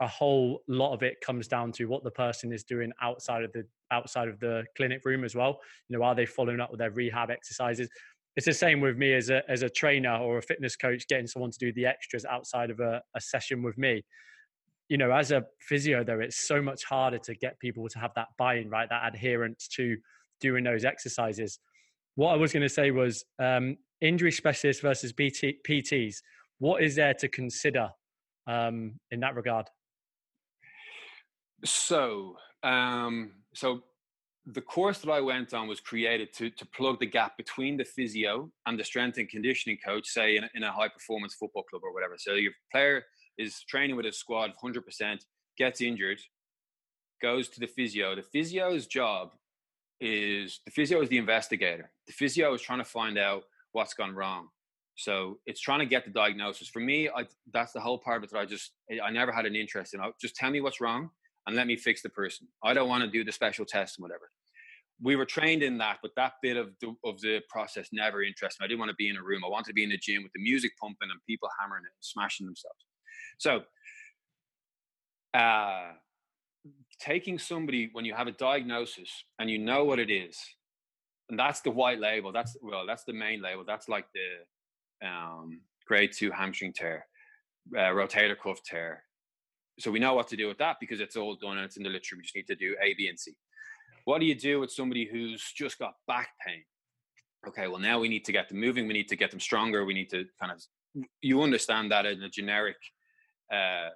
A 0.00 0.06
whole 0.06 0.60
lot 0.68 0.92
of 0.92 1.02
it 1.02 1.20
comes 1.24 1.48
down 1.48 1.72
to 1.72 1.86
what 1.86 2.04
the 2.04 2.10
person 2.10 2.52
is 2.52 2.64
doing 2.64 2.92
outside 3.00 3.44
of 3.44 3.52
the 3.52 3.64
outside 3.90 4.28
of 4.28 4.38
the 4.40 4.64
clinic 4.76 5.02
room 5.04 5.24
as 5.24 5.34
well. 5.34 5.60
You 5.88 5.96
know 5.96 6.04
are 6.04 6.14
they 6.14 6.26
following 6.26 6.60
up 6.60 6.70
with 6.70 6.80
their 6.80 6.90
rehab 6.90 7.30
exercises? 7.30 7.88
It's 8.34 8.46
the 8.46 8.52
same 8.52 8.80
with 8.80 8.98
me 8.98 9.14
as 9.14 9.30
a 9.30 9.48
as 9.48 9.62
a 9.62 9.70
trainer 9.70 10.16
or 10.16 10.38
a 10.38 10.42
fitness 10.42 10.76
coach 10.76 11.06
getting 11.08 11.26
someone 11.26 11.52
to 11.52 11.58
do 11.58 11.72
the 11.72 11.86
extras 11.86 12.24
outside 12.24 12.70
of 12.70 12.80
a, 12.80 13.00
a 13.14 13.20
session 13.20 13.62
with 13.62 13.78
me. 13.78 14.04
You 14.88 14.98
know 14.98 15.12
as 15.12 15.30
a 15.30 15.44
physio 15.60 16.04
though 16.04 16.20
it's 16.20 16.36
so 16.36 16.60
much 16.60 16.84
harder 16.84 17.18
to 17.18 17.34
get 17.34 17.58
people 17.60 17.88
to 17.88 17.98
have 17.98 18.12
that 18.16 18.28
buy-in 18.36 18.68
right? 18.68 18.88
That 18.90 19.14
adherence 19.14 19.68
to 19.76 19.96
doing 20.40 20.64
those 20.64 20.84
exercises 20.84 21.58
what 22.16 22.32
i 22.32 22.36
was 22.36 22.52
going 22.52 22.62
to 22.62 22.68
say 22.68 22.90
was 22.90 23.24
um, 23.38 23.76
injury 24.00 24.32
specialists 24.32 24.82
versus 24.82 25.12
PT, 25.12 25.62
pts 25.66 26.16
what 26.58 26.82
is 26.82 26.96
there 26.96 27.14
to 27.14 27.28
consider 27.28 27.88
um, 28.46 28.98
in 29.10 29.20
that 29.20 29.34
regard 29.34 29.66
so, 31.64 32.36
um, 32.62 33.32
so 33.54 33.82
the 34.46 34.60
course 34.60 34.98
that 34.98 35.10
I 35.10 35.20
went 35.20 35.54
on 35.54 35.66
was 35.66 35.80
created 35.80 36.32
to 36.34 36.50
to 36.50 36.66
plug 36.66 37.00
the 37.00 37.06
gap 37.06 37.36
between 37.36 37.76
the 37.76 37.84
physio 37.84 38.50
and 38.66 38.78
the 38.78 38.84
strength 38.84 39.18
and 39.18 39.28
conditioning 39.28 39.78
coach, 39.84 40.06
say 40.06 40.36
in 40.36 40.44
a, 40.44 40.50
in 40.54 40.62
a 40.62 40.70
high 40.70 40.88
performance 40.88 41.34
football 41.34 41.64
club 41.64 41.82
or 41.84 41.92
whatever. 41.92 42.14
So 42.18 42.34
your 42.34 42.52
player 42.70 43.04
is 43.38 43.62
training 43.68 43.96
with 43.96 44.06
a 44.06 44.12
squad, 44.12 44.52
hundred 44.60 44.84
percent, 44.84 45.24
gets 45.58 45.80
injured, 45.80 46.20
goes 47.20 47.48
to 47.48 47.60
the 47.60 47.66
physio. 47.66 48.14
The 48.14 48.22
physio's 48.22 48.86
job 48.86 49.30
is 50.00 50.60
the 50.64 50.70
physio 50.70 51.00
is 51.00 51.08
the 51.08 51.18
investigator. 51.18 51.90
The 52.06 52.12
physio 52.12 52.52
is 52.54 52.62
trying 52.62 52.78
to 52.78 52.84
find 52.84 53.18
out 53.18 53.44
what's 53.72 53.94
gone 53.94 54.14
wrong. 54.14 54.48
So 54.96 55.38
it's 55.46 55.60
trying 55.60 55.80
to 55.80 55.86
get 55.86 56.04
the 56.04 56.10
diagnosis. 56.10 56.68
For 56.68 56.80
me, 56.80 57.08
I, 57.08 57.26
that's 57.52 57.72
the 57.72 57.80
whole 57.80 57.98
part 57.98 58.18
of 58.18 58.24
it 58.24 58.30
that 58.32 58.38
I 58.38 58.46
just 58.46 58.72
I 59.02 59.10
never 59.10 59.30
had 59.30 59.44
an 59.44 59.54
interest 59.54 59.94
in. 59.94 60.00
I, 60.00 60.10
just 60.20 60.36
tell 60.36 60.50
me 60.50 60.60
what's 60.60 60.80
wrong 60.80 61.10
and 61.46 61.54
let 61.54 61.66
me 61.66 61.76
fix 61.76 62.02
the 62.02 62.08
person. 62.08 62.48
I 62.64 62.74
don't 62.74 62.88
want 62.88 63.04
to 63.04 63.10
do 63.10 63.22
the 63.24 63.32
special 63.32 63.64
test 63.64 63.98
and 63.98 64.02
whatever. 64.02 64.30
We 65.02 65.14
were 65.16 65.26
trained 65.26 65.62
in 65.62 65.76
that, 65.78 65.98
but 66.00 66.12
that 66.16 66.34
bit 66.42 66.56
of 66.56 66.70
the, 66.80 66.94
of 67.04 67.20
the 67.20 67.42
process 67.50 67.88
never 67.92 68.22
interested 68.22 68.62
me. 68.62 68.64
I 68.64 68.68
didn't 68.68 68.80
want 68.80 68.90
to 68.90 68.96
be 68.96 69.10
in 69.10 69.18
a 69.18 69.22
room. 69.22 69.42
I 69.44 69.48
wanted 69.48 69.66
to 69.66 69.74
be 69.74 69.84
in 69.84 69.90
the 69.90 69.98
gym 69.98 70.22
with 70.22 70.32
the 70.32 70.42
music 70.42 70.72
pumping 70.80 71.10
and 71.10 71.20
people 71.28 71.50
hammering 71.60 71.84
it 71.84 71.92
and 71.94 72.00
smashing 72.00 72.46
themselves. 72.46 72.86
So, 73.38 73.60
uh, 75.38 75.92
taking 77.00 77.38
somebody 77.38 77.90
when 77.92 78.04
you 78.04 78.14
have 78.14 78.26
a 78.26 78.32
diagnosis 78.32 79.24
and 79.38 79.50
you 79.50 79.58
know 79.58 79.84
what 79.84 79.98
it 79.98 80.10
is, 80.10 80.38
and 81.28 81.38
that's 81.38 81.60
the 81.60 81.70
white 81.70 82.00
label. 82.00 82.32
That's 82.32 82.56
well, 82.62 82.86
that's 82.86 83.04
the 83.04 83.12
main 83.12 83.42
label. 83.42 83.64
That's 83.66 83.88
like 83.88 84.06
the 84.12 85.08
um, 85.08 85.60
grade 85.86 86.12
two 86.12 86.30
hamstring 86.30 86.72
tear, 86.72 87.06
uh, 87.74 87.90
rotator 87.90 88.38
cuff 88.38 88.62
tear, 88.64 89.04
so 89.78 89.90
we 89.90 89.98
know 89.98 90.14
what 90.14 90.28
to 90.28 90.36
do 90.36 90.48
with 90.48 90.58
that 90.58 90.76
because 90.80 91.00
it's 91.00 91.16
all 91.16 91.36
done 91.36 91.58
and 91.58 91.66
it's 91.66 91.76
in 91.76 91.82
the 91.82 91.88
literature. 91.88 92.16
We 92.16 92.22
just 92.22 92.36
need 92.36 92.46
to 92.46 92.56
do 92.56 92.76
A, 92.82 92.94
B, 92.94 93.08
and 93.08 93.18
C. 93.18 93.36
What 94.04 94.20
do 94.20 94.26
you 94.26 94.34
do 94.34 94.60
with 94.60 94.70
somebody 94.70 95.08
who's 95.10 95.52
just 95.52 95.78
got 95.78 95.94
back 96.06 96.28
pain? 96.46 96.62
Okay, 97.46 97.68
well 97.68 97.78
now 97.78 97.98
we 97.98 98.08
need 98.08 98.24
to 98.24 98.32
get 98.32 98.48
them 98.48 98.58
moving. 98.58 98.86
We 98.86 98.94
need 98.94 99.08
to 99.08 99.16
get 99.16 99.30
them 99.30 99.40
stronger. 99.40 99.84
We 99.84 99.94
need 99.94 100.10
to 100.10 100.24
kind 100.40 100.52
of 100.52 100.62
you 101.20 101.42
understand 101.42 101.90
that 101.92 102.06
in 102.06 102.22
a 102.22 102.28
generic 102.28 102.76
uh, 103.52 103.90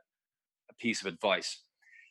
piece 0.79 1.01
of 1.01 1.07
advice. 1.07 1.63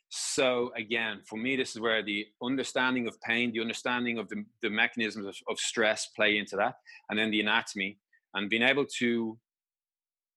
So 0.10 0.72
again, 0.76 1.22
for 1.26 1.38
me, 1.38 1.56
this 1.56 1.76
is 1.76 1.82
where 1.82 2.04
the 2.04 2.26
understanding 2.42 3.08
of 3.08 3.22
pain, 3.22 3.52
the 3.52 3.62
understanding 3.62 4.18
of 4.18 4.28
the, 4.30 4.44
the 4.62 4.70
mechanisms 4.70 5.26
of, 5.26 5.36
of 5.48 5.60
stress 5.60 6.08
play 6.16 6.38
into 6.38 6.56
that, 6.56 6.76
and 7.10 7.18
then 7.18 7.30
the 7.30 7.42
anatomy, 7.42 8.00
and 8.34 8.50
being 8.50 8.64
able 8.64 8.86
to 8.98 9.38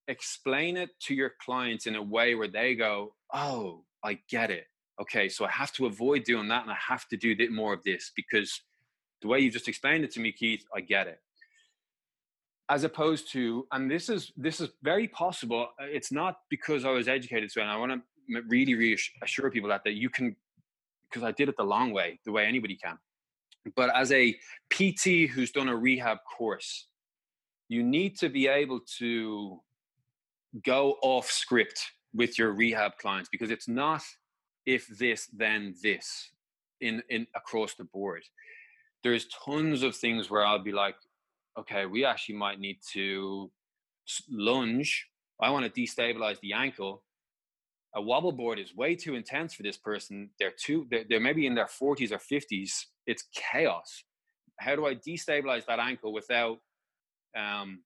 explain 0.08 0.76
it 0.76 0.90
to 1.00 1.14
your 1.14 1.32
clients 1.42 1.86
in 1.86 1.96
a 1.96 2.02
way 2.02 2.34
where 2.34 2.48
they 2.48 2.74
go, 2.74 3.14
oh, 3.32 3.84
I 4.04 4.18
get 4.28 4.50
it. 4.50 4.66
Okay, 5.00 5.28
so 5.28 5.44
I 5.44 5.50
have 5.50 5.72
to 5.72 5.86
avoid 5.86 6.24
doing 6.24 6.48
that 6.48 6.62
and 6.62 6.70
I 6.70 6.76
have 6.88 7.08
to 7.08 7.16
do 7.16 7.34
more 7.50 7.72
of 7.72 7.82
this 7.82 8.12
because 8.14 8.60
the 9.22 9.28
way 9.28 9.38
you 9.38 9.50
just 9.50 9.68
explained 9.68 10.04
it 10.04 10.10
to 10.12 10.20
me, 10.20 10.32
Keith, 10.32 10.64
I 10.74 10.80
get 10.80 11.06
it. 11.06 11.18
As 12.68 12.84
opposed 12.84 13.32
to, 13.32 13.66
and 13.72 13.90
this 13.90 14.08
is 14.08 14.32
this 14.36 14.60
is 14.60 14.70
very 14.82 15.08
possible. 15.08 15.68
Uh, 15.80 15.84
it's 15.84 16.12
not 16.12 16.38
because 16.48 16.84
I 16.84 16.90
was 16.90 17.08
educated 17.08 17.50
so, 17.50 17.60
and 17.60 17.70
I 17.70 17.76
want 17.76 17.92
to 17.92 18.00
really 18.48 18.74
reassure 18.74 19.50
people 19.50 19.68
that 19.70 19.82
that 19.84 19.94
you 19.94 20.10
can, 20.10 20.36
because 21.08 21.22
I 21.22 21.32
did 21.32 21.48
it 21.48 21.56
the 21.56 21.64
long 21.64 21.92
way, 21.92 22.18
the 22.24 22.32
way 22.32 22.46
anybody 22.46 22.76
can. 22.76 22.98
But 23.76 23.94
as 23.96 24.10
a 24.12 24.32
PT 24.70 25.30
who's 25.30 25.50
done 25.52 25.68
a 25.68 25.76
rehab 25.76 26.18
course, 26.36 26.88
you 27.68 27.82
need 27.82 28.18
to 28.18 28.28
be 28.28 28.48
able 28.48 28.80
to 28.98 29.60
go 30.64 30.96
off 31.02 31.30
script 31.30 31.80
with 32.14 32.38
your 32.38 32.52
rehab 32.52 32.98
clients 32.98 33.28
because 33.30 33.50
it's 33.50 33.68
not 33.68 34.02
if 34.66 34.86
this 34.98 35.28
then 35.32 35.74
this 35.82 36.30
in 36.80 37.02
in 37.08 37.26
across 37.34 37.74
the 37.74 37.84
board 37.84 38.22
there's 39.02 39.26
tons 39.44 39.82
of 39.82 39.96
things 39.96 40.30
where 40.30 40.44
i'll 40.44 40.62
be 40.62 40.72
like 40.72 40.96
okay 41.58 41.86
we 41.86 42.04
actually 42.04 42.34
might 42.34 42.60
need 42.60 42.78
to 42.92 43.50
lunge 44.30 45.08
i 45.40 45.48
want 45.48 45.64
to 45.64 45.80
destabilize 45.80 46.38
the 46.40 46.52
ankle 46.52 47.02
a 47.94 48.02
wobble 48.02 48.32
board 48.32 48.58
is 48.58 48.74
way 48.74 48.94
too 48.94 49.14
intense 49.14 49.54
for 49.54 49.62
this 49.62 49.76
person 49.76 50.30
they're 50.38 50.52
too 50.58 50.86
they're, 50.90 51.04
they're 51.08 51.20
maybe 51.20 51.46
in 51.46 51.54
their 51.54 51.66
40s 51.66 52.12
or 52.12 52.18
50s 52.18 52.84
it's 53.06 53.24
chaos 53.34 54.04
how 54.60 54.74
do 54.74 54.86
i 54.86 54.94
destabilize 54.94 55.66
that 55.66 55.78
ankle 55.78 56.12
without 56.12 56.58
um, 57.36 57.82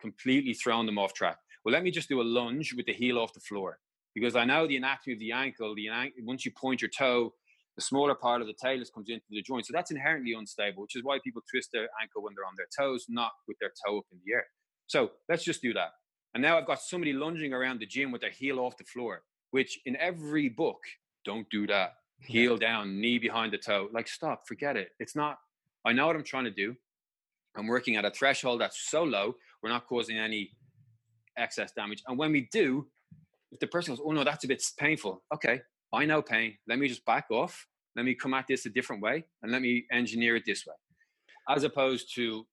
completely 0.00 0.54
throwing 0.54 0.86
them 0.86 0.98
off 0.98 1.12
track 1.14 1.38
well, 1.64 1.72
let 1.72 1.82
me 1.82 1.90
just 1.90 2.08
do 2.08 2.20
a 2.20 2.22
lunge 2.22 2.74
with 2.74 2.86
the 2.86 2.92
heel 2.92 3.18
off 3.18 3.32
the 3.32 3.40
floor 3.40 3.78
because 4.14 4.36
I 4.36 4.44
know 4.44 4.66
the 4.66 4.76
anatomy 4.76 5.14
of 5.14 5.18
the 5.18 5.32
ankle. 5.32 5.74
The 5.74 5.88
once 6.22 6.44
you 6.44 6.52
point 6.52 6.82
your 6.82 6.90
toe, 6.90 7.32
the 7.76 7.82
smaller 7.82 8.14
part 8.14 8.42
of 8.42 8.46
the 8.46 8.52
talus 8.52 8.90
comes 8.90 9.08
into 9.08 9.24
the 9.30 9.42
joint, 9.42 9.66
so 9.66 9.72
that's 9.72 9.90
inherently 9.90 10.34
unstable, 10.34 10.82
which 10.82 10.94
is 10.94 11.02
why 11.02 11.18
people 11.24 11.42
twist 11.50 11.70
their 11.72 11.88
ankle 12.00 12.22
when 12.22 12.34
they're 12.36 12.44
on 12.44 12.52
their 12.56 12.68
toes, 12.78 13.06
not 13.08 13.32
with 13.48 13.56
their 13.60 13.72
toe 13.84 13.98
up 13.98 14.04
in 14.12 14.18
the 14.24 14.34
air. 14.34 14.44
So 14.86 15.12
let's 15.28 15.42
just 15.42 15.62
do 15.62 15.72
that. 15.72 15.90
And 16.34 16.42
now 16.42 16.58
I've 16.58 16.66
got 16.66 16.80
somebody 16.80 17.12
lunging 17.12 17.52
around 17.52 17.80
the 17.80 17.86
gym 17.86 18.10
with 18.10 18.20
their 18.20 18.30
heel 18.30 18.58
off 18.58 18.76
the 18.76 18.84
floor, 18.84 19.22
which 19.52 19.78
in 19.86 19.96
every 19.96 20.48
book, 20.48 20.80
don't 21.24 21.48
do 21.48 21.66
that. 21.68 21.94
Heel 22.20 22.56
down, 22.56 23.00
knee 23.00 23.18
behind 23.18 23.52
the 23.52 23.58
toe. 23.58 23.88
Like, 23.92 24.08
stop, 24.08 24.46
forget 24.46 24.76
it. 24.76 24.90
It's 24.98 25.14
not, 25.14 25.38
I 25.84 25.92
know 25.92 26.06
what 26.06 26.16
I'm 26.16 26.24
trying 26.24 26.44
to 26.44 26.50
do. 26.50 26.74
I'm 27.56 27.66
working 27.66 27.96
at 27.96 28.04
a 28.04 28.10
threshold 28.10 28.60
that's 28.60 28.90
so 28.90 29.04
low, 29.04 29.36
we're 29.62 29.68
not 29.68 29.86
causing 29.86 30.18
any 30.18 30.50
excess 31.36 31.72
damage. 31.72 32.02
And 32.06 32.18
when 32.18 32.32
we 32.32 32.48
do, 32.52 32.86
if 33.52 33.60
the 33.60 33.66
person 33.66 33.94
goes, 33.94 34.02
oh 34.04 34.10
no, 34.10 34.24
that's 34.24 34.44
a 34.44 34.48
bit 34.48 34.62
painful. 34.78 35.22
Okay, 35.32 35.60
I 35.92 36.04
know 36.04 36.20
pain. 36.20 36.56
Let 36.66 36.78
me 36.78 36.88
just 36.88 37.04
back 37.04 37.26
off. 37.30 37.66
Let 37.94 38.04
me 38.04 38.14
come 38.14 38.34
at 38.34 38.46
this 38.48 38.66
a 38.66 38.70
different 38.70 39.02
way 39.02 39.24
and 39.42 39.52
let 39.52 39.62
me 39.62 39.84
engineer 39.92 40.34
it 40.34 40.42
this 40.44 40.66
way. 40.66 40.74
As 41.48 41.62
opposed 41.62 42.12
to 42.16 42.44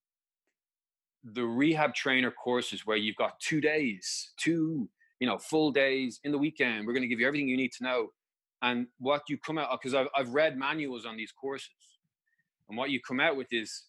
the 1.23 1.45
rehab 1.45 1.93
trainer 1.93 2.31
courses 2.31 2.85
where 2.85 2.97
you've 2.97 3.15
got 3.15 3.39
two 3.39 3.61
days, 3.61 4.31
two, 4.37 4.89
you 5.19 5.27
know, 5.27 5.37
full 5.37 5.71
days 5.71 6.19
in 6.23 6.31
the 6.31 6.37
weekend. 6.37 6.87
We're 6.87 6.93
going 6.93 7.03
to 7.03 7.07
give 7.07 7.19
you 7.19 7.27
everything 7.27 7.47
you 7.47 7.57
need 7.57 7.71
to 7.73 7.83
know. 7.83 8.07
And 8.63 8.87
what 8.99 9.23
you 9.27 9.37
come 9.37 9.57
out, 9.57 9.69
because 9.71 9.93
I've, 9.93 10.07
I've 10.15 10.33
read 10.33 10.57
manuals 10.57 11.05
on 11.05 11.17
these 11.17 11.31
courses. 11.31 11.69
And 12.69 12.77
what 12.77 12.89
you 12.89 12.99
come 13.05 13.19
out 13.19 13.35
with 13.35 13.47
is 13.51 13.83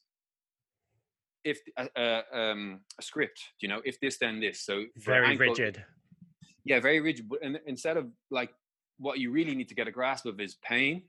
if 1.44 1.60
uh, 1.76 1.86
uh, 1.96 2.22
um, 2.32 2.80
a 2.98 3.02
script, 3.02 3.40
you 3.60 3.68
know, 3.68 3.80
if 3.84 4.00
this 4.00 4.18
then 4.18 4.40
this. 4.40 4.60
So 4.60 4.84
very 4.96 5.26
ankle, 5.26 5.48
rigid. 5.48 5.84
Yeah, 6.64 6.80
very 6.80 7.00
rigid. 7.00 7.28
But 7.28 7.40
instead 7.66 7.96
of 7.96 8.06
like 8.30 8.50
what 8.98 9.18
you 9.18 9.30
really 9.30 9.54
need 9.54 9.68
to 9.68 9.74
get 9.74 9.88
a 9.88 9.90
grasp 9.90 10.26
of 10.26 10.40
is 10.40 10.56
pain, 10.62 11.02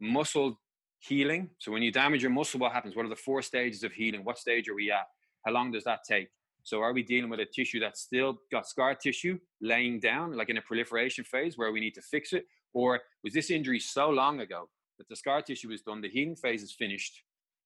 muscle 0.00 0.58
healing. 0.98 1.50
So 1.58 1.70
when 1.72 1.82
you 1.82 1.92
damage 1.92 2.22
your 2.22 2.30
muscle, 2.30 2.60
what 2.60 2.72
happens? 2.72 2.96
What 2.96 3.06
are 3.06 3.10
the 3.10 3.16
four 3.16 3.42
stages 3.42 3.84
of 3.84 3.92
healing? 3.92 4.24
What 4.24 4.38
stage 4.38 4.68
are 4.68 4.74
we 4.74 4.90
at? 4.90 5.06
How 5.44 5.52
long 5.52 5.72
does 5.72 5.84
that 5.84 6.00
take? 6.08 6.28
So 6.62 6.80
are 6.80 6.94
we 6.94 7.02
dealing 7.02 7.28
with 7.28 7.40
a 7.40 7.44
tissue 7.44 7.78
that's 7.78 8.00
still 8.00 8.38
got 8.50 8.66
scar 8.66 8.94
tissue 8.94 9.38
laying 9.60 10.00
down, 10.00 10.34
like 10.34 10.48
in 10.48 10.56
a 10.56 10.62
proliferation 10.62 11.24
phase 11.24 11.58
where 11.58 11.70
we 11.72 11.80
need 11.80 11.94
to 11.94 12.02
fix 12.02 12.32
it? 12.32 12.46
Or 12.72 13.00
was 13.22 13.34
this 13.34 13.50
injury 13.50 13.78
so 13.78 14.08
long 14.08 14.40
ago 14.40 14.70
that 14.98 15.08
the 15.08 15.16
scar 15.16 15.42
tissue 15.42 15.70
is 15.70 15.82
done, 15.82 16.00
the 16.00 16.08
healing 16.08 16.36
phase 16.36 16.62
is 16.62 16.72
finished? 16.72 17.22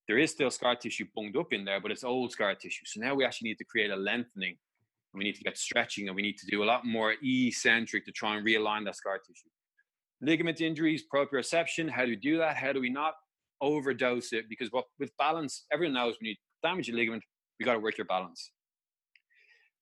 There 0.08 0.18
is 0.18 0.32
still 0.32 0.50
scar 0.50 0.74
tissue 0.74 1.04
bunged 1.14 1.36
up 1.36 1.52
in 1.52 1.64
there, 1.64 1.80
but 1.80 1.92
it's 1.92 2.02
old 2.02 2.32
scar 2.32 2.54
tissue. 2.56 2.84
So 2.86 3.00
now 3.00 3.14
we 3.14 3.24
actually 3.24 3.50
need 3.50 3.58
to 3.58 3.64
create 3.64 3.90
a 3.90 3.96
lengthening 3.96 4.56
and 5.12 5.18
we 5.18 5.24
need 5.24 5.36
to 5.36 5.44
get 5.44 5.56
stretching 5.56 6.08
and 6.08 6.16
we 6.16 6.22
need 6.22 6.38
to 6.38 6.46
do 6.46 6.64
a 6.64 6.66
lot 6.66 6.84
more 6.84 7.14
eccentric 7.22 8.04
to 8.06 8.12
try 8.12 8.36
and 8.36 8.44
realign 8.44 8.84
that 8.86 8.96
scar 8.96 9.18
tissue. 9.18 9.48
Ligament 10.20 10.60
injuries, 10.60 11.04
proprioception, 11.12 11.88
how 11.88 12.04
do 12.04 12.10
we 12.10 12.16
do 12.16 12.38
that? 12.38 12.56
How 12.56 12.72
do 12.72 12.80
we 12.80 12.90
not 12.90 13.14
overdose 13.60 14.32
it? 14.32 14.46
Because 14.48 14.72
what, 14.72 14.86
with 14.98 15.16
balance, 15.18 15.66
everyone 15.72 15.94
knows 15.94 16.16
when 16.20 16.30
you 16.30 16.36
damage 16.62 16.88
a 16.88 16.92
ligament, 16.92 17.22
you 17.59 17.66
got 17.66 17.74
to 17.74 17.80
work 17.80 17.98
your 17.98 18.06
balance. 18.06 18.52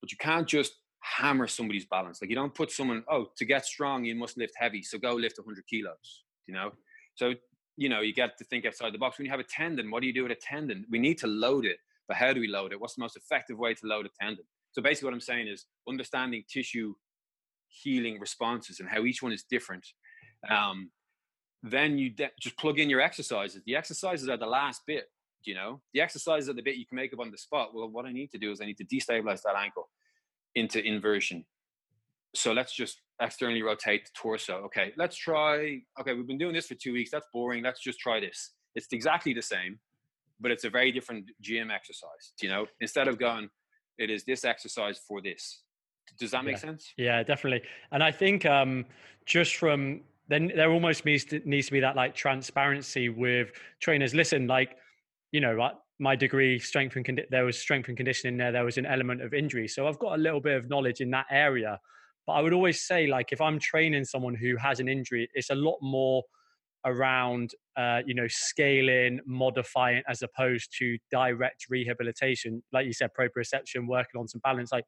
But 0.01 0.11
you 0.11 0.17
can't 0.17 0.47
just 0.47 0.73
hammer 1.01 1.47
somebody's 1.47 1.85
balance. 1.85 2.21
Like 2.21 2.29
you 2.29 2.35
don't 2.35 2.53
put 2.53 2.71
someone, 2.71 3.03
oh, 3.09 3.27
to 3.37 3.45
get 3.45 3.65
strong, 3.65 4.05
you 4.05 4.15
must 4.15 4.37
lift 4.37 4.53
heavy. 4.57 4.83
So 4.83 4.97
go 4.97 5.13
lift 5.13 5.37
100 5.37 5.65
kilos, 5.67 6.23
you 6.47 6.53
know? 6.53 6.71
So, 7.15 7.33
you 7.77 7.89
know, 7.89 8.01
you 8.01 8.13
get 8.13 8.37
to 8.37 8.43
think 8.45 8.65
outside 8.65 8.93
the 8.93 8.97
box. 8.97 9.17
When 9.17 9.25
you 9.25 9.31
have 9.31 9.39
a 9.39 9.43
tendon, 9.43 9.91
what 9.91 10.01
do 10.01 10.07
you 10.07 10.13
do 10.13 10.23
with 10.23 10.31
a 10.31 10.41
tendon? 10.41 10.85
We 10.89 10.99
need 10.99 11.17
to 11.19 11.27
load 11.27 11.65
it, 11.65 11.77
but 12.07 12.17
how 12.17 12.33
do 12.33 12.39
we 12.39 12.47
load 12.47 12.71
it? 12.71 12.79
What's 12.79 12.95
the 12.95 13.01
most 13.01 13.17
effective 13.17 13.57
way 13.57 13.73
to 13.73 13.85
load 13.85 14.05
a 14.05 14.09
tendon? 14.19 14.45
So 14.71 14.81
basically, 14.81 15.07
what 15.07 15.13
I'm 15.13 15.21
saying 15.21 15.47
is 15.47 15.65
understanding 15.87 16.43
tissue 16.47 16.93
healing 17.69 18.19
responses 18.19 18.79
and 18.79 18.89
how 18.89 19.03
each 19.05 19.21
one 19.21 19.31
is 19.31 19.43
different. 19.49 19.85
Um, 20.49 20.91
then 21.63 21.97
you 21.97 22.11
de- 22.11 22.31
just 22.39 22.57
plug 22.57 22.79
in 22.79 22.89
your 22.89 23.01
exercises. 23.01 23.61
The 23.65 23.75
exercises 23.75 24.29
are 24.29 24.37
the 24.37 24.45
last 24.45 24.81
bit. 24.85 25.05
You 25.43 25.55
know, 25.55 25.81
the 25.93 26.01
exercises 26.01 26.49
are 26.49 26.53
the 26.53 26.61
bit 26.61 26.75
you 26.75 26.85
can 26.85 26.97
make 26.97 27.13
up 27.13 27.19
on 27.19 27.31
the 27.31 27.37
spot. 27.37 27.69
Well, 27.73 27.87
what 27.89 28.05
I 28.05 28.11
need 28.11 28.31
to 28.31 28.37
do 28.37 28.51
is 28.51 28.59
I 28.61 28.65
need 28.65 28.77
to 28.77 28.85
destabilize 28.85 29.41
that 29.43 29.55
ankle 29.57 29.89
into 30.55 30.85
inversion. 30.85 31.45
So 32.35 32.51
let's 32.53 32.75
just 32.75 33.01
externally 33.21 33.61
rotate 33.61 34.05
the 34.05 34.11
torso. 34.13 34.57
Okay, 34.65 34.93
let's 34.97 35.15
try. 35.15 35.81
Okay, 35.99 36.13
we've 36.13 36.27
been 36.27 36.37
doing 36.37 36.53
this 36.53 36.67
for 36.67 36.75
two 36.75 36.93
weeks. 36.93 37.11
That's 37.11 37.27
boring. 37.33 37.63
Let's 37.63 37.81
just 37.81 37.99
try 37.99 38.19
this. 38.19 38.51
It's 38.75 38.87
exactly 38.91 39.33
the 39.33 39.41
same, 39.41 39.79
but 40.39 40.51
it's 40.51 40.65
a 40.65 40.69
very 40.69 40.91
different 40.91 41.31
gym 41.41 41.71
exercise. 41.71 42.33
You 42.41 42.49
know, 42.49 42.67
instead 42.81 43.07
of 43.07 43.17
going, 43.17 43.49
it 43.97 44.09
is 44.09 44.23
this 44.23 44.43
exercise 44.43 44.99
for 45.07 45.21
this. 45.21 45.61
Does 46.19 46.31
that 46.31 46.45
make 46.45 46.55
yeah. 46.55 46.59
sense? 46.59 46.93
Yeah, 46.97 47.23
definitely. 47.23 47.67
And 47.91 48.03
I 48.03 48.11
think 48.11 48.45
um, 48.45 48.85
just 49.25 49.55
from 49.55 50.01
then 50.29 50.51
there 50.55 50.71
almost 50.71 51.05
needs 51.05 51.25
to, 51.25 51.41
needs 51.45 51.67
to 51.67 51.73
be 51.73 51.79
that 51.79 51.95
like 51.95 52.13
transparency 52.13 53.09
with 53.09 53.51
trainers. 53.79 54.13
Listen, 54.13 54.47
like 54.47 54.77
you 55.31 55.41
know, 55.41 55.69
my 55.99 56.15
degree 56.15 56.59
strength 56.59 56.95
and 56.95 57.05
condi- 57.05 57.29
there 57.29 57.45
was 57.45 57.57
strength 57.57 57.87
and 57.87 57.97
conditioning 57.97 58.37
there. 58.37 58.51
There 58.51 58.65
was 58.65 58.77
an 58.77 58.85
element 58.85 59.21
of 59.21 59.33
injury, 59.33 59.67
so 59.67 59.87
I've 59.87 59.99
got 59.99 60.15
a 60.15 60.21
little 60.21 60.41
bit 60.41 60.55
of 60.55 60.69
knowledge 60.69 61.01
in 61.01 61.11
that 61.11 61.25
area. 61.31 61.79
But 62.25 62.33
I 62.33 62.41
would 62.41 62.53
always 62.53 62.81
say, 62.85 63.07
like, 63.07 63.31
if 63.31 63.39
I'm 63.41 63.57
training 63.57 64.05
someone 64.05 64.35
who 64.35 64.57
has 64.57 64.79
an 64.79 64.87
injury, 64.89 65.29
it's 65.33 65.49
a 65.49 65.55
lot 65.55 65.77
more 65.81 66.23
around 66.85 67.51
uh, 67.75 68.01
you 68.05 68.13
know 68.13 68.27
scaling 68.27 69.19
modifying 69.25 70.01
as 70.07 70.21
opposed 70.21 70.73
to 70.77 70.97
direct 71.11 71.65
rehabilitation 71.69 72.63
like 72.71 72.85
you 72.85 72.93
said 72.93 73.09
proprioception 73.19 73.87
working 73.87 74.19
on 74.19 74.27
some 74.27 74.39
balance 74.43 74.71
like 74.71 74.85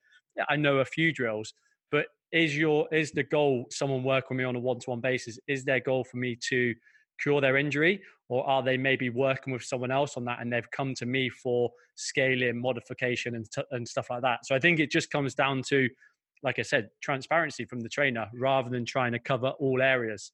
i 0.49 0.55
know 0.55 0.77
a 0.77 0.85
few 0.85 1.11
drills 1.11 1.53
but 1.91 2.05
is 2.31 2.55
your 2.57 2.87
is 2.93 3.11
the 3.11 3.23
goal 3.23 3.65
someone 3.69 4.03
work 4.03 4.29
with 4.29 4.37
me 4.37 4.43
on 4.43 4.55
a 4.55 4.59
one-to-one 4.59 5.01
basis 5.01 5.39
is 5.47 5.65
their 5.65 5.79
goal 5.79 6.03
for 6.03 6.17
me 6.17 6.37
to 6.49 6.73
cure 7.21 7.41
their 7.41 7.57
injury 7.57 8.01
or 8.29 8.47
are 8.47 8.63
they 8.63 8.77
maybe 8.77 9.09
working 9.09 9.51
with 9.51 9.63
someone 9.63 9.91
else 9.91 10.15
on 10.15 10.23
that 10.25 10.39
and 10.41 10.53
they've 10.53 10.71
come 10.71 10.93
to 10.93 11.05
me 11.05 11.29
for 11.29 11.69
scaling 11.95 12.61
modification 12.61 13.35
and, 13.35 13.49
t- 13.51 13.63
and 13.71 13.87
stuff 13.87 14.09
like 14.09 14.21
that 14.21 14.45
so 14.45 14.55
i 14.55 14.59
think 14.59 14.79
it 14.79 14.89
just 14.89 15.11
comes 15.11 15.35
down 15.35 15.61
to 15.61 15.89
like 16.43 16.59
i 16.59 16.61
said 16.61 16.89
transparency 17.01 17.65
from 17.65 17.81
the 17.81 17.89
trainer 17.89 18.27
rather 18.35 18.69
than 18.69 18.85
trying 18.85 19.11
to 19.11 19.19
cover 19.19 19.49
all 19.59 19.81
areas 19.81 20.31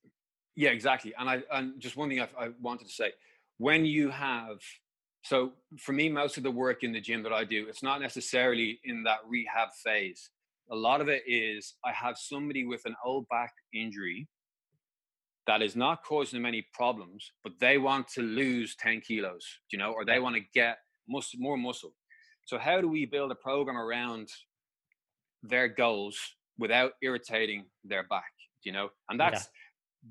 yeah, 0.55 0.69
exactly. 0.69 1.13
And 1.17 1.29
I 1.29 1.43
and 1.51 1.79
just 1.79 1.97
one 1.97 2.09
thing 2.09 2.21
I, 2.21 2.29
I 2.39 2.49
wanted 2.61 2.87
to 2.87 2.93
say, 2.93 3.11
when 3.57 3.85
you 3.85 4.09
have 4.09 4.59
so 5.23 5.53
for 5.79 5.91
me, 5.91 6.07
most 6.07 6.37
of 6.37 6.43
the 6.43 6.51
work 6.51 6.83
in 6.83 6.93
the 6.93 7.01
gym 7.01 7.23
that 7.23 7.33
I 7.33 7.43
do, 7.43 7.67
it's 7.67 7.83
not 7.83 8.01
necessarily 8.01 8.79
in 8.83 9.03
that 9.03 9.19
rehab 9.27 9.69
phase. 9.83 10.29
A 10.71 10.75
lot 10.75 11.01
of 11.01 11.09
it 11.09 11.23
is 11.27 11.75
I 11.83 11.91
have 11.91 12.17
somebody 12.17 12.65
with 12.65 12.85
an 12.85 12.95
old 13.03 13.27
back 13.29 13.53
injury 13.73 14.27
that 15.47 15.61
is 15.61 15.75
not 15.75 16.03
causing 16.03 16.39
them 16.39 16.45
any 16.45 16.67
problems, 16.73 17.31
but 17.43 17.53
they 17.59 17.77
want 17.77 18.07
to 18.09 18.21
lose 18.21 18.75
10 18.77 19.01
kilos, 19.01 19.45
you 19.71 19.77
know, 19.77 19.91
or 19.91 20.03
they 20.03 20.19
want 20.19 20.35
to 20.35 20.41
get 20.53 20.79
more 21.07 21.57
muscle. 21.57 21.93
So 22.45 22.57
how 22.57 22.81
do 22.81 22.87
we 22.87 23.05
build 23.05 23.31
a 23.31 23.35
program 23.35 23.77
around 23.77 24.29
their 25.43 25.67
goals 25.67 26.17
without 26.57 26.93
irritating 27.01 27.65
their 27.83 28.03
back, 28.03 28.31
you 28.63 28.71
know? 28.71 28.89
And 29.09 29.19
that's 29.19 29.49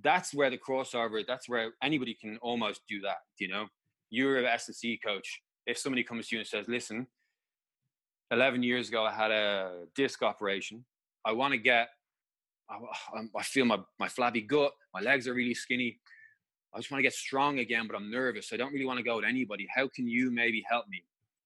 that's 0.03 0.35
where 0.35 0.51
the 0.51 0.59
crossover, 0.59 1.24
that's 1.26 1.49
where 1.49 1.72
anybody 1.82 2.16
can 2.20 2.39
almost 2.43 2.82
do 2.89 3.01
that. 3.03 3.18
You 3.39 3.49
know, 3.49 3.66
you're 4.11 4.39
an 4.39 4.47
S&C 4.47 4.99
coach. 5.05 5.41
If 5.66 5.78
somebody 5.78 6.03
comes 6.03 6.28
to 6.28 6.37
you 6.37 6.41
and 6.41 6.49
says, 6.49 6.66
listen, 6.68 7.07
11 8.30 8.62
years 8.62 8.89
ago, 8.89 9.05
I 9.05 9.12
had 9.12 9.30
a 9.30 9.85
disc 9.95 10.22
operation. 10.22 10.85
I 11.24 11.32
want 11.32 11.53
to 11.53 11.59
get, 11.59 11.89
I, 12.70 12.78
I 13.36 13.42
feel 13.42 13.64
my, 13.64 13.78
my 13.98 14.08
flabby 14.08 14.42
gut, 14.42 14.72
my 14.92 15.00
legs 15.00 15.28
are 15.28 15.34
really 15.34 15.54
skinny. 15.54 15.98
I 16.74 16.78
just 16.78 16.90
want 16.90 16.98
to 16.98 17.02
get 17.02 17.12
strong 17.12 17.60
again, 17.60 17.86
but 17.86 17.96
I'm 17.96 18.10
nervous. 18.10 18.52
I 18.52 18.56
don't 18.56 18.72
really 18.72 18.86
want 18.86 18.98
to 18.98 19.04
go 19.04 19.16
with 19.16 19.24
anybody. 19.24 19.68
How 19.74 19.88
can 19.88 20.08
you 20.08 20.30
maybe 20.30 20.64
help 20.68 20.86
me? 20.88 21.04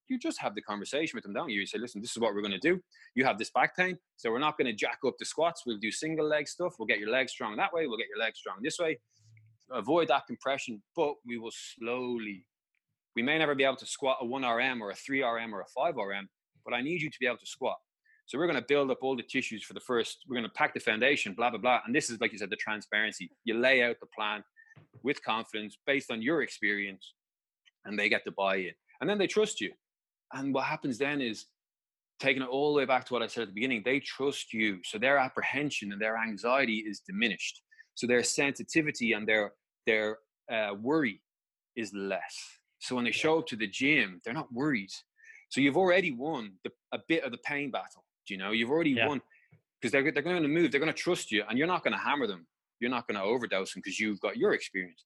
you 0.09 0.19
just 0.19 0.41
have 0.41 0.55
the 0.55 0.63
conversation 0.63 1.17
with 1.17 1.25
them, 1.25 1.33
don't 1.33 1.51
you? 1.51 1.61
You 1.61 1.67
say, 1.67 1.79
listen, 1.79 2.01
this 2.01 2.13
is 2.13 2.19
what 2.19 2.35
we're 2.35 2.41
going 2.41 2.53
to 2.53 2.59
do. 2.59 2.81
You 3.15 3.25
have 3.25 3.39
this 3.39 3.51
back 3.51 3.77
pain, 3.77 3.99
so 4.17 4.31
we're 4.31 4.39
not 4.39 4.57
going 4.57 4.67
to 4.67 4.73
jack 4.73 4.99
up 5.07 5.15
the 5.19 5.25
squats. 5.25 5.63
We'll 5.67 5.79
do 5.79 5.91
single 5.91 6.27
leg 6.27 6.49
stuff. 6.49 6.75
We'll 6.79 6.87
get 6.87 6.99
your 6.99 7.11
legs 7.11 7.33
strong 7.33 7.57
that 7.57 7.73
way. 7.73 7.87
We'll 7.87 7.99
get 7.99 8.09
your 8.09 8.19
legs 8.19 8.39
strong 8.39 8.57
this 8.63 8.79
way. 8.79 8.99
Avoid 9.71 10.09
that 10.09 10.27
compression, 10.27 10.83
but 10.97 11.15
we 11.27 11.39
will 11.39 11.53
slowly. 11.53 12.47
We 13.15 13.23
may 13.23 13.39
never 13.39 13.55
be 13.55 13.65
able 13.65 13.77
to 13.77 13.87
squat 13.87 14.19
a 14.21 14.25
1RM 14.25 14.81
or 14.81 14.91
a 14.91 14.95
3RM 14.95 15.53
or 15.53 15.61
a 15.61 15.93
5RM, 15.93 16.29
but 16.65 16.75
I 16.75 16.81
need 16.81 17.03
you 17.03 17.11
to 17.11 17.19
be 17.19 17.27
able 17.27 17.39
to 17.39 17.47
squat. 17.47 17.77
So 18.29 18.37
we're 18.37 18.47
going 18.47 18.61
to 18.61 18.67
build 18.69 18.91
up 18.91 18.99
all 19.01 19.17
the 19.17 19.23
tissues 19.23 19.65
for 19.65 19.73
the 19.73 19.81
first. 19.81 20.19
We're 20.29 20.37
going 20.37 20.45
to 20.49 20.53
pack 20.55 20.75
the 20.75 20.81
foundation, 20.81 21.33
blah 21.33 21.49
blah 21.49 21.59
blah. 21.59 21.81
And 21.87 21.95
this 21.95 22.11
is 22.11 22.21
like 22.21 22.31
you 22.31 22.39
said, 22.39 22.51
the 22.51 22.57
transparency. 22.57 23.31
You 23.45 23.59
lay 23.59 23.83
out 23.83 23.97
the 24.01 24.07
plan 24.15 24.45
with 25.03 25.25
confidence 25.25 25.79
based 25.87 26.11
on 26.11 26.21
your 26.21 26.43
experience, 26.43 27.15
and 27.87 27.99
they 27.99 28.11
get 28.11 28.25
to 28.27 28.31
buy 28.33 28.57
in, 28.57 28.73
and 29.01 29.09
then 29.09 29.17
they 29.17 29.27
trust 29.27 29.63
you. 29.63 29.73
And 30.35 30.53
what 30.53 30.65
happens 30.65 30.99
then 30.99 31.23
is 31.23 31.47
taking 32.21 32.43
it 32.43 32.49
all 32.51 32.75
the 32.75 32.79
way 32.79 32.85
back 32.85 33.07
to 33.07 33.15
what 33.15 33.23
I 33.23 33.29
said 33.29 33.45
at 33.45 33.49
the 33.49 33.55
beginning, 33.55 33.83
they 33.83 34.01
trust 34.01 34.53
you. 34.53 34.81
So 34.85 34.99
their 34.99 35.17
apprehension 35.17 35.93
and 35.93 36.01
their 36.01 36.19
anxiety 36.19 36.85
is 36.87 37.01
diminished. 37.01 37.63
So 37.95 38.07
their 38.07 38.23
sensitivity 38.23 39.15
and 39.15 39.27
their 39.27 39.53
their 39.87 40.19
uh, 40.53 40.75
worry 40.79 41.23
is 41.77 41.95
less. 41.95 42.37
So 42.81 42.95
when 42.95 43.05
they 43.07 43.11
show 43.11 43.39
up 43.39 43.47
to 43.47 43.57
the 43.57 43.67
gym, 43.67 44.21
they're 44.23 44.35
not 44.35 44.53
worried. 44.53 44.91
So 45.49 45.63
you've 45.63 45.79
already 45.79 46.13
won 46.13 46.53
the, 46.63 46.71
a 46.93 46.99
bit 47.09 47.25
of 47.25 47.33
the 47.33 47.39
pain 47.39 47.71
battle. 47.71 48.05
You 48.31 48.39
know? 48.39 48.53
You've 48.53 48.71
already 48.71 48.91
yeah. 48.91 49.09
won 49.09 49.21
because 49.81 49.93
they're 49.93 50.11
they're 50.11 50.23
going 50.23 50.43
to 50.43 50.49
move. 50.49 50.71
They're 50.71 50.81
going 50.81 50.93
to 50.93 50.99
trust 50.99 51.31
you, 51.31 51.45
and 51.49 51.59
you're 51.59 51.67
not 51.67 51.85
going 51.85 51.93
to 51.93 51.99
hammer 51.99 52.27
them. 52.27 52.47
You're 52.81 52.91
not 52.91 53.07
going 53.09 53.17
to 53.17 53.23
overdose 53.23 53.75
them 53.75 53.83
because 53.85 53.99
you've 53.99 54.21
got 54.21 54.37
your 54.37 54.53
experience. 54.53 55.05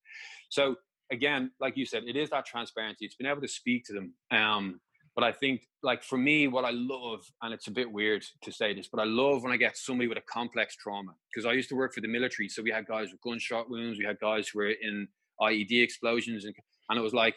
So 0.51 0.77
again, 1.11 1.51
like 1.61 1.77
you 1.77 1.87
said, 1.87 2.05
it 2.07 2.17
is 2.17 2.31
that 2.31 2.47
transparency. 2.47 3.05
It's 3.05 3.15
been 3.15 3.27
able 3.27 3.41
to 3.43 3.49
speak 3.49 3.85
to 3.87 3.93
them. 3.93 4.15
Um, 4.31 4.81
but 5.15 5.25
I 5.25 5.33
think, 5.33 5.69
like 5.83 6.03
for 6.03 6.17
me, 6.17 6.49
what 6.49 6.65
I 6.65 6.71
love, 6.71 7.21
and 7.43 7.53
it's 7.53 7.67
a 7.67 7.71
bit 7.71 7.91
weird 7.91 8.25
to 8.43 8.51
say 8.51 8.75
this, 8.75 8.89
but 8.89 9.01
I 9.01 9.05
love 9.05 9.43
when 9.43 9.53
I 9.53 9.59
get 9.59 9.77
somebody 9.77 10.09
with 10.09 10.17
a 10.17 10.23
complex 10.23 10.75
trauma 10.77 11.13
because 11.31 11.45
I 11.45 11.53
used 11.53 11.69
to 11.69 11.77
work 11.77 11.93
for 11.93 12.01
the 12.01 12.09
military, 12.09 12.49
so 12.49 12.63
we 12.63 12.71
had 12.71 12.87
guys 12.87 13.11
with 13.11 13.21
gunshot 13.21 13.69
wounds, 13.69 13.99
we 13.99 14.07
had 14.07 14.19
guys 14.21 14.49
who 14.49 14.61
were 14.61 14.71
in 14.71 15.07
IED 15.41 15.83
explosions, 15.83 16.47
and 16.47 16.55
and 16.89 16.99
it 16.99 17.03
was 17.03 17.13
like 17.13 17.37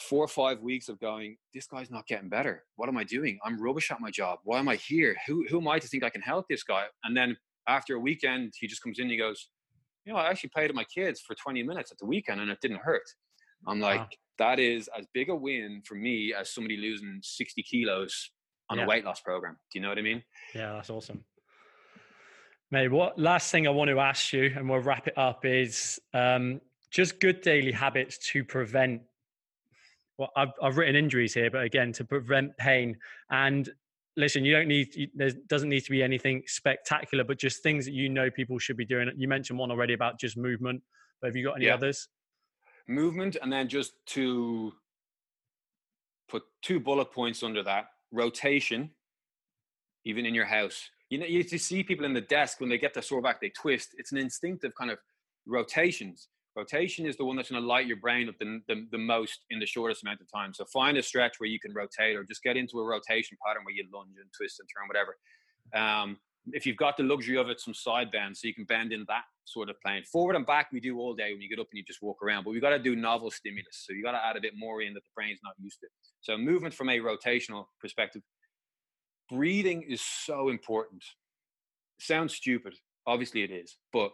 four 0.00 0.24
or 0.24 0.28
five 0.28 0.60
weeks 0.60 0.88
of 0.88 0.98
going, 0.98 1.36
this 1.54 1.66
guy's 1.66 1.90
not 1.90 2.06
getting 2.06 2.28
better. 2.28 2.64
What 2.76 2.88
am 2.88 2.96
I 2.96 3.04
doing? 3.04 3.38
I'm 3.44 3.60
rubbish 3.60 3.90
at 3.90 4.00
my 4.00 4.10
job. 4.10 4.40
Why 4.44 4.58
am 4.58 4.68
I 4.68 4.76
here? 4.76 5.16
Who 5.26 5.44
who 5.48 5.60
am 5.60 5.68
I 5.68 5.78
to 5.78 5.86
think 5.86 6.04
I 6.04 6.10
can 6.10 6.22
help 6.22 6.46
this 6.48 6.62
guy? 6.62 6.84
And 7.04 7.16
then 7.16 7.36
after 7.68 7.94
a 7.94 8.00
weekend, 8.00 8.54
he 8.58 8.66
just 8.66 8.82
comes 8.82 8.98
in 8.98 9.04
and 9.04 9.12
he 9.12 9.18
goes, 9.18 9.48
you 10.04 10.12
know, 10.12 10.18
I 10.18 10.30
actually 10.30 10.50
played 10.50 10.70
with 10.70 10.76
my 10.76 10.84
kids 10.84 11.20
for 11.20 11.34
20 11.34 11.62
minutes 11.62 11.92
at 11.92 11.98
the 11.98 12.06
weekend 12.06 12.40
and 12.40 12.50
it 12.50 12.58
didn't 12.60 12.78
hurt. 12.78 13.02
I'm 13.66 13.78
like, 13.80 14.00
wow 14.00 14.08
that 14.40 14.58
is 14.58 14.88
as 14.98 15.06
big 15.12 15.28
a 15.28 15.36
win 15.36 15.82
for 15.84 15.94
me 15.94 16.34
as 16.34 16.50
somebody 16.50 16.78
losing 16.78 17.20
60 17.22 17.62
kilos 17.62 18.30
on 18.70 18.78
yeah. 18.78 18.84
a 18.84 18.86
weight 18.86 19.04
loss 19.04 19.20
program. 19.20 19.56
Do 19.70 19.78
you 19.78 19.82
know 19.82 19.90
what 19.90 19.98
I 19.98 20.02
mean? 20.02 20.22
Yeah, 20.54 20.72
that's 20.72 20.88
awesome. 20.88 21.22
Mate, 22.70 22.88
what 22.88 23.18
last 23.18 23.52
thing 23.52 23.66
I 23.66 23.70
want 23.70 23.90
to 23.90 24.00
ask 24.00 24.32
you, 24.32 24.50
and 24.56 24.68
we'll 24.68 24.80
wrap 24.80 25.06
it 25.06 25.18
up, 25.18 25.44
is 25.44 26.00
um, 26.14 26.60
just 26.90 27.20
good 27.20 27.42
daily 27.42 27.70
habits 27.70 28.16
to 28.30 28.42
prevent. 28.42 29.02
Well, 30.20 30.30
I've, 30.36 30.52
I've 30.62 30.76
written 30.76 30.96
injuries 30.96 31.32
here, 31.32 31.50
but 31.50 31.62
again, 31.62 31.92
to 31.94 32.04
prevent 32.04 32.54
pain. 32.58 32.98
And 33.30 33.66
listen, 34.16 34.44
you 34.44 34.52
don't 34.52 34.68
need, 34.68 35.10
there 35.14 35.30
doesn't 35.48 35.70
need 35.70 35.80
to 35.80 35.90
be 35.90 36.02
anything 36.02 36.42
spectacular, 36.46 37.24
but 37.24 37.38
just 37.38 37.62
things 37.62 37.86
that 37.86 37.92
you 37.92 38.10
know 38.10 38.30
people 38.30 38.58
should 38.58 38.76
be 38.76 38.84
doing. 38.84 39.10
You 39.16 39.28
mentioned 39.28 39.58
one 39.58 39.70
already 39.70 39.94
about 39.94 40.20
just 40.20 40.36
movement, 40.36 40.82
but 41.22 41.28
have 41.28 41.36
you 41.36 41.44
got 41.46 41.56
any 41.56 41.66
yeah. 41.66 41.74
others? 41.74 42.06
movement 42.90 43.36
and 43.40 43.52
then 43.52 43.68
just 43.68 43.92
to 44.04 44.72
put 46.28 46.42
two 46.62 46.80
bullet 46.80 47.12
points 47.12 47.42
under 47.42 47.62
that 47.62 47.86
rotation, 48.12 48.90
even 50.04 50.26
in 50.26 50.34
your 50.34 50.44
house. 50.44 50.90
You 51.08 51.18
know, 51.18 51.26
you 51.26 51.42
see 51.42 51.82
people 51.82 52.04
in 52.04 52.12
the 52.12 52.20
desk 52.20 52.60
when 52.60 52.68
they 52.68 52.78
get 52.78 52.94
their 52.94 53.02
sore 53.02 53.22
back, 53.22 53.40
they 53.40 53.50
twist. 53.50 53.94
It's 53.96 54.12
an 54.12 54.18
instinctive 54.18 54.74
kind 54.74 54.90
of 54.90 54.98
rotations. 55.46 56.28
Rotation 56.56 57.06
is 57.06 57.16
the 57.16 57.24
one 57.24 57.36
that's 57.36 57.50
going 57.50 57.62
to 57.62 57.66
light 57.66 57.86
your 57.86 57.98
brain 57.98 58.28
up 58.28 58.34
the, 58.40 58.60
the, 58.66 58.86
the, 58.90 58.98
most 58.98 59.44
in 59.50 59.60
the 59.60 59.66
shortest 59.66 60.02
amount 60.02 60.20
of 60.20 60.26
time. 60.32 60.52
So 60.52 60.64
find 60.64 60.98
a 60.98 61.02
stretch 61.02 61.34
where 61.38 61.48
you 61.48 61.60
can 61.60 61.72
rotate 61.72 62.16
or 62.16 62.24
just 62.24 62.42
get 62.42 62.56
into 62.56 62.80
a 62.80 62.84
rotation 62.84 63.38
pattern 63.46 63.64
where 63.64 63.74
you 63.74 63.84
lunge 63.94 64.16
and 64.20 64.28
twist 64.36 64.58
and 64.58 64.68
turn, 64.68 64.88
whatever. 64.88 65.16
Um, 65.72 66.18
if 66.52 66.66
you've 66.66 66.76
got 66.76 66.96
the 66.96 67.02
luxury 67.02 67.36
of 67.36 67.48
it, 67.48 67.60
some 67.60 67.74
side 67.74 68.10
bend, 68.10 68.36
so 68.36 68.48
you 68.48 68.54
can 68.54 68.64
bend 68.64 68.92
in 68.92 69.04
that 69.08 69.24
sort 69.44 69.68
of 69.68 69.80
plane. 69.80 70.02
Forward 70.10 70.36
and 70.36 70.46
back, 70.46 70.68
we 70.72 70.80
do 70.80 70.98
all 70.98 71.14
day 71.14 71.32
when 71.32 71.40
you 71.40 71.48
get 71.48 71.58
up 71.58 71.68
and 71.70 71.78
you 71.78 71.84
just 71.84 72.02
walk 72.02 72.22
around, 72.22 72.44
but 72.44 72.50
we 72.50 72.60
got 72.60 72.70
to 72.70 72.78
do 72.78 72.96
novel 72.96 73.30
stimulus. 73.30 73.84
So 73.86 73.92
you 73.92 74.02
got 74.02 74.12
to 74.12 74.24
add 74.24 74.36
a 74.36 74.40
bit 74.40 74.54
more 74.56 74.82
in 74.82 74.94
that 74.94 75.00
the 75.00 75.10
brain's 75.14 75.40
not 75.44 75.54
used 75.58 75.80
to. 75.80 75.86
So 76.20 76.36
movement 76.36 76.74
from 76.74 76.88
a 76.88 76.98
rotational 76.98 77.66
perspective, 77.80 78.22
breathing 79.28 79.82
is 79.82 80.00
so 80.00 80.48
important. 80.48 81.04
Sounds 82.00 82.34
stupid, 82.34 82.74
obviously 83.06 83.42
it 83.42 83.50
is, 83.50 83.76
but 83.92 84.12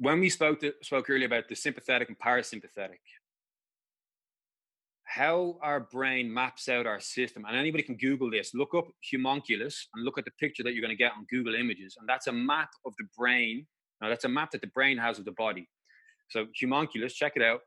when 0.00 0.18
we 0.18 0.30
spoke 0.30 0.60
to, 0.60 0.72
spoke 0.82 1.10
earlier 1.10 1.26
about 1.26 1.48
the 1.48 1.54
sympathetic 1.54 2.08
and 2.08 2.18
parasympathetic, 2.18 3.00
how 5.04 5.58
our 5.62 5.80
brain 5.80 6.32
maps 6.32 6.68
out 6.70 6.86
our 6.86 7.00
system. 7.00 7.44
And 7.46 7.54
anybody 7.56 7.82
can 7.82 7.96
Google 7.96 8.30
this. 8.30 8.52
Look 8.54 8.74
up 8.74 8.86
homunculus 9.12 9.88
and 9.94 10.04
look 10.04 10.16
at 10.16 10.24
the 10.24 10.30
picture 10.40 10.62
that 10.62 10.72
you're 10.72 10.80
going 10.80 10.96
to 10.96 10.96
get 10.96 11.12
on 11.12 11.26
Google 11.30 11.54
Images. 11.54 11.96
And 11.98 12.08
that's 12.08 12.28
a 12.28 12.32
map 12.32 12.70
of 12.86 12.94
the 12.98 13.04
brain. 13.16 13.66
Now, 14.00 14.08
that's 14.08 14.24
a 14.24 14.28
map 14.28 14.52
that 14.52 14.62
the 14.62 14.68
brain 14.68 14.96
has 14.96 15.18
of 15.18 15.26
the 15.26 15.32
body. 15.32 15.68
So 16.30 16.46
homunculus, 16.58 17.12
check 17.12 17.32
it 17.36 17.42
out. 17.42 17.60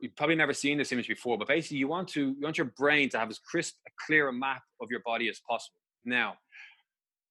You've 0.00 0.16
probably 0.16 0.34
never 0.36 0.52
seen 0.52 0.76
this 0.76 0.92
image 0.92 1.08
before, 1.08 1.38
but 1.38 1.48
basically, 1.48 1.78
you 1.78 1.88
want 1.88 2.08
to 2.08 2.20
you 2.20 2.40
want 2.42 2.56
your 2.56 2.72
brain 2.78 3.10
to 3.10 3.18
have 3.18 3.28
as 3.28 3.38
crisp, 3.38 3.74
a 3.86 3.90
clear 4.06 4.28
a 4.28 4.32
map 4.32 4.62
of 4.80 4.88
your 4.90 5.00
body 5.04 5.28
as 5.28 5.38
possible. 5.48 5.76
Now, 6.04 6.34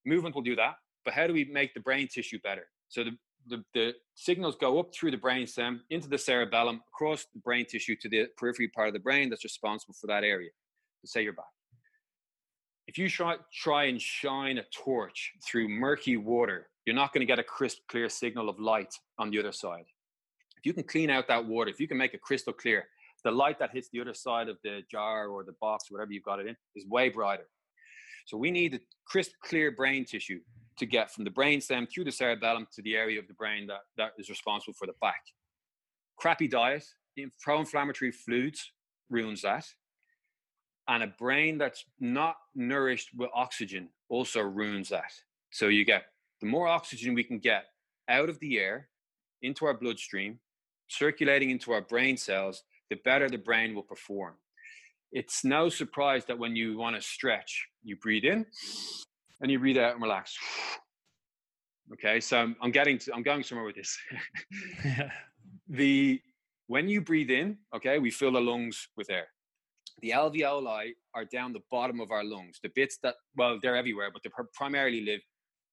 movement 0.06 0.36
will 0.36 0.44
do 0.44 0.56
that, 0.56 0.76
but 1.06 1.16
how 1.16 1.26
do 1.26 1.34
we 1.34 1.46
make 1.46 1.74
the 1.74 1.80
brain 1.80 2.08
tissue 2.08 2.38
better? 2.44 2.68
So 2.90 3.04
the 3.04 3.18
the, 3.50 3.64
the 3.74 3.94
signals 4.16 4.56
go 4.56 4.80
up 4.80 4.94
through 4.94 5.12
the 5.12 5.18
brainstem 5.18 5.80
into 5.90 6.08
the 6.08 6.18
cerebellum, 6.18 6.82
across 6.94 7.26
the 7.34 7.40
brain 7.40 7.66
tissue 7.66 7.96
to 8.02 8.10
the 8.10 8.28
periphery 8.38 8.68
part 8.70 8.88
of 8.88 8.94
the 8.94 9.00
brain 9.00 9.30
that's 9.30 9.44
responsible 9.44 9.96
for 10.00 10.08
that 10.08 10.24
area. 10.24 10.50
So 11.02 11.08
say 11.08 11.24
you're 11.24 11.34
back. 11.34 11.46
If 12.88 12.98
you 12.98 13.10
try, 13.10 13.36
try 13.54 13.84
and 13.86 14.02
shine 14.02 14.58
a 14.58 14.64
torch 14.74 15.32
through 15.46 15.70
murky 15.70 16.18
water, 16.18 16.70
you're 16.86 16.96
not 16.96 17.14
going 17.14 17.22
to 17.22 17.28
get 17.28 17.38
a 17.38 17.44
crisp, 17.44 17.80
clear 17.88 18.10
signal 18.10 18.50
of 18.50 18.60
light 18.60 18.94
on 19.20 19.30
the 19.30 19.40
other 19.40 19.52
side. 19.52 19.86
If 20.58 20.66
you 20.66 20.74
can 20.74 20.84
clean 20.84 21.10
out 21.10 21.28
that 21.28 21.46
water, 21.46 21.70
if 21.70 21.80
you 21.80 21.88
can 21.88 21.98
make 21.98 22.14
it 22.14 22.22
crystal 22.22 22.54
clear, 22.54 22.86
the 23.24 23.32
light 23.32 23.60
that 23.60 23.72
hits 23.72 23.90
the 23.92 24.02
other 24.02 24.14
side 24.14 24.50
of 24.50 24.58
the 24.64 24.82
jar 24.90 25.28
or 25.28 25.44
the 25.44 25.54
box, 25.62 25.86
whatever 25.90 26.12
you've 26.12 26.24
got 26.24 26.40
it 26.40 26.48
in, 26.48 26.56
is 26.76 26.86
way 26.88 27.10
brighter. 27.10 27.48
So 28.26 28.38
we 28.38 28.50
need 28.50 28.80
crisp, 29.06 29.32
clear 29.44 29.72
brain 29.72 30.06
tissue 30.06 30.40
to 30.80 30.86
get 30.86 31.12
from 31.12 31.24
the 31.24 31.30
brainstem 31.30 31.88
through 31.90 32.06
the 32.06 32.12
cerebellum 32.12 32.68
to 32.74 32.82
the 32.82 32.96
area 32.96 33.20
of 33.20 33.28
the 33.28 33.34
brain 33.34 33.68
that, 33.68 33.82
that 33.98 34.12
is 34.18 34.30
responsible 34.30 34.74
for 34.74 34.88
the 34.88 34.94
back. 35.02 35.22
Crappy 36.18 36.48
diet, 36.48 36.84
pro-inflammatory 37.42 38.12
fluids 38.12 38.72
ruins 39.10 39.42
that. 39.42 39.66
And 40.88 41.04
a 41.04 41.08
brain 41.08 41.58
that's 41.58 41.86
not 42.00 42.38
nourished 42.56 43.10
with 43.16 43.30
oxygen 43.34 43.90
also 44.10 44.42
ruins 44.42 44.90
that. 44.90 45.12
So 45.52 45.68
you 45.68 45.86
get 45.86 46.06
the 46.42 46.48
more 46.48 46.68
oxygen 46.68 47.14
we 47.14 47.24
can 47.24 47.40
get 47.40 47.66
out 48.08 48.30
of 48.30 48.40
the 48.40 48.58
air 48.58 48.90
into 49.42 49.66
our 49.66 49.74
bloodstream, 49.74 50.40
circulating 50.88 51.52
into 51.52 51.72
our 51.72 51.82
brain 51.82 52.18
cells, 52.18 52.64
the 52.90 52.96
better 53.06 53.30
the 53.30 53.38
brain 53.38 53.76
will 53.76 53.84
perform. 53.84 54.34
It's 55.12 55.44
no 55.44 55.70
surprise 55.70 56.26
that 56.26 56.40
when 56.40 56.56
you 56.56 56.78
want 56.78 56.96
to 56.96 57.02
stretch, 57.02 57.68
you 57.84 57.96
breathe 57.96 58.24
in 58.24 58.46
and 59.42 59.52
you 59.52 59.60
breathe 59.60 59.78
out 59.78 59.94
and 59.94 60.02
relax. 60.02 60.38
Okay, 61.92 62.20
so 62.20 62.38
I'm, 62.38 62.56
I'm 62.62 62.70
getting 62.70 63.00
to, 63.00 63.16
I'm 63.16 63.24
going 63.24 63.42
somewhere 63.42 63.66
with 63.66 63.76
this. 63.76 63.98
yeah. 64.86 65.10
the 65.68 66.22
when 66.68 66.88
you 66.88 67.02
breathe 67.02 67.32
in, 67.32 67.58
okay, 67.76 67.98
we 67.98 68.12
fill 68.12 68.32
the 68.32 68.40
lungs 68.40 68.90
with 68.96 69.10
air. 69.10 69.26
The 70.04 70.12
alveoli 70.12 70.92
are 71.16 71.26
down 71.26 71.52
the 71.52 71.62
bottom 71.72 72.00
of 72.00 72.12
our 72.12 72.24
lungs. 72.24 72.60
The 72.62 72.70
bits 72.76 73.00
that, 73.02 73.16
well, 73.36 73.58
they're 73.60 73.76
everywhere, 73.76 74.12
but 74.14 74.22
they 74.22 74.30
primarily 74.54 75.02
live 75.02 75.22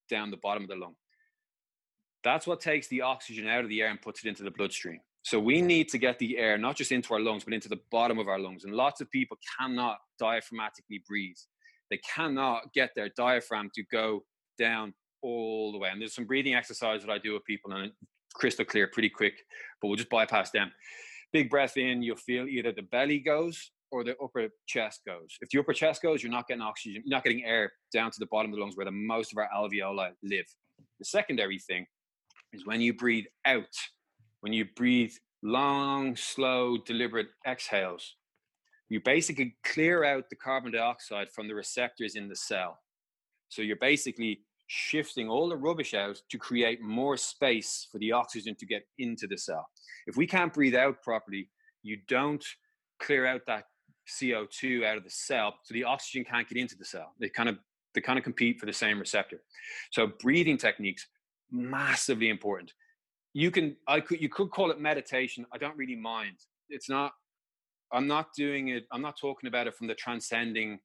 down 0.09 0.31
the 0.31 0.37
bottom 0.37 0.63
of 0.63 0.69
the 0.69 0.75
lung. 0.75 0.95
That's 2.23 2.47
what 2.47 2.61
takes 2.61 2.87
the 2.87 3.01
oxygen 3.01 3.47
out 3.47 3.63
of 3.63 3.69
the 3.69 3.81
air 3.81 3.89
and 3.89 4.01
puts 4.01 4.25
it 4.25 4.27
into 4.27 4.41
the 4.41 4.49
bloodstream. 4.49 4.99
So 5.21 5.39
we 5.39 5.61
need 5.61 5.87
to 5.89 5.97
get 5.97 6.17
the 6.17 6.37
air 6.37 6.57
not 6.57 6.75
just 6.75 6.91
into 6.91 7.13
our 7.13 7.19
lungs, 7.19 7.43
but 7.43 7.53
into 7.53 7.69
the 7.69 7.79
bottom 7.91 8.17
of 8.17 8.27
our 8.27 8.39
lungs. 8.39 8.63
And 8.63 8.73
lots 8.73 8.99
of 8.99 9.11
people 9.11 9.37
cannot 9.59 9.97
diaphragmatically 10.19 11.03
breathe 11.07 11.37
they 11.89 11.99
cannot 12.15 12.73
get 12.73 12.91
their 12.95 13.09
diaphragm 13.15 13.69
to 13.75 13.83
go 13.91 14.23
down 14.57 14.93
all 15.23 15.71
the 15.71 15.77
way. 15.77 15.89
And 15.89 16.01
there's 16.01 16.15
some 16.15 16.25
breathing 16.25 16.55
exercise 16.55 17.01
that 17.01 17.11
I 17.11 17.17
do 17.17 17.33
with 17.33 17.45
people, 17.45 17.71
and 17.71 17.85
it's 17.85 17.95
crystal 18.33 18.65
clear, 18.65 18.87
pretty 18.87 19.09
quick. 19.09 19.33
But 19.81 19.87
we'll 19.87 19.97
just 19.97 20.09
bypass 20.09 20.51
them. 20.51 20.71
Big 21.33 21.49
breath 21.49 21.77
in, 21.77 22.01
you'll 22.01 22.15
feel 22.15 22.47
either 22.47 22.71
the 22.71 22.83
belly 22.83 23.19
goes 23.19 23.71
or 23.91 24.03
the 24.03 24.15
upper 24.23 24.49
chest 24.67 25.01
goes. 25.05 25.37
If 25.41 25.49
the 25.49 25.59
upper 25.59 25.73
chest 25.73 26.01
goes, 26.01 26.21
you're 26.21 26.31
not 26.31 26.47
getting 26.47 26.61
oxygen, 26.61 27.03
you're 27.05 27.15
not 27.15 27.23
getting 27.23 27.43
air 27.43 27.71
down 27.93 28.11
to 28.11 28.19
the 28.19 28.27
bottom 28.31 28.51
of 28.51 28.55
the 28.57 28.61
lungs 28.61 28.75
where 28.75 28.85
the 28.85 28.91
most 28.91 29.31
of 29.31 29.37
our 29.37 29.49
alveoli 29.55 30.09
live. 30.23 30.45
The 30.99 31.05
secondary 31.05 31.59
thing 31.59 31.85
is 32.53 32.65
when 32.65 32.81
you 32.81 32.93
breathe 32.93 33.25
out, 33.45 33.63
when 34.41 34.53
you 34.53 34.65
breathe 34.75 35.11
long, 35.43 36.15
slow, 36.15 36.77
deliberate 36.77 37.27
exhales, 37.47 38.15
you 38.89 39.01
basically 39.03 39.55
clear 39.63 40.03
out 40.03 40.29
the 40.29 40.35
carbon 40.35 40.71
dioxide 40.71 41.29
from 41.31 41.47
the 41.47 41.55
receptors 41.55 42.15
in 42.15 42.27
the 42.27 42.35
cell. 42.35 42.79
So 43.49 43.61
you're 43.61 43.77
basically 43.77 44.41
shifting 44.67 45.29
all 45.29 45.49
the 45.49 45.55
rubbish 45.55 45.93
out 45.93 46.21
to 46.29 46.37
create 46.37 46.81
more 46.81 47.17
space 47.17 47.87
for 47.91 47.97
the 47.99 48.11
oxygen 48.11 48.55
to 48.55 48.65
get 48.65 48.83
into 48.97 49.27
the 49.27 49.37
cell. 49.37 49.67
If 50.05 50.17
we 50.17 50.27
can't 50.27 50.53
breathe 50.53 50.75
out 50.75 51.01
properly, 51.01 51.49
you 51.83 51.97
don't 52.07 52.43
clear 52.99 53.25
out 53.25 53.41
that 53.47 53.65
CO2 54.07 54.85
out 54.85 54.97
of 54.97 55.03
the 55.03 55.09
cell, 55.09 55.55
so 55.63 55.73
the 55.73 55.83
oxygen 55.83 56.23
can't 56.23 56.47
get 56.47 56.57
into 56.57 56.77
the 56.77 56.85
cell. 56.85 57.13
They 57.19 57.29
kind 57.29 57.49
of 57.49 57.57
they 57.93 58.01
kind 58.01 58.19
of 58.19 58.23
compete 58.23 58.59
for 58.59 58.65
the 58.65 58.73
same 58.73 58.99
receptor. 58.99 59.41
So 59.91 60.07
breathing 60.21 60.57
techniques 60.57 61.07
massively 61.51 62.29
important. 62.29 62.73
You 63.33 63.51
can 63.51 63.75
I 63.87 63.99
could 64.01 64.21
you 64.21 64.29
could 64.29 64.51
call 64.51 64.71
it 64.71 64.79
meditation. 64.79 65.45
I 65.53 65.57
don't 65.57 65.77
really 65.77 65.95
mind. 65.95 66.37
It's 66.69 66.89
not 66.89 67.13
I'm 67.91 68.07
not 68.07 68.27
doing 68.35 68.69
it. 68.69 68.85
I'm 68.91 69.01
not 69.01 69.17
talking 69.19 69.47
about 69.47 69.67
it 69.67 69.75
from 69.75 69.87
the 69.87 69.95
transcending 69.95 70.79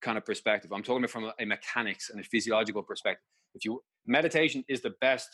kind 0.00 0.16
of 0.16 0.24
perspective. 0.24 0.72
I'm 0.72 0.82
talking 0.82 1.04
about 1.04 1.10
from 1.10 1.32
a 1.38 1.46
mechanics 1.46 2.10
and 2.10 2.20
a 2.20 2.24
physiological 2.24 2.82
perspective. 2.82 3.24
If 3.54 3.64
you 3.64 3.82
meditation 4.06 4.64
is 4.68 4.80
the 4.80 4.94
best 5.00 5.28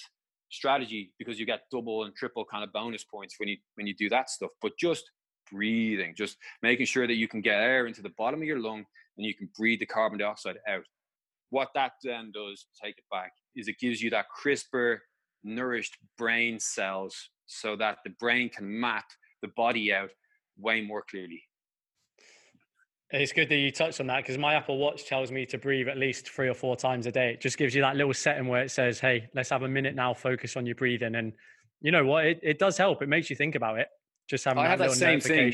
strategy 0.50 1.12
because 1.18 1.38
you 1.38 1.46
get 1.46 1.62
double 1.70 2.04
and 2.04 2.14
triple 2.14 2.44
kind 2.44 2.64
of 2.64 2.72
bonus 2.72 3.04
points 3.04 3.34
when 3.38 3.48
you 3.48 3.56
when 3.74 3.86
you 3.86 3.94
do 3.94 4.08
that 4.08 4.30
stuff. 4.30 4.50
But 4.62 4.72
just 4.78 5.04
breathing, 5.50 6.14
just 6.16 6.36
making 6.62 6.86
sure 6.86 7.06
that 7.06 7.14
you 7.14 7.28
can 7.28 7.40
get 7.40 7.60
air 7.60 7.86
into 7.86 8.02
the 8.02 8.12
bottom 8.16 8.40
of 8.40 8.46
your 8.46 8.60
lung 8.60 8.84
and 9.16 9.26
you 9.26 9.34
can 9.34 9.48
breathe 9.56 9.80
the 9.80 9.86
carbon 9.86 10.18
dioxide 10.18 10.56
out. 10.68 10.84
What 11.50 11.68
that 11.74 11.92
then 12.02 12.32
does, 12.32 12.66
take 12.82 12.98
it 12.98 13.04
back, 13.10 13.32
is 13.54 13.68
it 13.68 13.78
gives 13.78 14.02
you 14.02 14.10
that 14.10 14.28
crisper, 14.28 15.02
nourished 15.44 15.98
brain 16.18 16.58
cells 16.58 17.30
so 17.46 17.76
that 17.76 17.98
the 18.04 18.10
brain 18.18 18.48
can 18.48 18.80
map 18.80 19.04
the 19.42 19.48
body 19.48 19.92
out 19.92 20.10
way 20.58 20.80
more 20.80 21.02
clearly. 21.02 21.42
It's 23.10 23.32
good 23.32 23.48
that 23.48 23.56
you 23.56 23.70
touched 23.70 24.00
on 24.00 24.08
that 24.08 24.18
because 24.18 24.38
my 24.38 24.54
Apple 24.54 24.78
Watch 24.78 25.06
tells 25.06 25.30
me 25.30 25.46
to 25.46 25.58
breathe 25.58 25.88
at 25.88 25.96
least 25.96 26.28
three 26.28 26.48
or 26.48 26.54
four 26.54 26.74
times 26.76 27.06
a 27.06 27.12
day. 27.12 27.34
It 27.34 27.40
just 27.40 27.58
gives 27.58 27.74
you 27.74 27.82
that 27.82 27.96
little 27.96 28.14
setting 28.14 28.48
where 28.48 28.62
it 28.62 28.70
says, 28.70 28.98
"Hey, 28.98 29.28
let's 29.34 29.50
have 29.50 29.62
a 29.62 29.68
minute 29.68 29.94
now. 29.94 30.14
Focus 30.14 30.56
on 30.56 30.66
your 30.66 30.74
breathing." 30.74 31.14
And 31.14 31.32
you 31.80 31.92
know 31.92 32.04
what? 32.04 32.26
It, 32.26 32.40
it 32.42 32.58
does 32.58 32.76
help. 32.76 33.02
It 33.02 33.08
makes 33.08 33.30
you 33.30 33.36
think 33.36 33.54
about 33.54 33.78
it. 33.78 33.88
Just 34.28 34.44
having 34.44 34.60
I 34.60 34.62
that 34.64 34.70
have 34.70 34.78
that 34.78 34.96
same 34.96 35.20
thing. 35.20 35.52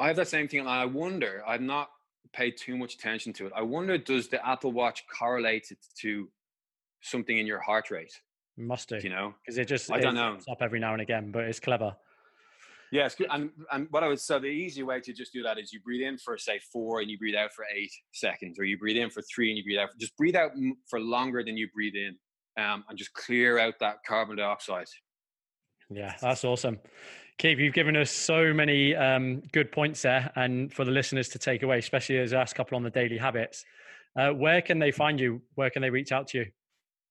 I 0.00 0.08
have 0.08 0.16
that 0.16 0.28
same 0.28 0.48
thing, 0.48 0.60
and 0.60 0.68
I 0.68 0.84
wonder. 0.86 1.44
I've 1.46 1.60
not 1.60 1.90
paid 2.32 2.56
too 2.56 2.76
much 2.76 2.94
attention 2.94 3.32
to 3.34 3.46
it. 3.46 3.52
I 3.54 3.62
wonder, 3.62 3.96
does 3.96 4.28
the 4.28 4.44
Apple 4.44 4.72
Watch 4.72 5.04
correlate 5.06 5.70
it 5.70 5.78
to 6.00 6.28
something 7.02 7.38
in 7.38 7.46
your 7.46 7.60
heart 7.60 7.90
rate? 7.90 8.20
Must 8.56 8.88
do. 8.88 8.98
You 9.02 9.10
know, 9.10 9.34
because 9.44 9.58
it 9.58 9.68
just 9.68 9.92
I 9.92 10.00
don't 10.00 10.14
know 10.14 10.38
up 10.48 10.62
every 10.62 10.80
now 10.80 10.92
and 10.92 11.02
again, 11.02 11.30
but 11.30 11.44
it's 11.44 11.60
clever. 11.60 11.94
Yeah, 12.94 13.08
good. 13.18 13.26
And, 13.32 13.50
and 13.72 13.88
what 13.90 14.04
I 14.04 14.08
would 14.08 14.20
say, 14.20 14.38
the 14.38 14.46
easy 14.46 14.84
way 14.84 15.00
to 15.00 15.12
just 15.12 15.32
do 15.32 15.42
that 15.42 15.58
is 15.58 15.72
you 15.72 15.80
breathe 15.80 16.06
in 16.06 16.16
for 16.16 16.38
say 16.38 16.60
four 16.72 17.00
and 17.00 17.10
you 17.10 17.18
breathe 17.18 17.34
out 17.34 17.52
for 17.52 17.64
eight 17.74 17.90
seconds, 18.12 18.56
or 18.56 18.64
you 18.64 18.78
breathe 18.78 18.96
in 18.96 19.10
for 19.10 19.20
three 19.22 19.50
and 19.50 19.58
you 19.58 19.64
breathe 19.64 19.80
out. 19.80 19.90
For, 19.90 19.98
just 19.98 20.16
breathe 20.16 20.36
out 20.36 20.52
for 20.88 21.00
longer 21.00 21.42
than 21.42 21.56
you 21.56 21.68
breathe 21.74 21.96
in, 21.96 22.16
um, 22.56 22.84
and 22.88 22.96
just 22.96 23.12
clear 23.14 23.58
out 23.58 23.74
that 23.80 23.96
carbon 24.06 24.36
dioxide. 24.36 24.86
Yeah, 25.90 26.14
that's 26.20 26.44
awesome. 26.44 26.78
Keith, 27.36 27.58
you've 27.58 27.74
given 27.74 27.96
us 27.96 28.12
so 28.12 28.54
many 28.54 28.94
um, 28.94 29.42
good 29.52 29.72
points 29.72 30.02
there, 30.02 30.30
and 30.36 30.72
for 30.72 30.84
the 30.84 30.92
listeners 30.92 31.28
to 31.30 31.38
take 31.40 31.64
away, 31.64 31.80
especially 31.80 32.18
as 32.18 32.32
last 32.32 32.54
couple 32.54 32.76
on 32.76 32.84
the 32.84 32.90
daily 32.90 33.18
habits. 33.18 33.64
Uh, 34.16 34.30
where 34.30 34.62
can 34.62 34.78
they 34.78 34.92
find 34.92 35.18
you? 35.18 35.42
Where 35.56 35.68
can 35.68 35.82
they 35.82 35.90
reach 35.90 36.12
out 36.12 36.28
to 36.28 36.38
you? 36.38 36.46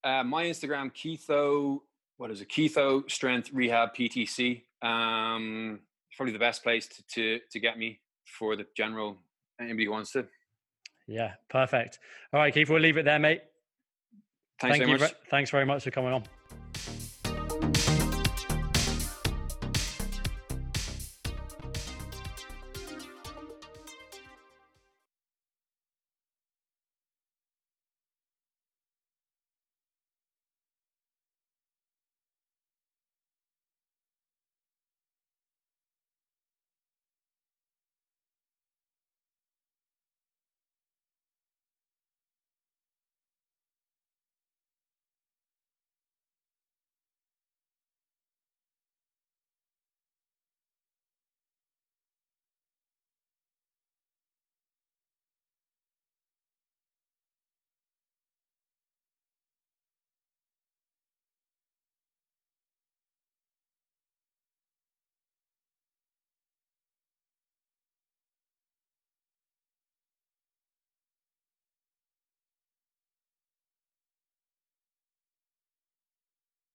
Uh, 0.06 0.24
my 0.24 0.46
Instagram, 0.46 0.94
Keitho. 0.94 1.80
What 2.16 2.32
is 2.32 2.40
it? 2.40 2.48
Keitho 2.48 3.12
Strength 3.12 3.50
Rehab 3.52 3.94
PTC. 3.94 4.62
Um, 4.84 5.80
probably 6.16 6.34
the 6.34 6.40
best 6.40 6.64
place 6.64 6.88
to, 6.88 7.04
to, 7.14 7.40
to 7.52 7.60
get 7.60 7.78
me 7.78 8.00
for 8.26 8.56
the 8.56 8.66
general 8.76 9.18
anybody 9.60 9.86
who 9.86 9.92
wants 9.92 10.12
to 10.12 10.28
Yeah, 11.08 11.34
perfect. 11.50 12.00
All 12.34 12.40
right, 12.40 12.54
Keith, 12.54 12.70
we'll 12.70 12.82
leave 12.82 12.98
it 12.98 13.06
there, 13.06 13.20
mate. 13.20 13.42
Thanks 14.60 14.78
Thank 14.78 14.88
very 14.88 15.00
you. 15.00 15.00
much. 15.00 15.14
Thanks 15.30 15.50
very 15.50 15.66
much 15.66 15.84
for 15.84 15.92
coming 15.92 16.14
on. 16.14 16.24